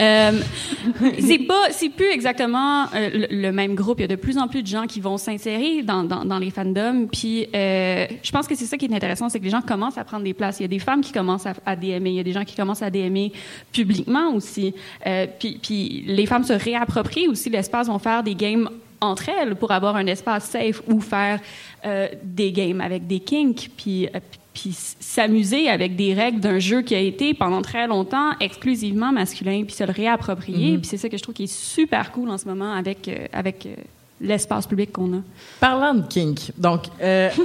Euh, 0.00 0.32
c'est 1.20 1.38
pas, 1.38 1.70
c'est 1.70 1.90
plus 1.90 2.10
exactement 2.10 2.86
euh, 2.94 3.10
le, 3.30 3.42
le, 3.42 3.52
même 3.52 3.76
groupe. 3.76 4.00
Il 4.00 4.02
y 4.02 4.04
a 4.04 4.08
de 4.08 4.16
plus 4.16 4.36
en 4.36 4.48
plus 4.48 4.62
de 4.62 4.66
gens 4.66 4.86
qui 4.86 5.00
vont 5.00 5.18
s'insérer 5.18 5.82
dans, 5.82 6.02
dans, 6.02 6.24
dans, 6.24 6.38
les 6.38 6.50
fandoms. 6.50 7.06
Puis, 7.06 7.46
euh, 7.54 8.06
je 8.22 8.30
pense 8.32 8.48
que 8.48 8.56
c'est 8.56 8.64
ça 8.64 8.76
qui 8.76 8.86
est 8.86 8.94
intéressant, 8.94 9.28
c'est 9.28 9.38
que 9.38 9.44
les 9.44 9.50
gens 9.50 9.62
commencent 9.62 9.98
à 9.98 10.04
prendre 10.04 10.24
des 10.24 10.34
places. 10.34 10.58
Il 10.58 10.62
y 10.62 10.64
a 10.64 10.68
des 10.68 10.80
femmes 10.80 11.00
qui 11.00 11.12
commencent 11.12 11.46
à, 11.46 11.54
à 11.64 11.76
DMer, 11.76 12.10
il 12.10 12.16
y 12.16 12.20
a 12.20 12.24
des 12.24 12.32
gens 12.32 12.44
qui 12.44 12.56
commencent 12.56 12.82
à 12.82 12.90
DMer 12.90 13.32
publiquement 13.72 14.34
aussi. 14.34 14.74
Euh, 15.06 15.26
puis, 15.38 15.60
puis, 15.62 16.04
les 16.08 16.26
femmes 16.26 16.44
se 16.44 16.52
réapproprient 16.52 17.28
aussi 17.28 17.50
l'espace, 17.50 17.86
vont 17.86 18.00
faire 18.00 18.24
des 18.24 18.34
games 18.34 18.68
entre 19.00 19.28
elles 19.28 19.54
pour 19.54 19.70
avoir 19.72 19.96
un 19.96 20.06
espace 20.06 20.44
safe 20.44 20.82
ou 20.86 21.00
faire 21.00 21.40
euh, 21.86 22.08
des 22.22 22.52
games 22.52 22.80
avec 22.80 23.06
des 23.06 23.20
kinks. 23.20 23.70
Puis, 23.76 24.08
puis 24.52 24.72
s'amuser 24.72 25.68
avec 25.68 25.96
des 25.96 26.14
règles 26.14 26.40
d'un 26.40 26.58
jeu 26.58 26.82
qui 26.82 26.94
a 26.94 26.98
été 26.98 27.34
pendant 27.34 27.62
très 27.62 27.86
longtemps 27.86 28.32
exclusivement 28.40 29.12
masculin, 29.12 29.62
puis 29.64 29.74
se 29.74 29.84
le 29.84 29.92
réapproprier. 29.92 30.72
Mm 30.72 30.76
-hmm. 30.76 30.80
Puis 30.80 30.88
c'est 30.88 30.96
ça 30.96 31.08
que 31.08 31.16
je 31.16 31.22
trouve 31.22 31.34
qui 31.34 31.44
est 31.44 31.54
super 31.74 32.12
cool 32.12 32.30
en 32.30 32.38
ce 32.38 32.46
moment 32.46 32.72
avec, 32.72 33.08
euh, 33.08 33.26
avec 33.32 33.66
euh, 33.66 33.74
l'espace 34.20 34.66
public 34.66 34.92
qu'on 34.92 35.18
a. 35.18 35.22
Parlant 35.60 35.94
de 35.94 36.06
kink, 36.08 36.38
donc... 36.58 36.82
Euh, 37.00 37.30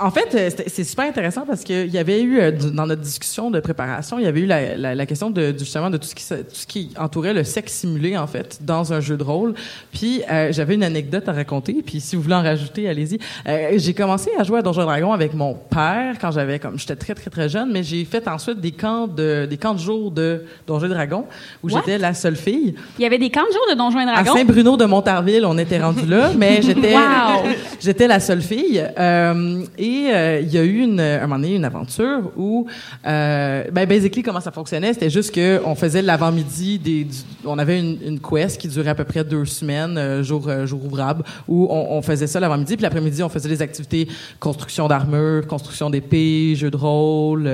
En 0.00 0.10
fait, 0.10 0.54
c'est 0.68 0.84
super 0.84 1.06
intéressant 1.06 1.44
parce 1.46 1.64
qu'il 1.64 1.90
y 1.90 1.98
avait 1.98 2.22
eu, 2.22 2.40
dans 2.52 2.86
notre 2.86 3.02
discussion 3.02 3.50
de 3.50 3.60
préparation, 3.60 4.18
il 4.18 4.24
y 4.24 4.28
avait 4.28 4.40
eu 4.40 4.46
la, 4.46 4.76
la, 4.76 4.94
la 4.94 5.06
question 5.06 5.30
de, 5.30 5.54
justement 5.58 5.90
de 5.90 5.96
tout 5.96 6.06
ce, 6.06 6.14
qui, 6.14 6.24
tout 6.26 6.44
ce 6.52 6.66
qui 6.66 6.90
entourait 6.98 7.34
le 7.34 7.44
sexe 7.44 7.72
simulé, 7.72 8.16
en 8.16 8.26
fait, 8.26 8.58
dans 8.60 8.92
un 8.92 9.00
jeu 9.00 9.16
de 9.16 9.22
rôle. 9.22 9.54
Puis, 9.92 10.22
euh, 10.30 10.52
j'avais 10.52 10.74
une 10.74 10.84
anecdote 10.84 11.28
à 11.28 11.32
raconter. 11.32 11.82
Puis, 11.84 12.00
si 12.00 12.16
vous 12.16 12.22
voulez 12.22 12.34
en 12.34 12.42
rajouter, 12.42 12.88
allez-y. 12.88 13.18
Euh, 13.48 13.72
j'ai 13.76 13.94
commencé 13.94 14.30
à 14.38 14.44
jouer 14.44 14.58
à 14.58 14.62
Donjons 14.62 14.84
Dragons 14.84 15.12
avec 15.12 15.34
mon 15.34 15.54
père 15.54 16.16
quand 16.20 16.30
j'avais, 16.30 16.58
comme, 16.58 16.78
j'étais 16.78 16.96
très, 16.96 17.14
très, 17.14 17.30
très 17.30 17.48
jeune, 17.48 17.70
mais 17.72 17.82
j'ai 17.82 18.04
fait 18.04 18.26
ensuite 18.28 18.60
des 18.60 18.72
camps 18.72 19.06
de, 19.06 19.46
des 19.48 19.56
camps 19.56 19.74
de 19.74 19.80
jour 19.80 20.10
de 20.10 20.44
Donjons 20.66 20.88
Dragons 20.88 21.24
où 21.62 21.68
j'étais 21.68 21.98
la 21.98 22.14
seule 22.14 22.36
fille. 22.36 22.74
Il 22.98 23.02
y 23.02 23.06
avait 23.06 23.18
des 23.18 23.30
camps 23.30 23.46
de 23.46 23.52
jour 23.52 23.62
de 23.70 23.76
Donjons 23.76 24.04
Dragons? 24.04 24.30
À 24.30 24.36
Saint-Bruno 24.36 24.76
de 24.76 24.84
Montarville, 24.84 25.44
on 25.44 25.58
était 25.58 25.80
rendu 25.80 26.06
là, 26.06 26.30
mais 26.36 26.62
j'étais, 26.62 26.94
wow. 26.94 27.48
j'étais 27.80 28.06
la 28.06 28.20
seule 28.20 28.42
fille. 28.42 28.84
Euh, 28.98 29.64
et 29.76 29.87
et 29.88 30.12
euh, 30.12 30.40
il 30.40 30.52
y 30.52 30.58
a 30.58 30.64
eu 30.64 30.80
une, 30.80 31.00
un 31.00 31.20
moment 31.22 31.36
donné 31.36 31.54
une 31.54 31.64
aventure 31.64 32.30
où, 32.36 32.66
euh, 33.06 33.64
ben 33.72 33.88
basically 33.88 34.22
comment 34.22 34.40
ça 34.40 34.50
fonctionnait, 34.50 34.92
c'était 34.92 35.08
juste 35.08 35.34
que 35.34 35.62
on 35.64 35.74
faisait 35.74 36.02
l'avant-midi 36.02 36.78
des, 36.78 37.06
on 37.44 37.58
avait 37.58 37.80
une, 37.80 38.20
quest 38.20 38.60
qui 38.60 38.68
durait 38.68 38.90
à 38.90 38.94
peu 38.94 39.04
près 39.04 39.24
deux 39.24 39.46
semaines, 39.46 39.96
euh, 39.96 40.22
jour 40.22 40.46
euh, 40.48 40.66
jour 40.66 40.84
ouvrable, 40.84 41.24
où 41.46 41.68
on, 41.70 42.02
faisait 42.02 42.26
ça 42.26 42.38
l'avant-midi, 42.38 42.76
puis 42.76 42.82
l'après-midi 42.82 43.22
on 43.22 43.28
faisait 43.28 43.48
des 43.48 43.62
activités 43.62 44.08
construction 44.38 44.88
d'armure, 44.88 45.46
construction 45.46 45.88
d'épée, 45.90 46.54
jeux 46.54 46.70
de 46.70 46.76
rôle. 46.76 47.50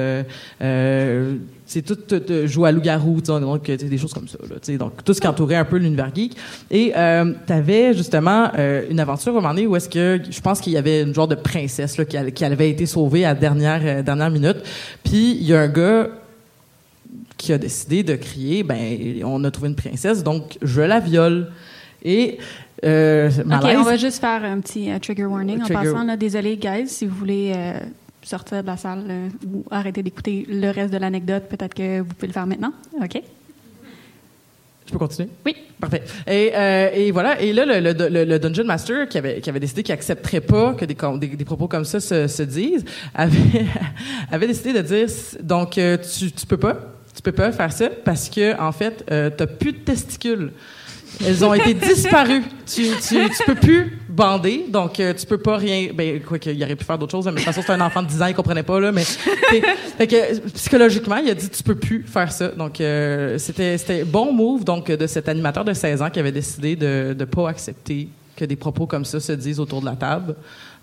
Euh, 1.65 1.75
c'est 1.75 1.83
tout, 1.83 1.95
tout, 1.95 2.21
tout, 2.21 2.47
jouer 2.47 2.69
à 2.69 2.73
loup-garou, 2.73 3.21
donc 3.21 3.71
des 3.71 3.99
choses 3.99 4.13
comme 4.13 4.29
ça. 4.29 4.39
Là, 4.49 4.77
donc 4.77 5.05
tout 5.05 5.15
ce 5.15 5.21
qui 5.21 5.27
entourait 5.27 5.57
un 5.57 5.65
peu 5.65 5.77
l'univers 5.77 6.11
geek. 6.15 6.37
Et 6.71 6.93
euh, 6.97 7.33
tu 7.47 7.53
avais 7.53 7.95
justement 7.95 8.51
euh, 8.59 8.85
une 8.91 9.01
aventure 9.01 9.35
à 9.35 9.39
un 9.39 9.41
moment 9.41 9.55
donné 9.55 9.67
où 9.67 9.77
est-ce 9.77 9.89
que 9.89 10.21
je 10.29 10.41
pense 10.41 10.61
qu'il 10.61 10.73
y 10.73 10.77
avait 10.77 11.03
une 11.03 11.15
genre 11.15 11.29
de 11.29 11.35
princesse 11.35 11.97
là, 11.97 12.05
qui, 12.05 12.33
qui 12.33 12.45
avait 12.45 12.71
été 12.71 12.87
sauvée 12.87 13.25
à 13.25 13.35
la 13.35 13.41
dernière 13.41 13.81
euh, 13.85 14.03
dernière 14.03 14.31
minute. 14.31 14.59
Puis 15.03 15.33
il 15.33 15.45
y 15.45 15.55
a 15.55 15.63
un 15.63 15.69
gars 15.69 16.09
qui 17.37 17.53
a 17.53 17.59
décidé 17.59 18.03
de 18.03 18.17
crier, 18.17 18.63
ben 18.63 19.23
on 19.25 19.43
a 19.45 19.51
trouvé 19.51 19.69
une 19.69 19.75
princesse, 19.75 20.23
donc 20.23 20.59
je 20.63 20.81
la 20.81 21.01
viole. 21.01 21.51
Et 22.03 22.39
euh, 22.85 23.31
OK, 23.31 23.75
on 23.79 23.83
va 23.83 23.97
juste 23.97 24.21
faire 24.21 24.45
un 24.45 24.61
petit 24.61 24.91
uh, 24.91 25.01
trigger 25.01 25.25
warning 25.25 25.61
trigger. 25.61 25.77
en 25.77 25.83
passant. 25.83 26.05
Là, 26.05 26.17
désolé, 26.17 26.57
guys, 26.57 26.89
si 26.89 27.07
vous 27.07 27.17
voulez 27.17 27.53
euh, 27.55 27.79
sortir 28.25 28.63
de 28.63 28.67
la 28.67 28.77
salle 28.77 29.05
euh, 29.09 29.29
ou 29.47 29.65
arrêter 29.71 30.03
d'écouter 30.03 30.47
le 30.49 30.71
reste 30.71 30.93
de 30.93 30.99
l'anecdote, 30.99 31.45
peut-être 31.49 31.75
que 31.75 32.01
vous 32.01 32.15
pouvez 32.15 32.29
le 32.29 32.33
faire 32.33 32.47
maintenant. 32.47 32.73
OK? 33.01 33.23
Je 34.87 34.93
peux 34.93 34.99
continuer? 34.99 35.29
Oui. 35.47 35.57
Parfait. 35.81 36.03
Et, 36.27 36.53
euh, 36.55 36.91
et 36.95 37.11
voilà. 37.11 37.41
Et 37.41 37.53
là, 37.53 37.65
le, 37.65 37.93
le, 37.93 38.25
le, 38.25 38.39
Dungeon 38.39 38.65
Master, 38.65 39.09
qui 39.09 39.19
avait, 39.19 39.41
qui 39.41 39.49
avait 39.49 39.61
décidé 39.61 39.83
qu'il 39.83 39.95
accepterait 39.95 40.41
pas 40.41 40.75
que 40.75 40.85
des, 40.85 40.97
des, 41.19 41.37
des, 41.37 41.45
propos 41.45 41.69
comme 41.69 41.85
ça 41.85 42.01
se, 42.01 42.27
se 42.27 42.43
disent, 42.43 42.85
avait, 43.15 43.39
avait 44.31 44.47
décidé 44.47 44.73
de 44.75 44.83
dire, 44.83 45.07
donc, 45.43 45.79
euh, 45.79 45.97
tu, 45.97 46.31
tu 46.33 46.47
peux 46.47 46.59
pas, 46.59 46.77
tu 47.15 47.23
peux 47.23 47.33
pas 47.33 47.51
faire 47.53 47.73
ça 47.73 47.89
parce 48.05 48.29
que, 48.29 48.61
en 48.61 48.73
fait, 48.73 49.05
euh, 49.11 49.31
t'as 49.35 49.47
plus 49.47 49.73
de 49.73 49.79
testicules. 49.79 50.53
Elles 51.25 51.45
ont 51.45 51.55
été 51.55 51.73
disparues. 51.95 52.43
tu, 52.67 52.83
tu, 53.07 53.17
tu 53.31 53.45
peux 53.47 53.55
plus 53.55 53.99
bander, 54.15 54.67
donc 54.69 55.01
euh, 55.01 55.13
tu 55.13 55.27
peux 55.27 55.39
pas 55.39 55.57
rien. 55.57 55.89
Ben, 55.93 56.21
quoi 56.21 56.39
qu'il 56.39 56.63
aurait 56.63 56.77
pu 56.77 56.85
faire 56.85 56.99
d'autres 56.99 57.13
choses, 57.13 57.27
mais 57.27 57.33
de 57.33 57.37
toute 57.37 57.47
façon, 57.47 57.63
c'est 57.67 57.73
un 57.73 57.81
enfant 57.81 58.03
de 58.03 58.09
10 58.09 58.23
ans, 58.23 58.27
il 58.27 58.35
comprenait 58.35 58.63
pas, 58.63 58.79
là, 58.79 58.93
mais. 58.93 59.05
fait 59.99 60.07
que, 60.07 60.49
psychologiquement, 60.51 61.17
il 61.17 61.31
a 61.31 61.35
dit, 61.35 61.49
tu 61.49 61.63
peux 61.63 61.75
plus 61.75 62.05
faire 62.05 62.31
ça. 62.31 62.49
Donc, 62.49 62.81
euh, 62.81 63.39
c'était, 63.39 63.77
c'était 63.77 64.05
bon 64.05 64.33
move, 64.33 64.65
donc, 64.65 64.91
de 64.91 65.07
cet 65.07 65.29
animateur 65.29 65.65
de 65.65 65.73
16 65.73 66.03
ans 66.03 66.11
qui 66.11 66.21
avait 66.21 66.33
décidé 66.33 66.77
de, 66.77 67.15
de 67.19 67.25
pas 67.25 67.49
accepter 67.49 68.09
que 68.37 68.45
des 68.45 68.57
propos 68.57 68.87
comme 68.87 69.05
ça 69.05 69.21
se 69.21 69.33
disent 69.33 69.61
autour 69.61 69.81
de 69.81 69.87
la 69.87 69.97
table. 69.97 70.35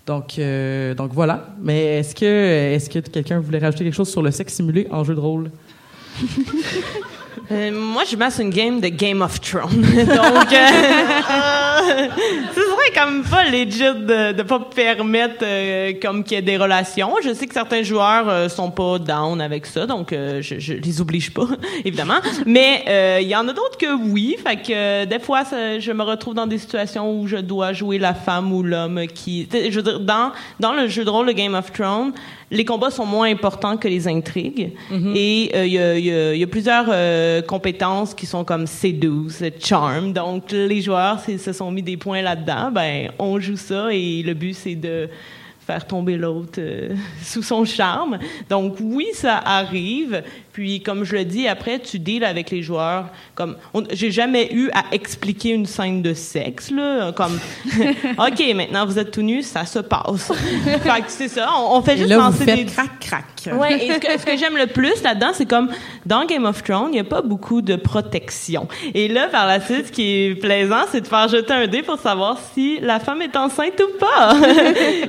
Donc, 0.06 0.38
euh, 0.38 0.94
donc 0.94 1.12
voilà. 1.12 1.48
Mais 1.60 1.98
est-ce 1.98 2.14
que, 2.14 2.74
est-ce 2.74 2.90
que 2.90 2.98
quelqu'un 2.98 3.40
voulait 3.40 3.58
rajouter 3.58 3.84
quelque 3.84 3.94
chose 3.94 4.10
sur 4.10 4.22
le 4.22 4.30
sexe 4.30 4.54
simulé 4.54 4.88
en 4.90 5.04
jeu 5.04 5.14
de 5.14 5.20
rôle? 5.20 5.50
Euh, 7.50 7.70
moi, 7.72 8.02
je 8.10 8.16
masse 8.16 8.38
une 8.38 8.50
game 8.50 8.80
de 8.80 8.88
Game 8.88 9.22
of 9.22 9.40
Thrones. 9.40 9.82
Donc, 9.82 10.52
euh, 10.52 12.08
ce 12.54 12.60
serait 12.60 12.92
comme 12.94 13.22
pas 13.24 13.44
legit 13.44 13.78
de 13.78 14.32
ne 14.32 14.42
pas 14.42 14.60
permettre 14.60 15.42
euh, 15.42 15.92
comme 16.00 16.24
qu'il 16.24 16.36
y 16.36 16.38
ait 16.38 16.42
des 16.42 16.56
relations. 16.56 17.14
Je 17.22 17.32
sais 17.34 17.46
que 17.46 17.54
certains 17.54 17.82
joueurs 17.82 18.28
euh, 18.28 18.48
sont 18.48 18.70
pas 18.70 18.98
down 18.98 19.40
avec 19.40 19.66
ça, 19.66 19.86
donc 19.86 20.12
euh, 20.12 20.40
je, 20.42 20.58
je 20.58 20.74
les 20.74 21.00
oblige 21.00 21.32
pas, 21.32 21.46
évidemment. 21.84 22.20
Mais 22.46 23.20
il 23.22 23.28
y 23.28 23.36
en 23.36 23.46
a 23.48 23.52
d'autres 23.52 23.78
que 23.78 23.94
oui. 24.10 24.36
Fait 24.44 24.56
que 24.56 25.04
des 25.04 25.18
fois, 25.18 25.42
je 25.78 25.92
me 25.92 26.02
retrouve 26.02 26.34
dans 26.34 26.46
des 26.46 26.58
situations 26.58 27.12
où 27.12 27.26
je 27.26 27.36
dois 27.36 27.72
jouer 27.72 27.98
la 27.98 28.14
femme 28.14 28.52
ou 28.52 28.62
l'homme 28.62 29.06
qui... 29.06 29.48
Je 29.52 29.74
veux 29.76 29.82
dire, 29.82 30.00
dans, 30.00 30.32
dans 30.60 30.72
le 30.72 30.88
jeu 30.88 31.04
de 31.04 31.10
rôle 31.10 31.26
de 31.26 31.32
Game 31.32 31.54
of 31.54 31.72
Thrones, 31.72 32.12
les 32.52 32.64
combats 32.64 32.90
sont 32.90 33.06
moins 33.06 33.28
importants 33.28 33.76
que 33.76 33.88
les 33.88 34.06
intrigues. 34.06 34.72
Mm-hmm. 34.92 35.16
Et 35.16 35.66
il 35.66 35.72
y, 35.72 35.78
a, 35.78 35.98
y, 35.98 36.38
y, 36.38 36.42
a, 36.42 36.46
plusieurs 36.46 36.86
compétences 37.46 38.14
qui 38.14 38.26
sont 38.26 38.44
comme 38.44 38.66
seduce, 38.66 39.42
charm. 39.58 40.12
Donc, 40.12 40.52
les 40.52 40.80
joueurs 40.80 41.18
se 41.20 41.52
sont 41.52 41.70
mis 41.70 41.82
des 41.82 41.96
points 41.96 42.22
là-dedans. 42.22 42.70
Ben, 42.70 43.10
on 43.18 43.40
joue 43.40 43.56
ça 43.56 43.92
et 43.92 44.22
le 44.22 44.34
but, 44.34 44.54
c'est 44.54 44.76
de 44.76 45.08
faire 45.66 45.86
tomber 45.86 46.16
l'autre 46.16 46.58
euh, 46.58 46.94
sous 47.22 47.42
son 47.42 47.64
charme. 47.64 48.18
Donc 48.48 48.76
oui, 48.80 49.06
ça 49.14 49.38
arrive. 49.38 50.22
Puis 50.52 50.82
comme 50.82 51.04
je 51.04 51.16
le 51.16 51.24
dis, 51.24 51.48
après 51.48 51.78
tu 51.78 51.98
deals 51.98 52.24
avec 52.24 52.50
les 52.50 52.62
joueurs. 52.62 53.06
Comme 53.34 53.56
j'ai 53.92 54.10
jamais 54.10 54.52
eu 54.52 54.70
à 54.72 54.84
expliquer 54.92 55.50
une 55.50 55.66
scène 55.66 56.02
de 56.02 56.14
sexe 56.14 56.70
là, 56.70 57.12
comme 57.12 57.38
ok 58.18 58.54
maintenant 58.54 58.86
vous 58.86 58.98
êtes 58.98 59.10
tout 59.10 59.22
nu, 59.22 59.42
ça 59.42 59.64
se 59.64 59.78
passe. 59.78 60.32
fait 60.82 61.04
c'est 61.08 61.28
ça, 61.28 61.48
on, 61.56 61.80
fait 61.82 61.96
juste 61.96 62.10
là, 62.10 62.16
lancer 62.16 62.44
vous 62.44 62.56
des 62.56 62.64
crac 62.66 62.98
crac. 63.00 63.24
Ouais. 63.58 63.86
Et 63.86 63.92
ce 63.92 63.98
que, 63.98 64.20
ce 64.20 64.26
que 64.26 64.36
j'aime 64.36 64.56
le 64.56 64.66
plus 64.66 65.02
là-dedans, 65.02 65.30
c'est 65.32 65.46
comme 65.46 65.70
dans 66.06 66.24
Game 66.26 66.44
of 66.44 66.62
Thrones, 66.62 66.90
il 66.92 66.96
y 66.96 67.00
a 67.00 67.04
pas 67.04 67.22
beaucoup 67.22 67.62
de 67.62 67.76
protection. 67.76 68.68
Et 68.94 69.08
là 69.08 69.28
par 69.28 69.46
la 69.46 69.60
suite, 69.60 69.86
ce 69.86 69.92
qui 69.92 70.02
est 70.02 70.34
plaisant, 70.34 70.84
c'est 70.90 71.00
de 71.00 71.06
faire 71.06 71.28
jeter 71.28 71.52
un 71.52 71.66
dé 71.66 71.82
pour 71.82 71.98
savoir 71.98 72.38
si 72.54 72.78
la 72.80 73.00
femme 73.00 73.22
est 73.22 73.36
enceinte 73.36 73.80
ou 73.80 73.98
pas. 73.98 74.36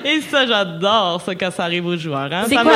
Et 0.06 0.22
ça, 0.22 0.46
j'adore 0.46 1.22
ça 1.26 1.36
quand 1.36 1.52
ça 1.52 1.64
arrive 1.64 1.86
aux 1.86 1.98
joueurs. 1.98 2.30
Hein? 2.32 2.46
C'est 2.48 2.56
quoi, 2.56 2.74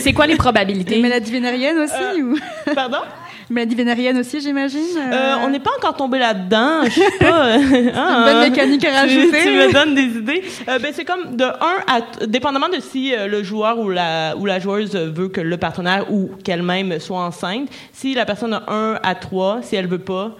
c'est, 0.00 0.12
quoi 0.12 0.26
les 0.26 0.36
probabilités? 0.36 0.96
Les 0.96 1.02
maladies 1.02 1.32
vénériennes 1.32 1.85
aussi? 1.86 2.20
Euh, 2.20 2.22
ou... 2.22 2.74
Pardon? 2.74 2.98
Maladie 3.48 3.76
vénérienne 3.76 4.18
aussi, 4.18 4.40
j'imagine. 4.40 4.80
Euh, 4.98 5.36
on 5.44 5.50
n'est 5.50 5.60
pas 5.60 5.70
encore 5.78 5.96
tombé 5.96 6.18
là-dedans. 6.18 6.84
Je 6.84 6.90
sais 6.90 7.18
pas. 7.20 7.44
hein, 7.54 7.58
une 7.60 8.24
bonne 8.24 8.50
mécanique 8.50 8.84
à 8.84 9.02
rajouter. 9.02 9.38
Tu, 9.38 9.44
tu 9.44 9.50
me 9.50 9.72
donnes 9.72 9.94
des 9.94 10.18
idées. 10.18 10.42
Euh, 10.68 10.80
ben 10.80 10.92
c'est 10.92 11.04
comme 11.04 11.36
de 11.36 11.44
1 11.44 11.50
à, 11.86 12.26
dépendamment 12.26 12.68
de 12.68 12.80
si 12.80 13.14
euh, 13.14 13.28
le 13.28 13.44
joueur 13.44 13.78
ou 13.78 13.88
la 13.88 14.36
ou 14.36 14.46
la 14.46 14.58
joueuse 14.58 14.96
veut 14.96 15.28
que 15.28 15.40
le 15.40 15.56
partenaire 15.58 16.12
ou 16.12 16.30
qu'elle-même 16.42 16.98
soit 16.98 17.20
enceinte. 17.20 17.68
Si 17.92 18.14
la 18.14 18.26
personne 18.26 18.52
a 18.52 18.64
1 18.66 18.98
à 19.02 19.14
3, 19.14 19.60
si 19.62 19.76
elle 19.76 19.86
veut 19.86 19.98
pas, 19.98 20.32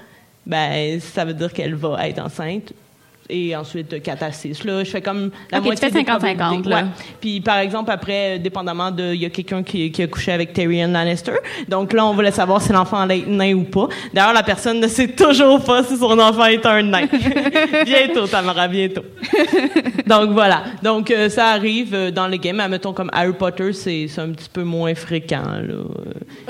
ben 0.45 0.99
ça 1.01 1.25
veut 1.25 1.35
dire 1.35 1.53
qu'elle 1.53 1.77
va 1.77 2.09
être 2.09 2.19
enceinte 2.21 2.73
et 3.29 3.57
ensuite 3.57 4.03
4 4.03 4.23
à 4.23 4.33
6. 4.33 4.65
Là, 4.65 4.85
je 4.85 4.91
fais 4.91 5.01
comme 5.01 5.31
la 5.51 5.59
okay, 5.59 5.67
moitié 5.67 5.89
tu 5.89 5.95
fais 5.95 6.03
50-50. 6.03 6.67
Ouais. 6.67 6.85
Puis 7.21 7.41
par 7.41 7.59
exemple, 7.59 7.91
après, 7.91 8.39
dépendamment 8.39 8.91
de... 8.91 9.15
Il 9.15 9.23
y 9.23 9.27
a 9.27 9.31
quelqu'un 9.31 9.63
qui, 9.63 9.91
qui, 9.91 10.03
a 10.03 10.07
couché 10.07 10.33
avec 10.33 10.53
Tyrion 10.53 10.89
Lannister. 10.89 11.33
Donc 11.69 11.93
là, 11.93 12.07
on 12.07 12.15
voulait 12.15 12.31
savoir 12.31 12.61
si 12.61 12.73
l'enfant 12.73 13.01
allait 13.01 13.21
être 13.21 13.29
nain 13.29 13.55
ou 13.55 13.65
pas. 13.65 13.89
D'ailleurs, 14.13 14.33
la 14.33 14.43
personne 14.43 14.81
ne 14.81 14.89
sait 14.89 15.09
toujours 15.09 15.63
pas 15.63 15.83
si 15.83 15.97
son 15.97 16.19
enfant 16.19 16.45
est 16.47 16.65
un 16.67 16.83
nain. 16.83 17.07
bientôt, 17.85 18.27
Tamara, 18.27 18.69
bientôt. 18.69 19.03
Donc 20.07 20.31
voilà. 20.31 20.65
Donc 20.83 21.11
euh, 21.11 21.29
ça 21.29 21.49
arrive 21.49 21.95
euh, 21.95 22.11
dans 22.11 22.29
les 22.29 22.39
games. 22.39 22.63
Mettons 22.69 22.93
comme 22.93 23.11
Harry 23.13 23.33
Potter, 23.33 23.73
c'est 23.73 24.09
un 24.19 24.31
petit 24.31 24.49
peu 24.53 24.63
moins 24.63 24.95
fréquent. 24.95 25.43
Là. 25.43 25.75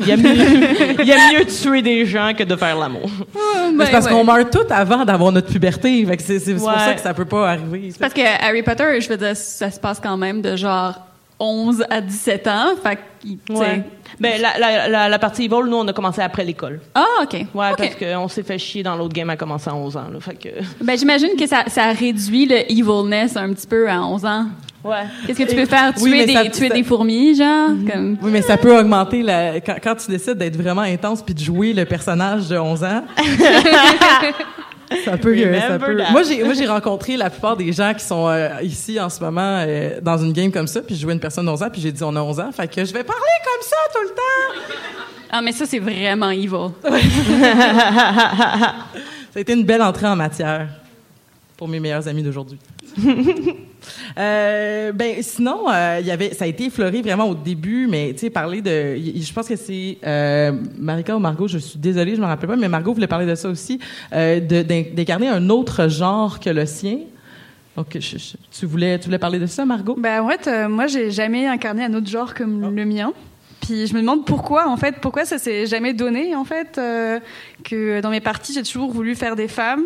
Il, 0.01 0.09
y 0.09 0.13
a 0.13 0.17
mieux, 0.17 0.35
il 1.01 1.07
y 1.07 1.13
a 1.13 1.33
mieux 1.33 1.45
de 1.45 1.51
tuer 1.51 1.83
des 1.83 2.05
gens 2.07 2.33
que 2.37 2.45
de 2.45 2.57
faire 2.57 2.79
l'amour. 2.79 3.11
Oh, 3.35 3.39
ben, 3.73 3.85
c'est 3.87 3.93
parce 3.93 4.07
ouais. 4.07 4.13
qu'on 4.13 4.25
meurt 4.25 4.51
tout 4.51 4.67
avant 4.71 5.05
d'avoir 5.05 5.33
notre 5.33 5.53
puberté. 5.53 6.07
C'est 6.19 6.57
pour 6.67 6.81
ça 6.81 6.95
que 6.95 7.01
ça 7.01 7.15
peut 7.15 7.25
pas 7.25 7.51
arriver. 7.51 7.93
Parce 7.99 8.15
que 8.15 8.45
Harry 8.45 8.63
Potter, 8.63 9.01
je 9.01 9.09
veux 9.09 9.17
dire, 9.17 9.37
ça 9.37 9.71
se 9.71 9.81
passe 9.81 10.01
quand 10.01 10.17
même 10.17 10.43
de 10.43 10.57
genre 10.57 10.95
11 11.39 11.85
à 11.91 12.01
17 12.01 12.47
ans. 12.47 12.75
Fait 12.83 12.97
que, 12.97 13.53
ouais. 13.53 13.83
Ben, 14.19 14.41
la, 14.41 14.59
la, 14.59 14.89
la, 14.89 15.09
la, 15.09 15.19
partie 15.19 15.45
Evil, 15.45 15.69
nous, 15.69 15.77
on 15.77 15.87
a 15.87 15.93
commencé 15.93 16.23
après 16.23 16.45
l'école. 16.45 16.81
Ah, 16.95 17.05
OK. 17.23 17.33
Ouais, 17.55 17.73
okay. 17.73 17.89
parce 17.89 17.95
qu'on 17.97 18.29
s'est 18.29 18.43
fait 18.43 18.59
chier 18.59 18.83
dans 18.83 18.97
l'autre 18.97 19.13
game 19.13 19.29
à 19.29 19.37
commencer 19.37 19.69
à 19.69 19.75
11 19.75 19.97
ans. 19.97 20.07
Là, 20.13 20.21
fait 20.21 20.35
que... 20.35 20.49
Ben, 20.83 20.97
j'imagine 20.97 21.37
que 21.39 21.47
ça, 21.47 21.65
ça 21.67 21.93
réduit 21.93 22.47
le 22.47 22.71
evilness 22.71 23.37
un 23.37 23.53
petit 23.53 23.67
peu 23.67 23.91
à 23.91 24.01
11 24.03 24.25
ans. 24.25 24.47
Ouais. 24.83 25.03
Qu'est-ce 25.27 25.39
que 25.41 25.49
tu 25.51 25.57
peux 25.57 25.67
faire? 25.67 25.93
Tuer, 25.95 26.11
oui, 26.11 26.27
des, 26.27 26.33
ça, 26.33 26.45
tuer 26.45 26.69
ça... 26.69 26.75
des 26.75 26.85
fourmis, 26.85 27.35
genre? 27.35 27.71
Comme... 27.91 28.17
Oui, 28.23 28.31
mais 28.31 28.43
ça 28.43 28.57
peut 28.57 28.79
augmenter 28.79 29.23
la... 29.23 29.61
quand, 29.61 29.77
quand 29.83 29.97
tu 29.97 30.11
décides 30.11 30.39
d'être 30.39 30.57
vraiment 30.57 30.83
intense 30.83 31.23
puis 31.23 31.35
de 31.35 31.41
jouer 31.41 31.73
le 31.73 31.85
personnage 31.85 32.49
de 32.49 32.57
11 32.57 32.85
ans. 32.85 33.03
Ça 35.05 35.17
peut, 35.17 35.37
ça 35.59 35.79
peut. 35.79 35.97
Moi, 36.11 36.23
j'ai, 36.23 36.45
moi, 36.45 36.55
j'ai 36.55 36.67
rencontré 36.67 37.17
la 37.17 37.31
plupart 37.31 37.57
des 37.57 37.73
gens 37.73 37.93
qui 37.95 38.05
sont 38.05 38.29
euh, 38.29 38.51
ici 38.63 39.01
en 39.01 39.11
ce 39.11 39.21
moment 39.21 39.65
euh, 39.67 40.01
dans 40.01 40.19
une 40.19 40.33
game 40.33 40.53
comme 40.53 40.67
ça, 40.67 40.81
puis 40.81 40.95
je 40.95 41.01
jouais 41.01 41.13
une 41.13 41.21
personne 41.21 41.47
de 41.47 41.51
11 41.51 41.63
ans, 41.63 41.71
puis 41.71 41.81
j'ai 41.81 41.93
dit 41.93 42.03
on 42.05 42.15
a 42.15 42.21
11 42.21 42.41
ans, 42.41 42.53
fait 42.53 42.69
que 42.69 42.85
je 42.85 42.93
vais 42.93 43.03
parler 43.05 43.23
comme 43.45 43.63
ça 43.63 43.77
tout 43.93 44.03
le 44.03 44.11
temps. 44.11 44.83
Ah, 45.31 45.43
mais 45.43 45.53
ça, 45.53 45.67
c'est 45.67 45.81
vraiment 45.81 46.31
evil. 46.31 46.71
ça 46.85 46.91
a 49.35 49.41
été 49.41 49.53
une 49.53 49.65
belle 49.65 49.83
entrée 49.83 50.07
en 50.07 50.17
matière 50.17 50.69
pour 51.57 51.69
mes 51.69 51.81
meilleurs 51.81 52.07
amis 52.07 52.23
d'aujourd'hui. 52.23 52.59
euh, 54.19 54.93
ben 54.93 55.17
sinon, 55.23 55.71
euh, 55.71 55.99
il 56.01 56.07
y 56.07 56.11
avait, 56.11 56.35
ça 56.35 56.45
a 56.45 56.49
été 56.49 56.67
effleuré 56.67 57.03
vraiment 57.03 57.29
au 57.29 57.35
début, 57.35 57.87
mais 57.87 58.13
tu 58.13 58.21
sais, 58.21 58.31
parler 58.31 58.61
de, 58.61 58.97
je 58.97 59.33
pense 59.33 59.49
que 59.49 59.57
c'est 59.57 59.99
euh, 60.07 60.53
Marika 60.79 61.17
ou 61.17 61.21
Margot, 61.21 61.49
je 61.49 61.59
suis 61.59 61.79
désolée, 61.79 62.15
je 62.15 62.21
me 62.21 62.27
rappelle 62.27 62.49
pas, 62.49 62.57
mais 62.57 62.69
Margot 62.69 62.93
voulait 62.93 63.07
parler 63.07 63.27
de 63.27 63.35
ça 63.35 63.49
aussi, 63.49 63.79
d'incarner 64.13 65.29
un 65.29 65.51
autre 65.51 65.89
genre 65.89 66.41
que 66.41 66.51
le 66.51 66.67
sien. 66.67 66.99
Donc, 67.77 67.89
je, 67.93 68.01
je, 68.01 68.37
tu 68.51 68.65
voulais, 68.65 68.99
tu 68.99 69.05
voulais 69.05 69.19
parler 69.19 69.39
de 69.39 69.47
ça, 69.47 69.67
Margot? 69.67 69.97
Ben 69.99 70.23
en 70.23 70.29
fait, 70.29 70.49
euh, 70.49 70.69
moi, 70.69 70.87
j'ai 70.87 71.11
jamais 71.11 71.47
incarné 71.47 71.85
un 71.85 71.93
autre 71.93 72.09
genre 72.09 72.33
comme 72.35 72.65
oh. 72.65 72.71
le 72.71 72.85
mien. 72.87 73.13
Puis 73.61 73.87
je 73.87 73.95
me 73.95 74.01
demande 74.01 74.25
pourquoi, 74.25 74.69
en 74.69 74.77
fait, 74.77 74.97
pourquoi 75.01 75.25
ça 75.25 75.39
s'est 75.39 75.67
jamais 75.67 75.93
donné, 75.93 76.35
en 76.35 76.45
fait, 76.45 76.79
euh, 76.79 77.21
que 77.65 78.01
dans 78.01 78.11
mes 78.11 78.21
parties, 78.21 78.55
j'ai 78.55 78.63
toujours 78.63 78.91
voulu 78.91 79.15
faire 79.15 79.37
des 79.37 79.49
femmes. 79.49 79.85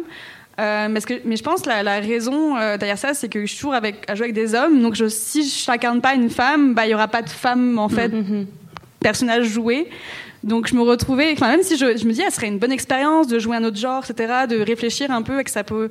Euh, 0.61 0.88
mais, 0.90 1.01
que, 1.01 1.14
mais, 1.25 1.37
je 1.37 1.42
pense 1.42 1.62
que 1.62 1.68
la, 1.68 1.83
la 1.83 2.01
raison 2.01 2.57
euh, 2.57 2.77
derrière 2.77 2.99
ça, 2.99 3.14
c'est 3.14 3.29
que 3.29 3.40
je 3.40 3.46
suis 3.46 3.57
toujours 3.57 3.75
avec, 3.75 4.09
à 4.09 4.14
jouer 4.14 4.25
avec 4.25 4.35
des 4.35 4.55
hommes. 4.55 4.81
Donc, 4.83 4.94
je, 4.94 5.09
si 5.09 5.49
je 5.49 5.70
n'incarne 5.70 6.01
pas 6.01 6.14
une 6.14 6.29
femme, 6.29 6.75
bah, 6.75 6.85
il 6.85 6.88
n'y 6.88 6.94
aura 6.94 7.09
pas 7.09 7.23
de 7.23 7.31
femme, 7.31 7.79
en 7.79 7.88
fait, 7.88 8.09
mm 8.09 8.23
-hmm. 8.23 8.46
personnage 9.01 9.46
joué. 9.46 9.88
Donc, 10.44 10.68
je 10.68 10.75
me 10.75 10.83
retrouvais, 10.83 11.31
enfin, 11.33 11.49
même 11.49 11.62
si 11.62 11.77
je, 11.77 11.96
je 11.96 12.05
me 12.07 12.12
dis, 12.12 12.23
ah, 12.27 12.31
ce 12.31 12.37
serait 12.37 12.49
une 12.49 12.59
bonne 12.59 12.73
expérience 12.73 13.27
de 13.27 13.38
jouer 13.38 13.57
un 13.57 13.64
autre 13.64 13.79
genre, 13.79 14.05
etc., 14.05 14.46
de 14.49 14.59
réfléchir 14.61 15.11
un 15.11 15.23
peu 15.23 15.40
et 15.40 15.44
que 15.44 15.51
ça 15.51 15.64
peut 15.64 15.88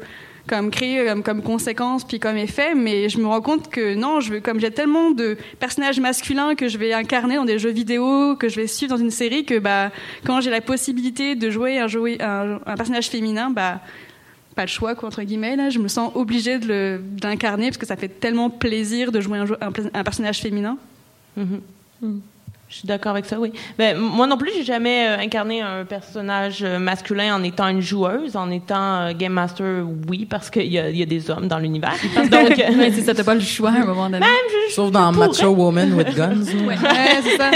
comme 0.47 0.71
créer 0.71 1.05
comme, 1.07 1.21
comme 1.21 1.41
conséquence 1.43 2.03
puis 2.09 2.19
comme 2.19 2.37
effet 2.37 2.73
mais 2.73 3.07
je 3.07 3.17
me 3.19 3.27
rends 3.27 3.45
compte 3.49 3.69
que 3.69 3.93
non 3.93 4.19
je 4.19 4.27
veux 4.31 4.39
comme 4.39 4.59
j'ai 4.59 4.71
tellement 4.71 5.11
de 5.11 5.37
personnages 5.59 5.99
masculins 5.99 6.55
que 6.55 6.67
je 6.67 6.77
vais 6.81 6.91
incarner 7.03 7.35
dans 7.35 7.45
des 7.53 7.59
jeux 7.59 7.69
vidéo 7.81 8.35
que 8.35 8.47
je 8.49 8.55
vais 8.55 8.65
suivre 8.65 8.91
dans 8.95 9.03
une 9.07 9.11
série 9.11 9.43
que 9.45 9.59
bah 9.59 9.91
quand 10.25 10.41
j'ai 10.41 10.49
la 10.49 10.61
possibilité 10.61 11.35
de 11.35 11.47
jouer 11.51 11.77
un, 11.77 11.87
jouer 11.87 12.17
un, 12.19 12.59
un 12.65 12.75
personnage 12.75 13.09
féminin 13.09 13.51
bah 13.51 13.79
pas 14.59 14.65
le 14.65 14.75
choix, 14.79 14.93
quoi, 14.93 15.07
entre 15.07 15.23
guillemets. 15.23 15.55
Là. 15.55 15.69
Je 15.69 15.79
me 15.79 15.87
sens 15.87 16.11
obligée 16.15 16.59
de 16.59 16.99
l'incarner 17.23 17.67
parce 17.69 17.77
que 17.77 17.85
ça 17.85 17.95
fait 17.95 18.09
tellement 18.09 18.49
plaisir 18.49 19.09
de 19.13 19.21
jouer 19.21 19.37
un, 19.39 19.45
un, 19.67 19.71
un 19.99 20.03
personnage 20.03 20.39
féminin. 20.41 20.77
Mm 21.37 21.43
-hmm. 21.43 21.61
Mm. 22.07 22.19
Je 22.69 22.75
suis 22.75 22.87
d'accord 22.87 23.13
avec 23.13 23.25
ça, 23.25 23.39
oui. 23.39 23.51
Ben, 23.79 23.97
moi 23.97 24.27
non 24.27 24.37
plus, 24.37 24.51
j'ai 24.55 24.63
jamais 24.63 25.07
euh, 25.07 25.17
incarné 25.17 25.61
un 25.61 25.85
personnage 25.85 26.63
masculin 26.63 27.35
en 27.35 27.43
étant 27.43 27.67
une 27.67 27.81
joueuse, 27.81 28.35
en 28.35 28.51
étant 28.51 29.01
euh, 29.01 29.13
game 29.17 29.33
master, 29.33 29.83
oui, 30.07 30.27
parce 30.29 30.51
qu'il 30.51 30.67
y, 30.67 30.75
y, 30.75 31.01
a 31.01 31.05
des 31.05 31.31
hommes 31.31 31.47
dans 31.47 31.57
l'univers. 31.57 31.95
Donc, 32.15 32.63
mais 32.77 32.91
c'est 32.91 33.01
ça, 33.01 33.15
t'as 33.15 33.23
pas 33.23 33.33
le 33.33 33.41
choix 33.41 33.71
à 33.71 33.81
un 33.81 33.85
moment 33.85 34.05
donné. 34.05 34.19
Même, 34.19 34.29
je, 34.69 34.73
Sauf 34.75 34.91
dans 34.91 35.11
Macho 35.11 35.47
Woman 35.47 35.93
with 35.93 36.15
Guns. 36.15 36.45
ouais, 36.67 36.67
ouais 36.67 37.21
c'est 37.23 37.37
ça. 37.37 37.51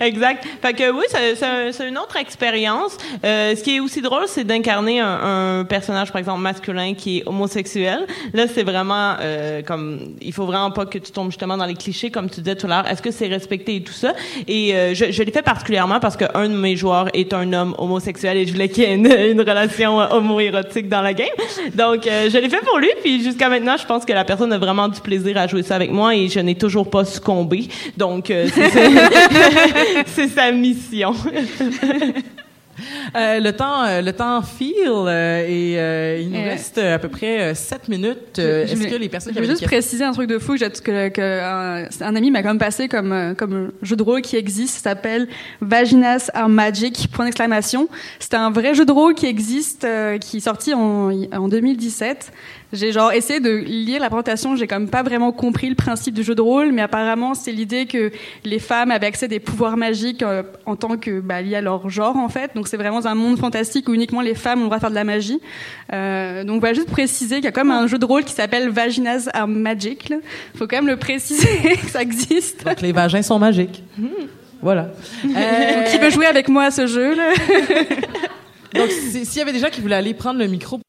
exact. 0.00 0.44
Fait 0.60 0.72
que 0.72 0.90
oui, 0.90 1.04
c'est 1.10 1.88
une 1.88 1.98
autre 1.98 2.16
expérience. 2.16 2.96
Euh, 3.24 3.54
ce 3.54 3.62
qui 3.62 3.76
est 3.76 3.80
aussi 3.80 4.02
drôle, 4.02 4.24
c'est 4.26 4.44
d'incarner 4.44 5.00
un, 5.00 5.60
un, 5.60 5.64
personnage, 5.64 6.12
par 6.12 6.18
exemple, 6.18 6.40
masculin 6.40 6.94
qui 6.94 7.18
est 7.18 7.28
homosexuel. 7.28 8.06
Là, 8.32 8.46
c'est 8.48 8.64
vraiment 8.64 9.14
euh, 9.20 9.62
comme, 9.62 10.14
il 10.20 10.32
faut 10.32 10.46
vraiment 10.46 10.70
pas 10.70 10.86
que 10.86 10.98
tu 10.98 11.12
tombes 11.12 11.30
justement 11.30 11.56
dans 11.56 11.66
les 11.66 11.74
clichés, 11.74 12.10
comme 12.10 12.28
tu 12.28 12.40
disais 12.40 12.56
tout 12.56 12.66
à 12.66 12.70
l'heure. 12.70 12.88
Est-ce 12.90 13.02
que 13.02 13.10
c'est 13.10 13.28
respecté 13.28 13.76
et 13.76 13.82
tout 13.82 13.92
ça? 13.92 14.14
Et 14.48 14.74
euh, 14.74 14.94
je, 14.94 15.10
je 15.10 15.22
l'ai 15.22 15.32
fait 15.32 15.42
particulièrement 15.42 16.00
parce 16.00 16.16
qu'un 16.16 16.48
de 16.48 16.56
mes 16.56 16.76
joueurs 16.76 17.08
est 17.14 17.32
un 17.32 17.52
homme 17.52 17.74
homosexuel 17.78 18.36
et 18.36 18.46
je 18.46 18.52
voulais 18.52 18.68
qu'il 18.68 18.84
y 18.84 18.86
ait 18.86 18.94
une, 18.94 19.06
une 19.06 19.40
relation 19.40 19.98
homo-érotique 19.98 20.88
dans 20.88 21.02
la 21.02 21.14
game. 21.14 21.28
Donc, 21.74 22.06
euh, 22.06 22.28
je 22.30 22.38
l'ai 22.38 22.48
fait 22.48 22.64
pour 22.64 22.78
lui. 22.78 22.90
Puis 23.02 23.22
jusqu'à 23.22 23.48
maintenant, 23.48 23.76
je 23.76 23.86
pense 23.86 24.04
que 24.04 24.12
la 24.12 24.24
personne 24.24 24.52
a 24.52 24.58
vraiment 24.58 24.88
du 24.88 25.00
plaisir 25.00 25.36
à 25.38 25.46
jouer 25.46 25.62
ça 25.62 25.76
avec 25.76 25.90
moi 25.90 26.14
et 26.14 26.28
je 26.28 26.40
n'ai 26.40 26.54
toujours 26.54 26.90
pas 26.90 27.04
succombé. 27.04 27.68
Donc, 27.96 28.30
euh, 28.30 28.48
c'est 30.06 30.28
sa 30.34 30.52
mission. 30.52 31.14
Euh, 33.14 33.40
le 33.40 33.52
temps, 33.52 33.84
euh, 33.84 34.02
le 34.02 34.12
temps 34.12 34.42
file 34.42 34.74
euh, 34.86 35.46
et 35.48 36.22
il 36.22 36.30
nous 36.30 36.42
reste 36.42 36.78
à 36.78 36.98
peu 36.98 37.08
près 37.08 37.54
7 37.54 37.88
minutes. 37.88 38.38
Est-ce 38.38 38.86
que 38.86 38.96
les 38.96 39.08
personnes 39.08 39.32
Je 39.34 39.40
veux 39.40 39.46
juste 39.46 39.64
préciser 39.64 40.04
un 40.04 40.12
truc 40.12 40.28
de 40.28 40.38
fou 40.38 40.56
que, 40.56 40.80
que, 40.80 41.08
que 41.08 41.40
un, 41.40 41.88
un, 42.00 42.16
ami 42.16 42.30
m'a 42.30 42.42
quand 42.42 42.48
même 42.48 42.58
passé 42.58 42.88
comme 42.88 43.34
comme 43.36 43.72
jeu 43.82 43.96
de 43.96 44.02
rôle 44.02 44.22
qui 44.22 44.36
existe, 44.36 44.82
s'appelle 44.82 45.28
Vaginas 45.60 46.30
are 46.34 46.48
Magic. 46.48 47.08
Point 47.12 47.26
d'exclamation. 47.26 47.88
C'est 48.18 48.34
un 48.34 48.50
vrai 48.50 48.74
jeu 48.74 48.84
de 48.84 48.92
rôle 48.92 49.14
qui 49.14 49.26
existe, 49.26 49.86
qui 50.20 50.36
est 50.38 50.40
sorti 50.40 50.74
en, 50.74 51.10
en 51.32 51.48
2017 51.48 52.32
j'ai 52.72 52.92
genre 52.92 53.12
essayé 53.12 53.40
de 53.40 53.50
lire 53.50 54.00
la 54.00 54.08
présentation, 54.08 54.56
j'ai 54.56 54.66
même 54.66 54.88
pas 54.88 55.02
vraiment 55.02 55.32
compris 55.32 55.68
le 55.68 55.74
principe 55.74 56.14
du 56.14 56.22
jeu 56.22 56.34
de 56.34 56.42
rôle, 56.42 56.72
mais 56.72 56.82
apparemment 56.82 57.34
c'est 57.34 57.52
l'idée 57.52 57.86
que 57.86 58.10
les 58.44 58.58
femmes 58.58 58.90
avaient 58.90 59.06
accès 59.06 59.26
à 59.26 59.28
des 59.28 59.40
pouvoirs 59.40 59.76
magiques 59.76 60.22
euh, 60.22 60.42
en 60.66 60.76
tant 60.76 60.96
que 60.96 61.20
bah, 61.20 61.42
liés 61.42 61.56
à 61.56 61.60
leur 61.60 61.88
genre 61.88 62.16
en 62.16 62.28
fait. 62.28 62.52
Donc 62.54 62.68
c'est 62.68 62.76
vraiment 62.76 63.04
un 63.06 63.14
monde 63.14 63.38
fantastique 63.38 63.88
où 63.88 63.94
uniquement 63.94 64.20
les 64.20 64.34
femmes 64.34 64.60
ont 64.60 64.64
le 64.64 64.68
droit 64.68 64.78
de 64.78 64.80
faire 64.80 64.90
de 64.90 64.96
la 64.96 65.04
magie. 65.04 65.40
Euh, 65.92 66.44
donc 66.44 66.60
voilà, 66.60 66.74
juste 66.74 66.90
préciser 66.90 67.36
qu'il 67.36 67.44
y 67.44 67.48
a 67.48 67.64
même 67.64 67.70
un 67.70 67.86
jeu 67.86 67.98
de 67.98 68.04
rôle 68.04 68.24
qui 68.24 68.32
s'appelle 68.32 68.68
Vaginas 68.70 69.28
are 69.32 69.48
Magic. 69.48 70.10
Il 70.10 70.58
faut 70.58 70.66
quand 70.66 70.76
même 70.76 70.88
le 70.88 70.96
préciser 70.96 71.76
que 71.82 71.88
ça 71.88 72.02
existe. 72.02 72.64
Donc 72.64 72.80
les 72.80 72.92
vagins 72.92 73.22
sont 73.22 73.38
magiques. 73.38 73.82
Voilà. 74.60 74.88
Euh... 75.24 75.84
Qui 75.90 75.98
veut 75.98 76.10
jouer 76.10 76.26
avec 76.26 76.48
moi 76.48 76.64
à 76.64 76.70
ce 76.70 76.86
jeu 76.86 77.14
là? 77.14 77.32
Donc 78.74 78.90
s'il 78.90 79.38
y 79.38 79.40
avait 79.40 79.52
des 79.52 79.58
gens 79.58 79.70
qui 79.70 79.80
voulaient 79.80 79.96
aller 79.96 80.12
prendre 80.12 80.38
le 80.38 80.46
micro 80.46 80.80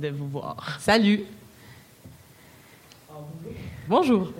de 0.00 0.08
vous 0.08 0.28
voir. 0.28 0.78
Salut. 0.80 1.24
Bonjour. 3.86 4.32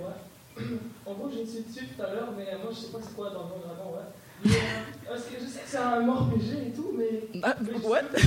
En 1.05 1.13
gros, 1.13 1.29
j'ai 1.29 1.45
suis 1.45 1.63
dessus 1.63 1.87
tout 1.95 2.01
à 2.01 2.13
l'heure, 2.13 2.29
mais 2.37 2.45
moi, 2.61 2.71
je 2.71 2.77
sais 2.77 2.91
pas 2.91 2.99
c'est 3.01 3.15
quoi 3.15 3.29
dans 3.29 3.43
le 3.43 3.61
Dragon, 3.63 3.95
ouais. 3.95 4.51
Mais, 5.11 5.17
euh, 5.17 5.19
parce 5.19 5.23
que 5.23 5.35
je 5.39 5.45
sais 5.45 5.59
que 5.59 5.69
c'est 5.69 5.77
un 5.77 5.99
RPG 5.99 6.67
et 6.67 6.71
tout, 6.71 6.91
mais. 6.97 7.41
Ah, 7.43 7.55
ouais. 7.89 7.99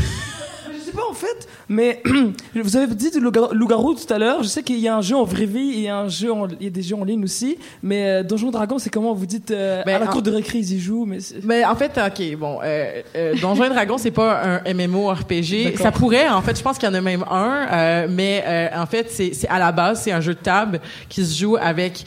je 0.73 0.79
sais 0.85 0.93
pas 0.93 1.09
en 1.09 1.15
fait, 1.15 1.49
mais 1.69 2.03
vous 2.55 2.77
avez 2.77 2.95
dit 2.95 3.11
loup-garou 3.19 3.95
tout 3.95 4.13
à 4.13 4.19
l'heure. 4.19 4.43
Je 4.43 4.49
sais 4.49 4.63
qu'il 4.63 4.79
y 4.79 4.89
a 4.89 4.97
un 4.97 5.01
jeu 5.01 5.17
en 5.17 5.25
vraie 5.25 5.47
vie 5.47 5.85
et 5.85 5.89
un 5.89 6.09
jeu 6.09 6.31
il 6.61 6.65
y 6.65 6.67
a 6.69 6.71
des 6.71 6.83
jeux 6.83 6.97
en 6.97 7.05
ligne 7.05 7.25
aussi. 7.25 7.59
Mais 7.83 8.07
euh, 8.07 8.23
Donjon 8.23 8.51
Dragon, 8.51 8.79
c'est 8.79 8.91
comment 8.91 9.15
vous 9.15 9.27
dites 9.27 9.51
euh, 9.51 9.83
à 9.85 9.99
la 9.99 10.07
cour 10.07 10.23
de 10.23 10.31
récré 10.31 10.59
ils 10.59 10.73
y 10.73 10.81
jouent, 10.81 11.05
mais. 11.05 11.19
Mais 11.43 11.65
en 11.65 11.75
fait, 11.75 11.99
ok, 11.99 12.37
bon, 12.39 12.59
euh, 12.63 13.03
euh 13.17 13.35
Donjon 13.41 13.69
Dragon, 13.69 13.99
c'est 13.99 14.11
pas 14.11 14.61
un 14.65 14.75
MMORPG. 14.75 15.77
Ça 15.77 15.93
pourrait, 15.93 16.29
en 16.29 16.43
fait, 16.43 16.57
je 16.57 16.63
pense 16.63 16.79
qu'il 16.79 16.89
y 16.89 16.93
en 16.93 16.95
a 16.95 17.01
même 17.01 17.25
un, 17.31 18.07
mais 18.09 18.71
en 18.75 18.87
fait, 18.87 19.11
c'est 19.11 19.49
à 19.49 19.59
la 19.59 19.73
base, 19.73 20.03
c'est 20.03 20.13
un 20.13 20.21
jeu 20.21 20.35
de 20.35 20.41
table 20.41 20.81
qui 21.09 21.25
se 21.25 21.39
joue 21.39 21.57
avec 21.57 22.05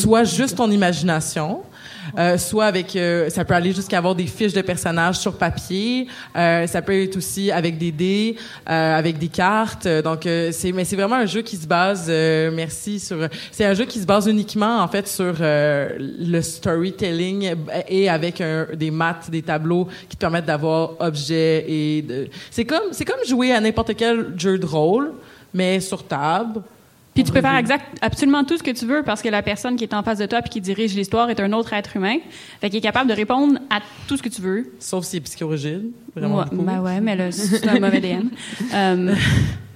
soit 0.00 0.24
juste 0.24 0.56
ton 0.56 0.70
imagination. 0.70 1.62
Euh, 2.18 2.38
soit 2.38 2.66
avec, 2.66 2.96
euh, 2.96 3.28
ça 3.30 3.44
peut 3.44 3.54
aller 3.54 3.65
jusqu'à 3.72 3.98
avoir 3.98 4.14
des 4.14 4.26
fiches 4.26 4.52
de 4.52 4.62
personnages 4.62 5.18
sur 5.18 5.36
papier. 5.36 6.06
Euh, 6.36 6.66
ça 6.66 6.82
peut 6.82 7.02
être 7.02 7.16
aussi 7.16 7.50
avec 7.50 7.78
des 7.78 7.92
dés, 7.92 8.36
avec 8.66 9.18
des 9.18 9.28
cartes. 9.28 9.86
Donc 9.86 10.28
c'est, 10.52 10.72
mais 10.72 10.84
c'est 10.84 10.96
vraiment 10.96 11.16
un 11.16 11.26
jeu 11.26 11.42
qui 11.42 11.56
se 11.56 11.66
base, 11.66 12.08
merci 12.08 13.00
sur, 13.00 13.28
c'est 13.50 13.64
un 13.64 13.74
jeu 13.74 13.84
qui 13.84 14.00
se 14.00 14.06
base 14.06 14.26
uniquement 14.26 14.80
en 14.80 14.88
fait 14.88 15.08
sur 15.08 15.34
le 15.40 16.40
storytelling 16.40 17.54
et 17.88 18.08
avec 18.08 18.42
des 18.74 18.90
maths, 18.90 19.30
des 19.30 19.42
tableaux 19.42 19.88
qui 20.08 20.16
te 20.16 20.20
permettent 20.20 20.46
d'avoir 20.46 20.92
objets 21.00 21.64
et 21.68 22.02
de, 22.02 22.28
c'est 22.50 22.64
comme, 22.64 22.92
c'est 22.92 23.04
comme 23.04 23.24
jouer 23.26 23.52
à 23.52 23.60
n'importe 23.60 23.94
quel 23.96 24.34
jeu 24.36 24.58
de 24.58 24.66
rôle 24.66 25.12
mais 25.54 25.80
sur 25.80 26.06
table 26.06 26.60
puis 27.16 27.24
tu 27.24 27.32
peux 27.32 27.40
faire 27.40 27.56
exact, 27.56 27.86
absolument 28.02 28.44
tout 28.44 28.58
ce 28.58 28.62
que 28.62 28.72
tu 28.72 28.84
veux 28.84 29.02
parce 29.02 29.22
que 29.22 29.30
la 29.30 29.40
personne 29.40 29.76
qui 29.76 29.84
est 29.84 29.94
en 29.94 30.02
face 30.02 30.18
de 30.18 30.26
toi 30.26 30.42
puis 30.42 30.50
qui 30.50 30.60
dirige 30.60 30.94
l'histoire 30.94 31.30
est 31.30 31.40
un 31.40 31.50
autre 31.54 31.72
être 31.72 31.96
humain. 31.96 32.18
Fait 32.60 32.68
qu'il 32.68 32.76
est 32.76 32.82
capable 32.82 33.08
de 33.08 33.14
répondre 33.14 33.58
à 33.70 33.80
tout 34.06 34.18
ce 34.18 34.22
que 34.22 34.28
tu 34.28 34.42
veux. 34.42 34.70
Sauf 34.78 35.06
si 35.06 35.16
est 35.16 35.20
psychorigide. 35.20 35.92
Vraiment. 36.14 36.40
Ouais, 36.40 36.44
ben 36.52 36.82
ouais, 36.82 37.00
mais 37.00 37.16
là, 37.16 37.32
c'est 37.32 37.66
un 37.66 37.80
mauvais 37.80 38.00
DM. 38.00 38.28
Euh, 38.74 39.14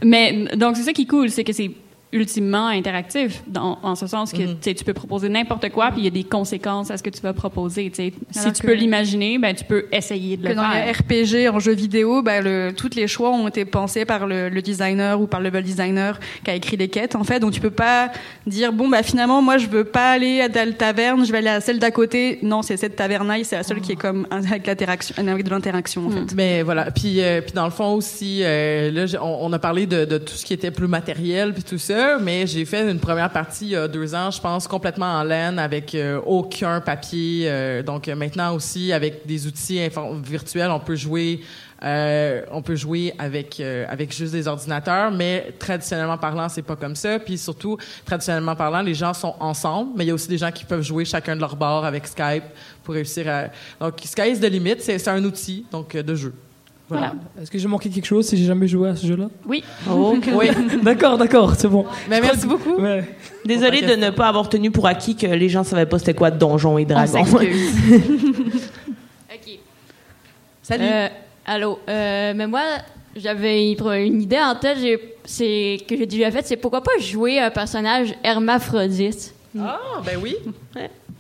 mais 0.05 0.49
donc, 0.57 0.77
c'est 0.77 0.83
ça 0.83 0.93
qui 0.93 1.03
est 1.03 1.07
cool, 1.07 1.31
c'est 1.31 1.45
que 1.45 1.53
c'est 1.53 1.71
ultimement 2.13 2.67
interactif, 2.67 3.43
dans, 3.47 3.79
en 3.83 3.95
ce 3.95 4.09
sens 4.09 4.33
que 4.33 4.39
mm-hmm. 4.39 4.75
tu 4.75 4.85
peux 4.85 4.95
proposer 4.95 5.29
n'importe 5.29 5.69
quoi, 5.71 5.91
puis 5.93 6.01
il 6.01 6.05
y 6.05 6.09
a 6.09 6.11
des 6.11 6.25
conséquences 6.25 6.91
à 6.91 6.97
ce 6.97 7.05
que 7.05 7.11
tu 7.11 7.21
vas 7.21 7.33
proposer. 7.33 7.93
Si 7.95 8.53
tu 8.53 8.63
peux 8.63 8.73
l'imaginer, 8.73 9.39
ben, 9.39 9.55
tu 9.55 9.65
peux 9.65 9.87
essayer 9.93 10.37
de 10.37 10.43
le 10.43 10.55
faire. 10.55 10.63
Dans 10.63 10.71
les 10.71 10.91
RPG, 10.91 11.55
en 11.55 11.61
jeu 11.61 11.73
vidéo, 11.73 12.23
ben, 12.23 12.43
le, 12.43 12.73
tous 12.77 12.97
les 12.97 13.07
choix 13.07 13.31
ont 13.31 13.47
été 13.47 13.65
pensés 13.65 14.05
par 14.05 14.27
le, 14.27 14.49
le, 14.49 14.61
designer 14.61 15.21
ou 15.21 15.27
par 15.29 15.41
le 15.41 15.47
level 15.47 15.63
designer 15.63 16.19
qui 16.45 16.51
a 16.51 16.55
écrit 16.55 16.77
les 16.77 16.89
quêtes, 16.89 17.15
en 17.15 17.23
fait. 17.23 17.39
Donc 17.39 17.53
tu 17.53 17.61
peux 17.61 17.71
pas 17.71 18.11
dire, 18.45 18.73
bon, 18.73 18.89
bah, 18.89 19.05
finalement, 19.05 19.41
moi, 19.41 19.59
je 19.59 19.69
veux 19.69 19.85
pas 19.85 20.11
aller 20.11 20.41
à 20.41 20.49
la 20.49 20.73
taverne, 20.73 21.25
je 21.25 21.31
vais 21.31 21.39
aller 21.39 21.49
à 21.49 21.61
celle 21.61 21.79
d'à 21.79 21.93
côté. 21.93 22.41
Non, 22.43 22.63
c'est 22.63 22.77
cette 22.77 22.97
tavernaille, 22.97 23.45
c'est 23.45 23.57
la 23.57 23.63
seule 23.63 23.81
qui 23.81 23.93
est 23.93 23.97
comme 23.97 24.27
avec 24.31 24.67
l'interaction, 24.67 25.15
avec 25.17 25.45
de 25.45 25.51
l'interaction, 25.51 26.07
en 26.07 26.11
mm. 26.11 26.29
fait. 26.29 26.35
Mais 26.35 26.63
voilà. 26.63 26.91
Puis, 26.91 27.23
euh, 27.23 27.41
puis 27.41 27.53
dans 27.53 27.67
le 27.67 27.71
fond 27.71 27.95
aussi, 27.95 28.41
euh, 28.43 28.91
là, 28.91 29.05
on, 29.23 29.47
on, 29.49 29.53
a 29.53 29.59
parlé 29.61 29.87
de, 29.87 30.05
de, 30.05 30.19
tout 30.19 30.35
ce 30.35 30.45
qui 30.45 30.55
était 30.55 30.73
plus 30.73 30.89
matériel, 30.89 31.53
puis 31.55 31.63
tout 31.63 31.79
ça 31.79 32.00
mais 32.21 32.47
j'ai 32.47 32.65
fait 32.65 32.91
une 32.91 32.99
première 33.01 33.31
partie 33.31 33.67
il 33.67 33.71
y 33.71 33.77
a 33.77 33.89
deux 33.89 34.15
ans, 34.15 34.31
je 34.31 34.41
pense, 34.41 34.69
complètement 34.69 35.07
en 35.07 35.23
laine, 35.23 35.59
avec 35.59 35.95
euh, 35.95 36.21
aucun 36.25 36.81
papier. 36.81 37.45
Euh, 37.47 37.83
donc 37.83 38.07
maintenant 38.09 38.55
aussi, 38.55 38.93
avec 38.93 39.27
des 39.27 39.47
outils 39.47 39.81
virtuels, 40.23 40.71
on 40.71 40.81
peut 40.81 40.97
jouer. 40.97 41.41
Euh, 41.83 42.43
on 42.53 42.61
peut 42.61 42.77
jouer 42.77 43.15
avec 43.19 43.59
avec 43.61 44.15
juste 44.15 44.33
des 44.33 44.47
ordinateurs, 44.47 45.11
mais 45.11 45.55
traditionnellement 45.59 46.19
parlant, 46.19 46.49
c'est 46.49 46.63
pas 46.63 46.77
comme 46.77 46.95
ça. 46.95 47.19
Puis 47.19 47.39
surtout, 47.39 47.79
traditionnellement 48.05 48.55
parlant, 48.55 48.83
les 48.83 48.95
gens 48.95 49.15
sont 49.15 49.35
ensemble, 49.41 49.93
mais 49.97 50.05
il 50.05 50.09
y 50.09 50.11
a 50.11 50.15
aussi 50.15 50.29
des 50.29 50.39
gens 50.39 50.53
qui 50.53 50.65
peuvent 50.65 50.83
jouer 50.83 51.07
chacun 51.07 51.35
de 51.35 51.41
leur 51.41 51.57
bord 51.57 51.85
avec 51.87 52.07
Skype 52.07 52.45
pour 52.85 52.95
réussir 52.95 53.27
à. 53.29 53.45
Donc, 53.81 53.95
Sky 54.05 54.33
is 54.33 54.41
the 54.41 54.51
limit, 54.51 54.77
c'est 54.81 55.09
un 55.09 55.25
outil 55.25 55.65
donc 55.73 55.97
de 55.97 56.15
jeu. 56.15 56.35
Voilà. 56.91 57.15
Est-ce 57.41 57.51
que 57.53 57.59
j'ai 57.59 57.69
manqué 57.69 57.89
quelque 57.89 58.05
chose 58.05 58.27
si 58.27 58.37
j'ai 58.37 58.45
jamais 58.45 58.67
joué 58.67 58.89
à 58.89 58.97
ce 58.97 59.07
jeu-là 59.07 59.29
Oui. 59.47 59.63
Oh, 59.89 60.17
oui. 60.35 60.49
d'accord, 60.83 61.17
d'accord, 61.17 61.55
c'est 61.57 61.69
bon. 61.69 61.87
Mais 62.09 62.21
merci 62.21 62.49
beaucoup. 62.49 62.77
Désolée 63.45 63.83
de 63.83 63.95
ne 63.95 64.11
pas 64.11 64.27
avoir 64.27 64.49
tenu 64.49 64.73
pour 64.73 64.87
acquis 64.87 65.15
que 65.15 65.27
les 65.27 65.49
gens 65.49 65.63
savaient 65.63 65.87
pas 65.87 66.01
c'était 66.01 66.15
quoi 66.15 66.33
Donjons 66.33 66.79
et 66.79 66.85
Dragons. 66.85 67.23
OK. 67.23 67.39
Salut. 70.63 70.85
Euh, 70.85 71.09
allô. 71.47 71.79
Euh, 71.89 72.33
mais 72.35 72.49
moi, 72.49 72.63
j'avais 73.15 73.71
une 73.73 74.21
idée 74.23 74.41
en 74.41 74.57
tête 74.57 74.79
c'est 75.25 75.79
que 75.89 75.97
j'ai 75.97 76.07
déjà 76.07 76.33
faite, 76.33 76.47
c'est 76.49 76.57
pourquoi 76.57 76.83
pas 76.83 76.99
jouer 76.99 77.39
un 77.39 77.51
personnage 77.51 78.15
hermaphrodite? 78.25 79.33
Ah, 79.59 80.01
ben 80.05 80.19
oui. 80.23 80.37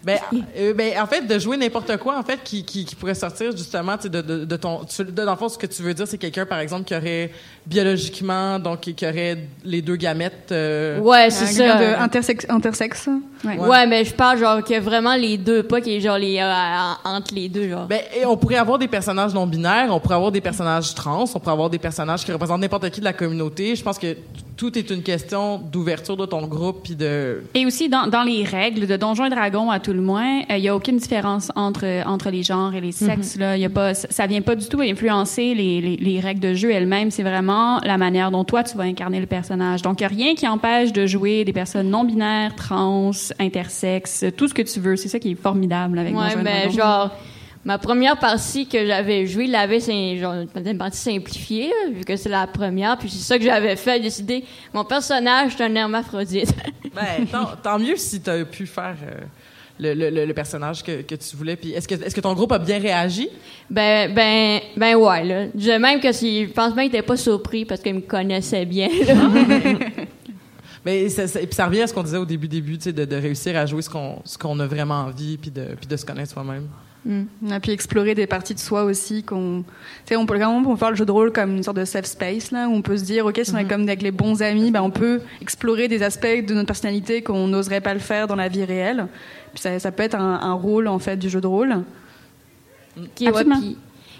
Ben, 0.02 0.18
euh, 0.56 0.72
ben, 0.72 0.98
en 0.98 1.06
fait, 1.06 1.22
de 1.22 1.38
jouer 1.38 1.56
n'importe 1.56 1.96
quoi, 1.98 2.18
en 2.18 2.22
fait, 2.22 2.40
qui, 2.42 2.64
qui, 2.64 2.94
pourrait 2.94 3.14
sortir 3.14 3.54
justement 3.54 3.96
de, 3.96 4.08
de, 4.08 4.44
de 4.44 4.56
ton. 4.56 4.80
dans 5.12 5.30
le 5.30 5.36
fond, 5.36 5.48
ce 5.48 5.58
que 5.58 5.66
tu 5.66 5.82
veux 5.82 5.92
dire, 5.92 6.06
c'est 6.06 6.16
quelqu'un, 6.16 6.46
par 6.46 6.60
exemple, 6.60 6.84
qui 6.84 6.94
aurait 6.94 7.30
biologiquement, 7.70 8.58
donc 8.58 8.80
qui 8.80 9.06
aurait 9.06 9.38
les 9.64 9.80
deux 9.80 9.94
gamètes. 9.94 10.48
Euh, 10.50 10.98
ouais, 10.98 11.30
c'est 11.30 11.46
ça. 11.46 11.76
De 11.76 12.02
intersexe. 12.02 12.44
intersexe. 12.48 13.08
Ouais. 13.44 13.56
ouais. 13.58 13.86
mais 13.86 14.04
je 14.04 14.12
parle 14.12 14.38
genre 14.38 14.62
qu'il 14.62 14.74
y 14.74 14.78
a 14.78 14.82
vraiment 14.82 15.14
les 15.14 15.38
deux, 15.38 15.62
pas 15.62 15.80
qu'il 15.80 15.92
y 15.92 15.96
ait 15.96 16.00
genre 16.00 16.18
les 16.18 16.38
euh, 16.40 17.08
entre 17.08 17.32
les 17.32 17.48
deux 17.48 17.68
genre. 17.68 17.86
Ben, 17.86 18.00
et 18.14 18.26
on 18.26 18.36
pourrait 18.36 18.56
avoir 18.56 18.76
des 18.76 18.88
personnages 18.88 19.32
non 19.32 19.46
binaires, 19.46 19.88
on 19.90 20.00
pourrait 20.00 20.16
avoir 20.16 20.32
des 20.32 20.40
personnages 20.40 20.94
trans, 20.96 21.24
on 21.32 21.38
pourrait 21.38 21.52
avoir 21.52 21.70
des 21.70 21.78
personnages 21.78 22.24
qui 22.24 22.32
représentent 22.32 22.60
n'importe 22.60 22.90
qui 22.90 22.98
de 22.98 23.04
la 23.04 23.12
communauté. 23.12 23.76
Je 23.76 23.84
pense 23.84 23.98
que 23.98 24.16
tout 24.56 24.76
est 24.76 24.90
une 24.90 25.02
question 25.02 25.58
d'ouverture 25.58 26.16
de 26.16 26.26
ton 26.26 26.46
groupe 26.48 26.80
puis 26.82 26.96
de. 26.96 27.44
Et 27.54 27.64
aussi 27.66 27.88
dans, 27.88 28.08
dans 28.08 28.24
les 28.24 28.42
règles 28.42 28.88
de 28.88 28.96
Donjons 28.96 29.26
et 29.26 29.30
Dragons 29.30 29.70
à 29.70 29.78
tout 29.78 29.92
le 29.92 30.02
moins, 30.02 30.40
il 30.48 30.54
euh, 30.54 30.58
y 30.58 30.68
a 30.68 30.74
aucune 30.74 30.98
différence 30.98 31.52
entre 31.54 31.86
entre 32.04 32.30
les 32.30 32.42
genres 32.42 32.74
et 32.74 32.80
les 32.80 32.92
sexes 32.92 33.36
mhm. 33.36 33.40
là. 33.40 33.56
Il 33.56 33.62
y 33.62 33.64
a 33.64 33.70
pas, 33.70 33.94
ça 33.94 34.26
vient 34.26 34.42
pas 34.42 34.56
du 34.56 34.68
tout 34.68 34.80
influencer 34.80 35.54
les, 35.54 35.80
les, 35.80 35.96
les 35.96 36.20
règles 36.20 36.40
de 36.40 36.54
jeu 36.54 36.72
elles-mêmes. 36.72 37.12
C'est 37.12 37.22
vraiment 37.22 37.59
la 37.84 37.98
manière 37.98 38.30
dont 38.30 38.44
toi 38.44 38.62
tu 38.62 38.76
vas 38.76 38.84
incarner 38.84 39.20
le 39.20 39.26
personnage. 39.26 39.82
Donc, 39.82 40.00
il 40.00 40.06
n'y 40.06 40.06
a 40.06 40.16
rien 40.16 40.34
qui 40.34 40.46
empêche 40.46 40.92
de 40.92 41.06
jouer 41.06 41.44
des 41.44 41.52
personnes 41.52 41.90
non 41.90 42.04
binaires, 42.04 42.54
trans, 42.54 43.10
intersexes, 43.38 44.24
tout 44.36 44.48
ce 44.48 44.54
que 44.54 44.62
tu 44.62 44.80
veux. 44.80 44.96
C'est 44.96 45.08
ça 45.08 45.18
qui 45.18 45.32
est 45.32 45.40
formidable 45.40 45.98
avec 45.98 46.14
Ouais, 46.14 46.36
mais 46.36 46.66
ben, 46.66 46.70
genre, 46.70 47.10
ma 47.64 47.78
première 47.78 48.18
partie 48.18 48.66
que 48.66 48.86
j'avais 48.86 49.26
jouée, 49.26 49.46
l'avait 49.46 49.80
genre 50.18 50.34
une 50.34 50.78
partie 50.78 50.98
simplifiée, 50.98 51.72
vu 51.92 52.04
que 52.04 52.16
c'est 52.16 52.28
la 52.28 52.46
première, 52.46 52.96
puis 52.98 53.08
c'est 53.08 53.24
ça 53.24 53.38
que 53.38 53.44
j'avais 53.44 53.76
fait, 53.76 54.00
décider. 54.00 54.44
Mon 54.72 54.84
personnage 54.84 55.54
est 55.58 55.62
un 55.62 55.74
hermaphrodite. 55.74 56.54
ben, 56.94 57.26
tant, 57.62 57.78
mieux 57.78 57.96
si 57.96 58.20
tu 58.20 58.30
as 58.30 58.44
pu 58.44 58.66
faire. 58.66 58.96
Euh, 59.02 59.20
le, 59.80 60.24
le, 60.26 60.34
personnage 60.34 60.82
que, 60.82 61.02
que, 61.02 61.14
tu 61.14 61.36
voulais. 61.36 61.56
Puis 61.56 61.72
est-ce 61.72 61.88
que, 61.88 61.94
est-ce 61.94 62.14
que 62.14 62.20
ton 62.20 62.34
groupe 62.34 62.52
a 62.52 62.58
bien 62.58 62.78
réagi? 62.78 63.28
Ben, 63.68 64.12
ben, 64.14 64.60
ben 64.76 64.94
ouais, 64.96 65.24
là. 65.24 65.46
Je, 65.56 65.78
même 65.78 66.00
que 66.00 66.12
si, 66.12 66.46
je 66.46 66.50
pense 66.50 66.74
bien 66.74 66.84
qu'il 66.84 66.92
n'était 66.92 67.06
pas 67.06 67.16
surpris 67.16 67.64
parce 67.64 67.80
qu'il 67.80 67.94
me 67.94 68.00
connaissait 68.00 68.64
bien, 68.64 68.88
Mais 70.84 71.10
ça, 71.10 71.28
ça, 71.28 71.40
puis 71.40 71.52
ça 71.52 71.66
revient 71.66 71.82
à 71.82 71.86
ce 71.86 71.92
qu'on 71.92 72.02
disait 72.02 72.16
au 72.16 72.24
début, 72.24 72.48
début, 72.48 72.78
tu 72.78 72.84
sais, 72.84 72.92
de, 72.92 73.04
de 73.04 73.16
réussir 73.16 73.56
à 73.56 73.66
jouer 73.66 73.82
ce 73.82 73.90
qu'on, 73.90 74.22
ce 74.24 74.38
qu'on 74.38 74.58
a 74.60 74.66
vraiment 74.66 75.02
envie, 75.02 75.36
puis 75.36 75.50
de, 75.50 75.74
puis 75.78 75.86
de 75.86 75.96
se 75.96 76.06
connaître 76.06 76.32
soi-même. 76.32 76.68
Mm. 77.04 77.22
Et 77.54 77.60
puis 77.60 77.72
explorer 77.72 78.14
des 78.14 78.26
parties 78.26 78.54
de 78.54 78.58
soi 78.58 78.84
aussi. 78.84 79.22
Qu'on, 79.22 79.64
on 80.10 80.26
peut 80.26 80.44
on 80.44 80.64
peut 80.64 80.76
faire 80.76 80.90
le 80.90 80.96
jeu 80.96 81.06
de 81.06 81.12
rôle 81.12 81.32
comme 81.32 81.56
une 81.56 81.62
sorte 81.62 81.78
de 81.78 81.84
safe 81.84 82.04
space 82.04 82.50
là, 82.50 82.68
où 82.68 82.72
on 82.72 82.82
peut 82.82 82.96
se 82.96 83.04
dire, 83.04 83.26
ok, 83.26 83.40
si 83.42 83.52
on 83.52 83.56
est 83.56 83.64
mm-hmm. 83.64 83.68
comme 83.68 83.82
avec 83.82 84.02
les 84.02 84.10
bons 84.10 84.42
amis, 84.42 84.70
ben, 84.70 84.82
on 84.82 84.90
peut 84.90 85.20
explorer 85.40 85.88
des 85.88 86.02
aspects 86.02 86.26
de 86.26 86.54
notre 86.54 86.66
personnalité 86.66 87.22
qu'on 87.22 87.46
n'oserait 87.46 87.80
pas 87.80 87.94
le 87.94 88.00
faire 88.00 88.26
dans 88.26 88.36
la 88.36 88.48
vie 88.48 88.64
réelle. 88.64 89.06
Puis 89.52 89.62
ça, 89.62 89.78
ça 89.78 89.92
peut 89.92 90.02
être 90.02 90.16
un, 90.16 90.52
rôle 90.52 90.88
en 90.88 90.98
fait 90.98 91.16
du 91.16 91.28
jeu 91.28 91.40
de 91.40 91.46
rôle. 91.46 91.82
Qui, 93.14 93.28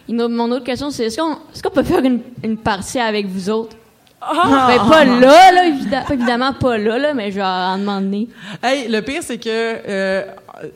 mon 0.08 0.50
autre 0.50 0.64
question, 0.64 0.90
c'est 0.90 1.04
est-ce 1.06 1.62
qu'on 1.62 1.70
peut 1.70 1.82
faire 1.82 2.04
une, 2.04 2.20
une 2.42 2.56
partie 2.56 2.98
avec 2.98 3.26
vous 3.26 3.50
autres? 3.50 3.76
Ah! 4.20 4.66
Ben, 4.68 4.88
pas 4.88 5.04
là, 5.04 5.52
là, 5.52 5.66
évidemment, 6.12 6.52
pas 6.52 6.76
là, 6.76 6.98
là, 6.98 7.14
mais 7.14 7.32
genre, 7.32 7.46
en 7.46 7.78
demander. 7.78 8.28
Hey, 8.62 8.88
le 8.88 9.00
pire, 9.00 9.22
c'est 9.22 9.38
que 9.38 9.48
euh, 9.48 10.24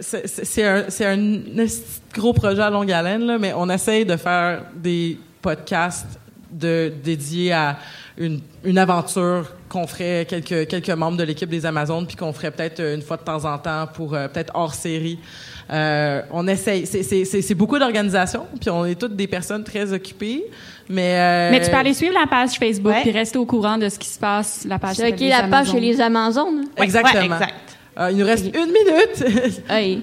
c'est 0.00 0.64
un, 0.64 0.84
un 1.09 1.66
gros 2.14 2.32
projet 2.32 2.62
à 2.62 2.70
longue 2.70 2.90
haleine, 2.90 3.26
là, 3.26 3.38
mais 3.38 3.52
on 3.55 3.68
essaye 3.68 4.07
de 4.07 4.16
faire 4.16 4.62
des 4.74 5.18
podcasts 5.42 6.18
de, 6.50 6.92
dédiés 7.02 7.52
à 7.52 7.76
une, 8.16 8.40
une 8.62 8.78
aventure 8.78 9.50
qu'on 9.75 9.87
ferait 9.89 10.25
quelques, 10.29 10.68
quelques 10.68 10.91
membres 10.91 11.16
de 11.16 11.25
l'équipe 11.25 11.51
des 11.51 11.66
Amazones, 11.66 12.07
puis 12.07 12.16
qu'on 12.16 12.33
ferait 12.33 12.53
peut-être 12.53 12.81
une 12.81 13.03
fois 13.03 13.16
de 13.16 13.25
temps 13.25 13.45
en 13.45 13.59
temps 13.59 13.89
pour 13.93 14.14
euh, 14.14 14.29
peut-être 14.29 14.53
hors 14.55 14.72
série. 14.72 15.18
Euh, 15.70 16.22
on 16.31 16.47
essaye. 16.47 16.87
C'est 16.87 17.55
beaucoup 17.55 17.79
d'organisation, 17.79 18.47
puis 18.61 18.70
on 18.70 18.85
est 18.85 18.95
toutes 18.95 19.16
des 19.16 19.27
personnes 19.27 19.64
très 19.64 19.93
occupées. 19.93 20.45
Mais, 20.89 21.16
euh, 21.16 21.51
mais 21.51 21.61
tu 21.61 21.70
peux 21.70 21.77
aller 21.77 21.95
suivre 21.95 22.14
la 22.14 22.27
page 22.27 22.53
Facebook 22.53 22.95
et 23.05 23.11
rester 23.11 23.39
au 23.39 23.47
courant 23.47 23.77
de 23.77 23.89
ce 23.89 23.99
qui 23.99 24.09
se 24.09 24.18
passe. 24.18 24.64
La 24.64 24.79
page 24.79 24.97
C'est 24.97 25.11
la 25.11 25.49
page 25.49 25.72
chez 25.72 25.81
les 25.81 26.01
Amazones? 26.01 26.66
Exactement. 26.77 27.37
Euh, 27.99 28.11
il 28.11 28.18
nous 28.18 28.27
reste 28.27 28.47
une 28.47 28.72
minute. 28.72 29.62
oui. 29.70 30.03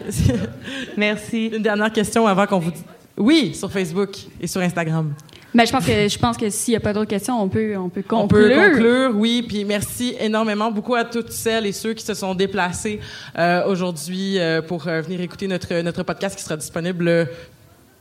Merci. 0.97 1.47
Une 1.47 1.61
dernière 1.61 1.91
question 1.91 2.25
avant 2.25 2.45
qu'on 2.45 2.59
vous. 2.59 2.71
Oui, 3.17 3.53
sur 3.53 3.71
Facebook 3.71 4.11
et 4.39 4.47
sur 4.47 4.61
Instagram. 4.61 5.13
Mais 5.53 5.65
je 5.65 5.71
pense 5.71 5.85
que 5.85 6.07
je 6.07 6.17
pense 6.17 6.37
que 6.37 6.49
s'il 6.49 6.71
n'y 6.71 6.77
a 6.77 6.79
pas 6.79 6.93
d'autres 6.93 7.09
questions, 7.09 7.41
on 7.41 7.49
peut 7.49 7.75
on 7.77 7.89
peut 7.89 8.03
conclure. 8.03 8.23
On 8.23 8.27
peut 8.27 8.71
conclure, 8.71 9.11
oui. 9.15 9.43
Puis 9.47 9.65
merci 9.65 10.15
énormément 10.19 10.71
beaucoup 10.71 10.95
à 10.95 11.03
toutes 11.03 11.31
celles 11.31 11.65
et 11.65 11.71
ceux 11.71 11.93
qui 11.93 12.05
se 12.05 12.13
sont 12.13 12.33
déplacés 12.33 12.99
euh, 13.37 13.65
aujourd'hui 13.67 14.39
euh, 14.39 14.61
pour 14.61 14.87
euh, 14.87 15.01
venir 15.01 15.19
écouter 15.21 15.47
notre 15.47 15.81
notre 15.81 16.03
podcast 16.03 16.37
qui 16.37 16.43
sera 16.43 16.55
disponible 16.55 17.27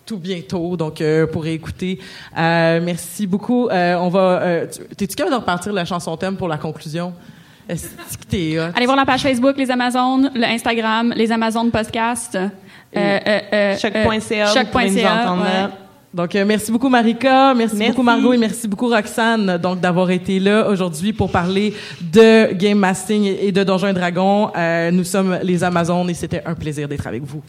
tout 0.06 0.18
bientôt, 0.18 0.76
donc 0.76 1.02
pour 1.32 1.46
écouter. 1.46 2.00
merci 2.36 3.26
beaucoup. 3.26 3.68
on 3.70 4.08
va. 4.08 4.66
T'es-tu 4.96 5.14
capable 5.14 5.36
de 5.36 5.40
repartir 5.40 5.72
la 5.72 5.84
chanson 5.84 6.16
thème 6.16 6.36
pour 6.36 6.48
la 6.48 6.58
conclusion? 6.58 7.12
Allez 7.68 8.86
voir 8.86 8.96
la 8.96 9.06
page 9.06 9.22
Facebook, 9.22 9.56
les 9.56 9.70
Amazones, 9.70 10.32
le 10.34 10.44
Instagram, 10.44 11.12
les 11.14 11.30
Amazones 11.30 11.70
Podcast. 11.70 12.36
Choc.ca. 12.92 14.46
Choc.ca. 14.46 15.70
Donc, 16.12 16.34
euh, 16.34 16.44
merci 16.44 16.72
beaucoup, 16.72 16.88
Marika. 16.88 17.54
Merci, 17.54 17.86
beaucoup, 17.88 18.02
Margot. 18.02 18.32
Et 18.32 18.36
merci 18.36 18.66
beaucoup, 18.66 18.88
Roxane, 18.88 19.58
donc, 19.58 19.80
d'avoir 19.80 20.10
été 20.10 20.40
là 20.40 20.68
aujourd'hui 20.68 21.12
pour 21.12 21.30
parler 21.30 21.72
de 22.00 22.52
Game 22.52 22.78
Masting 22.78 23.24
et 23.40 23.52
de 23.52 23.62
Donjons 23.62 23.88
et 23.88 23.92
Dragons. 23.92 24.50
Euh, 24.56 24.90
nous 24.90 25.04
sommes 25.04 25.38
les 25.42 25.62
Amazones 25.62 26.10
et 26.10 26.14
c'était 26.14 26.42
un 26.44 26.54
plaisir 26.54 26.88
d'être 26.88 27.06
avec 27.06 27.22
vous. 27.22 27.42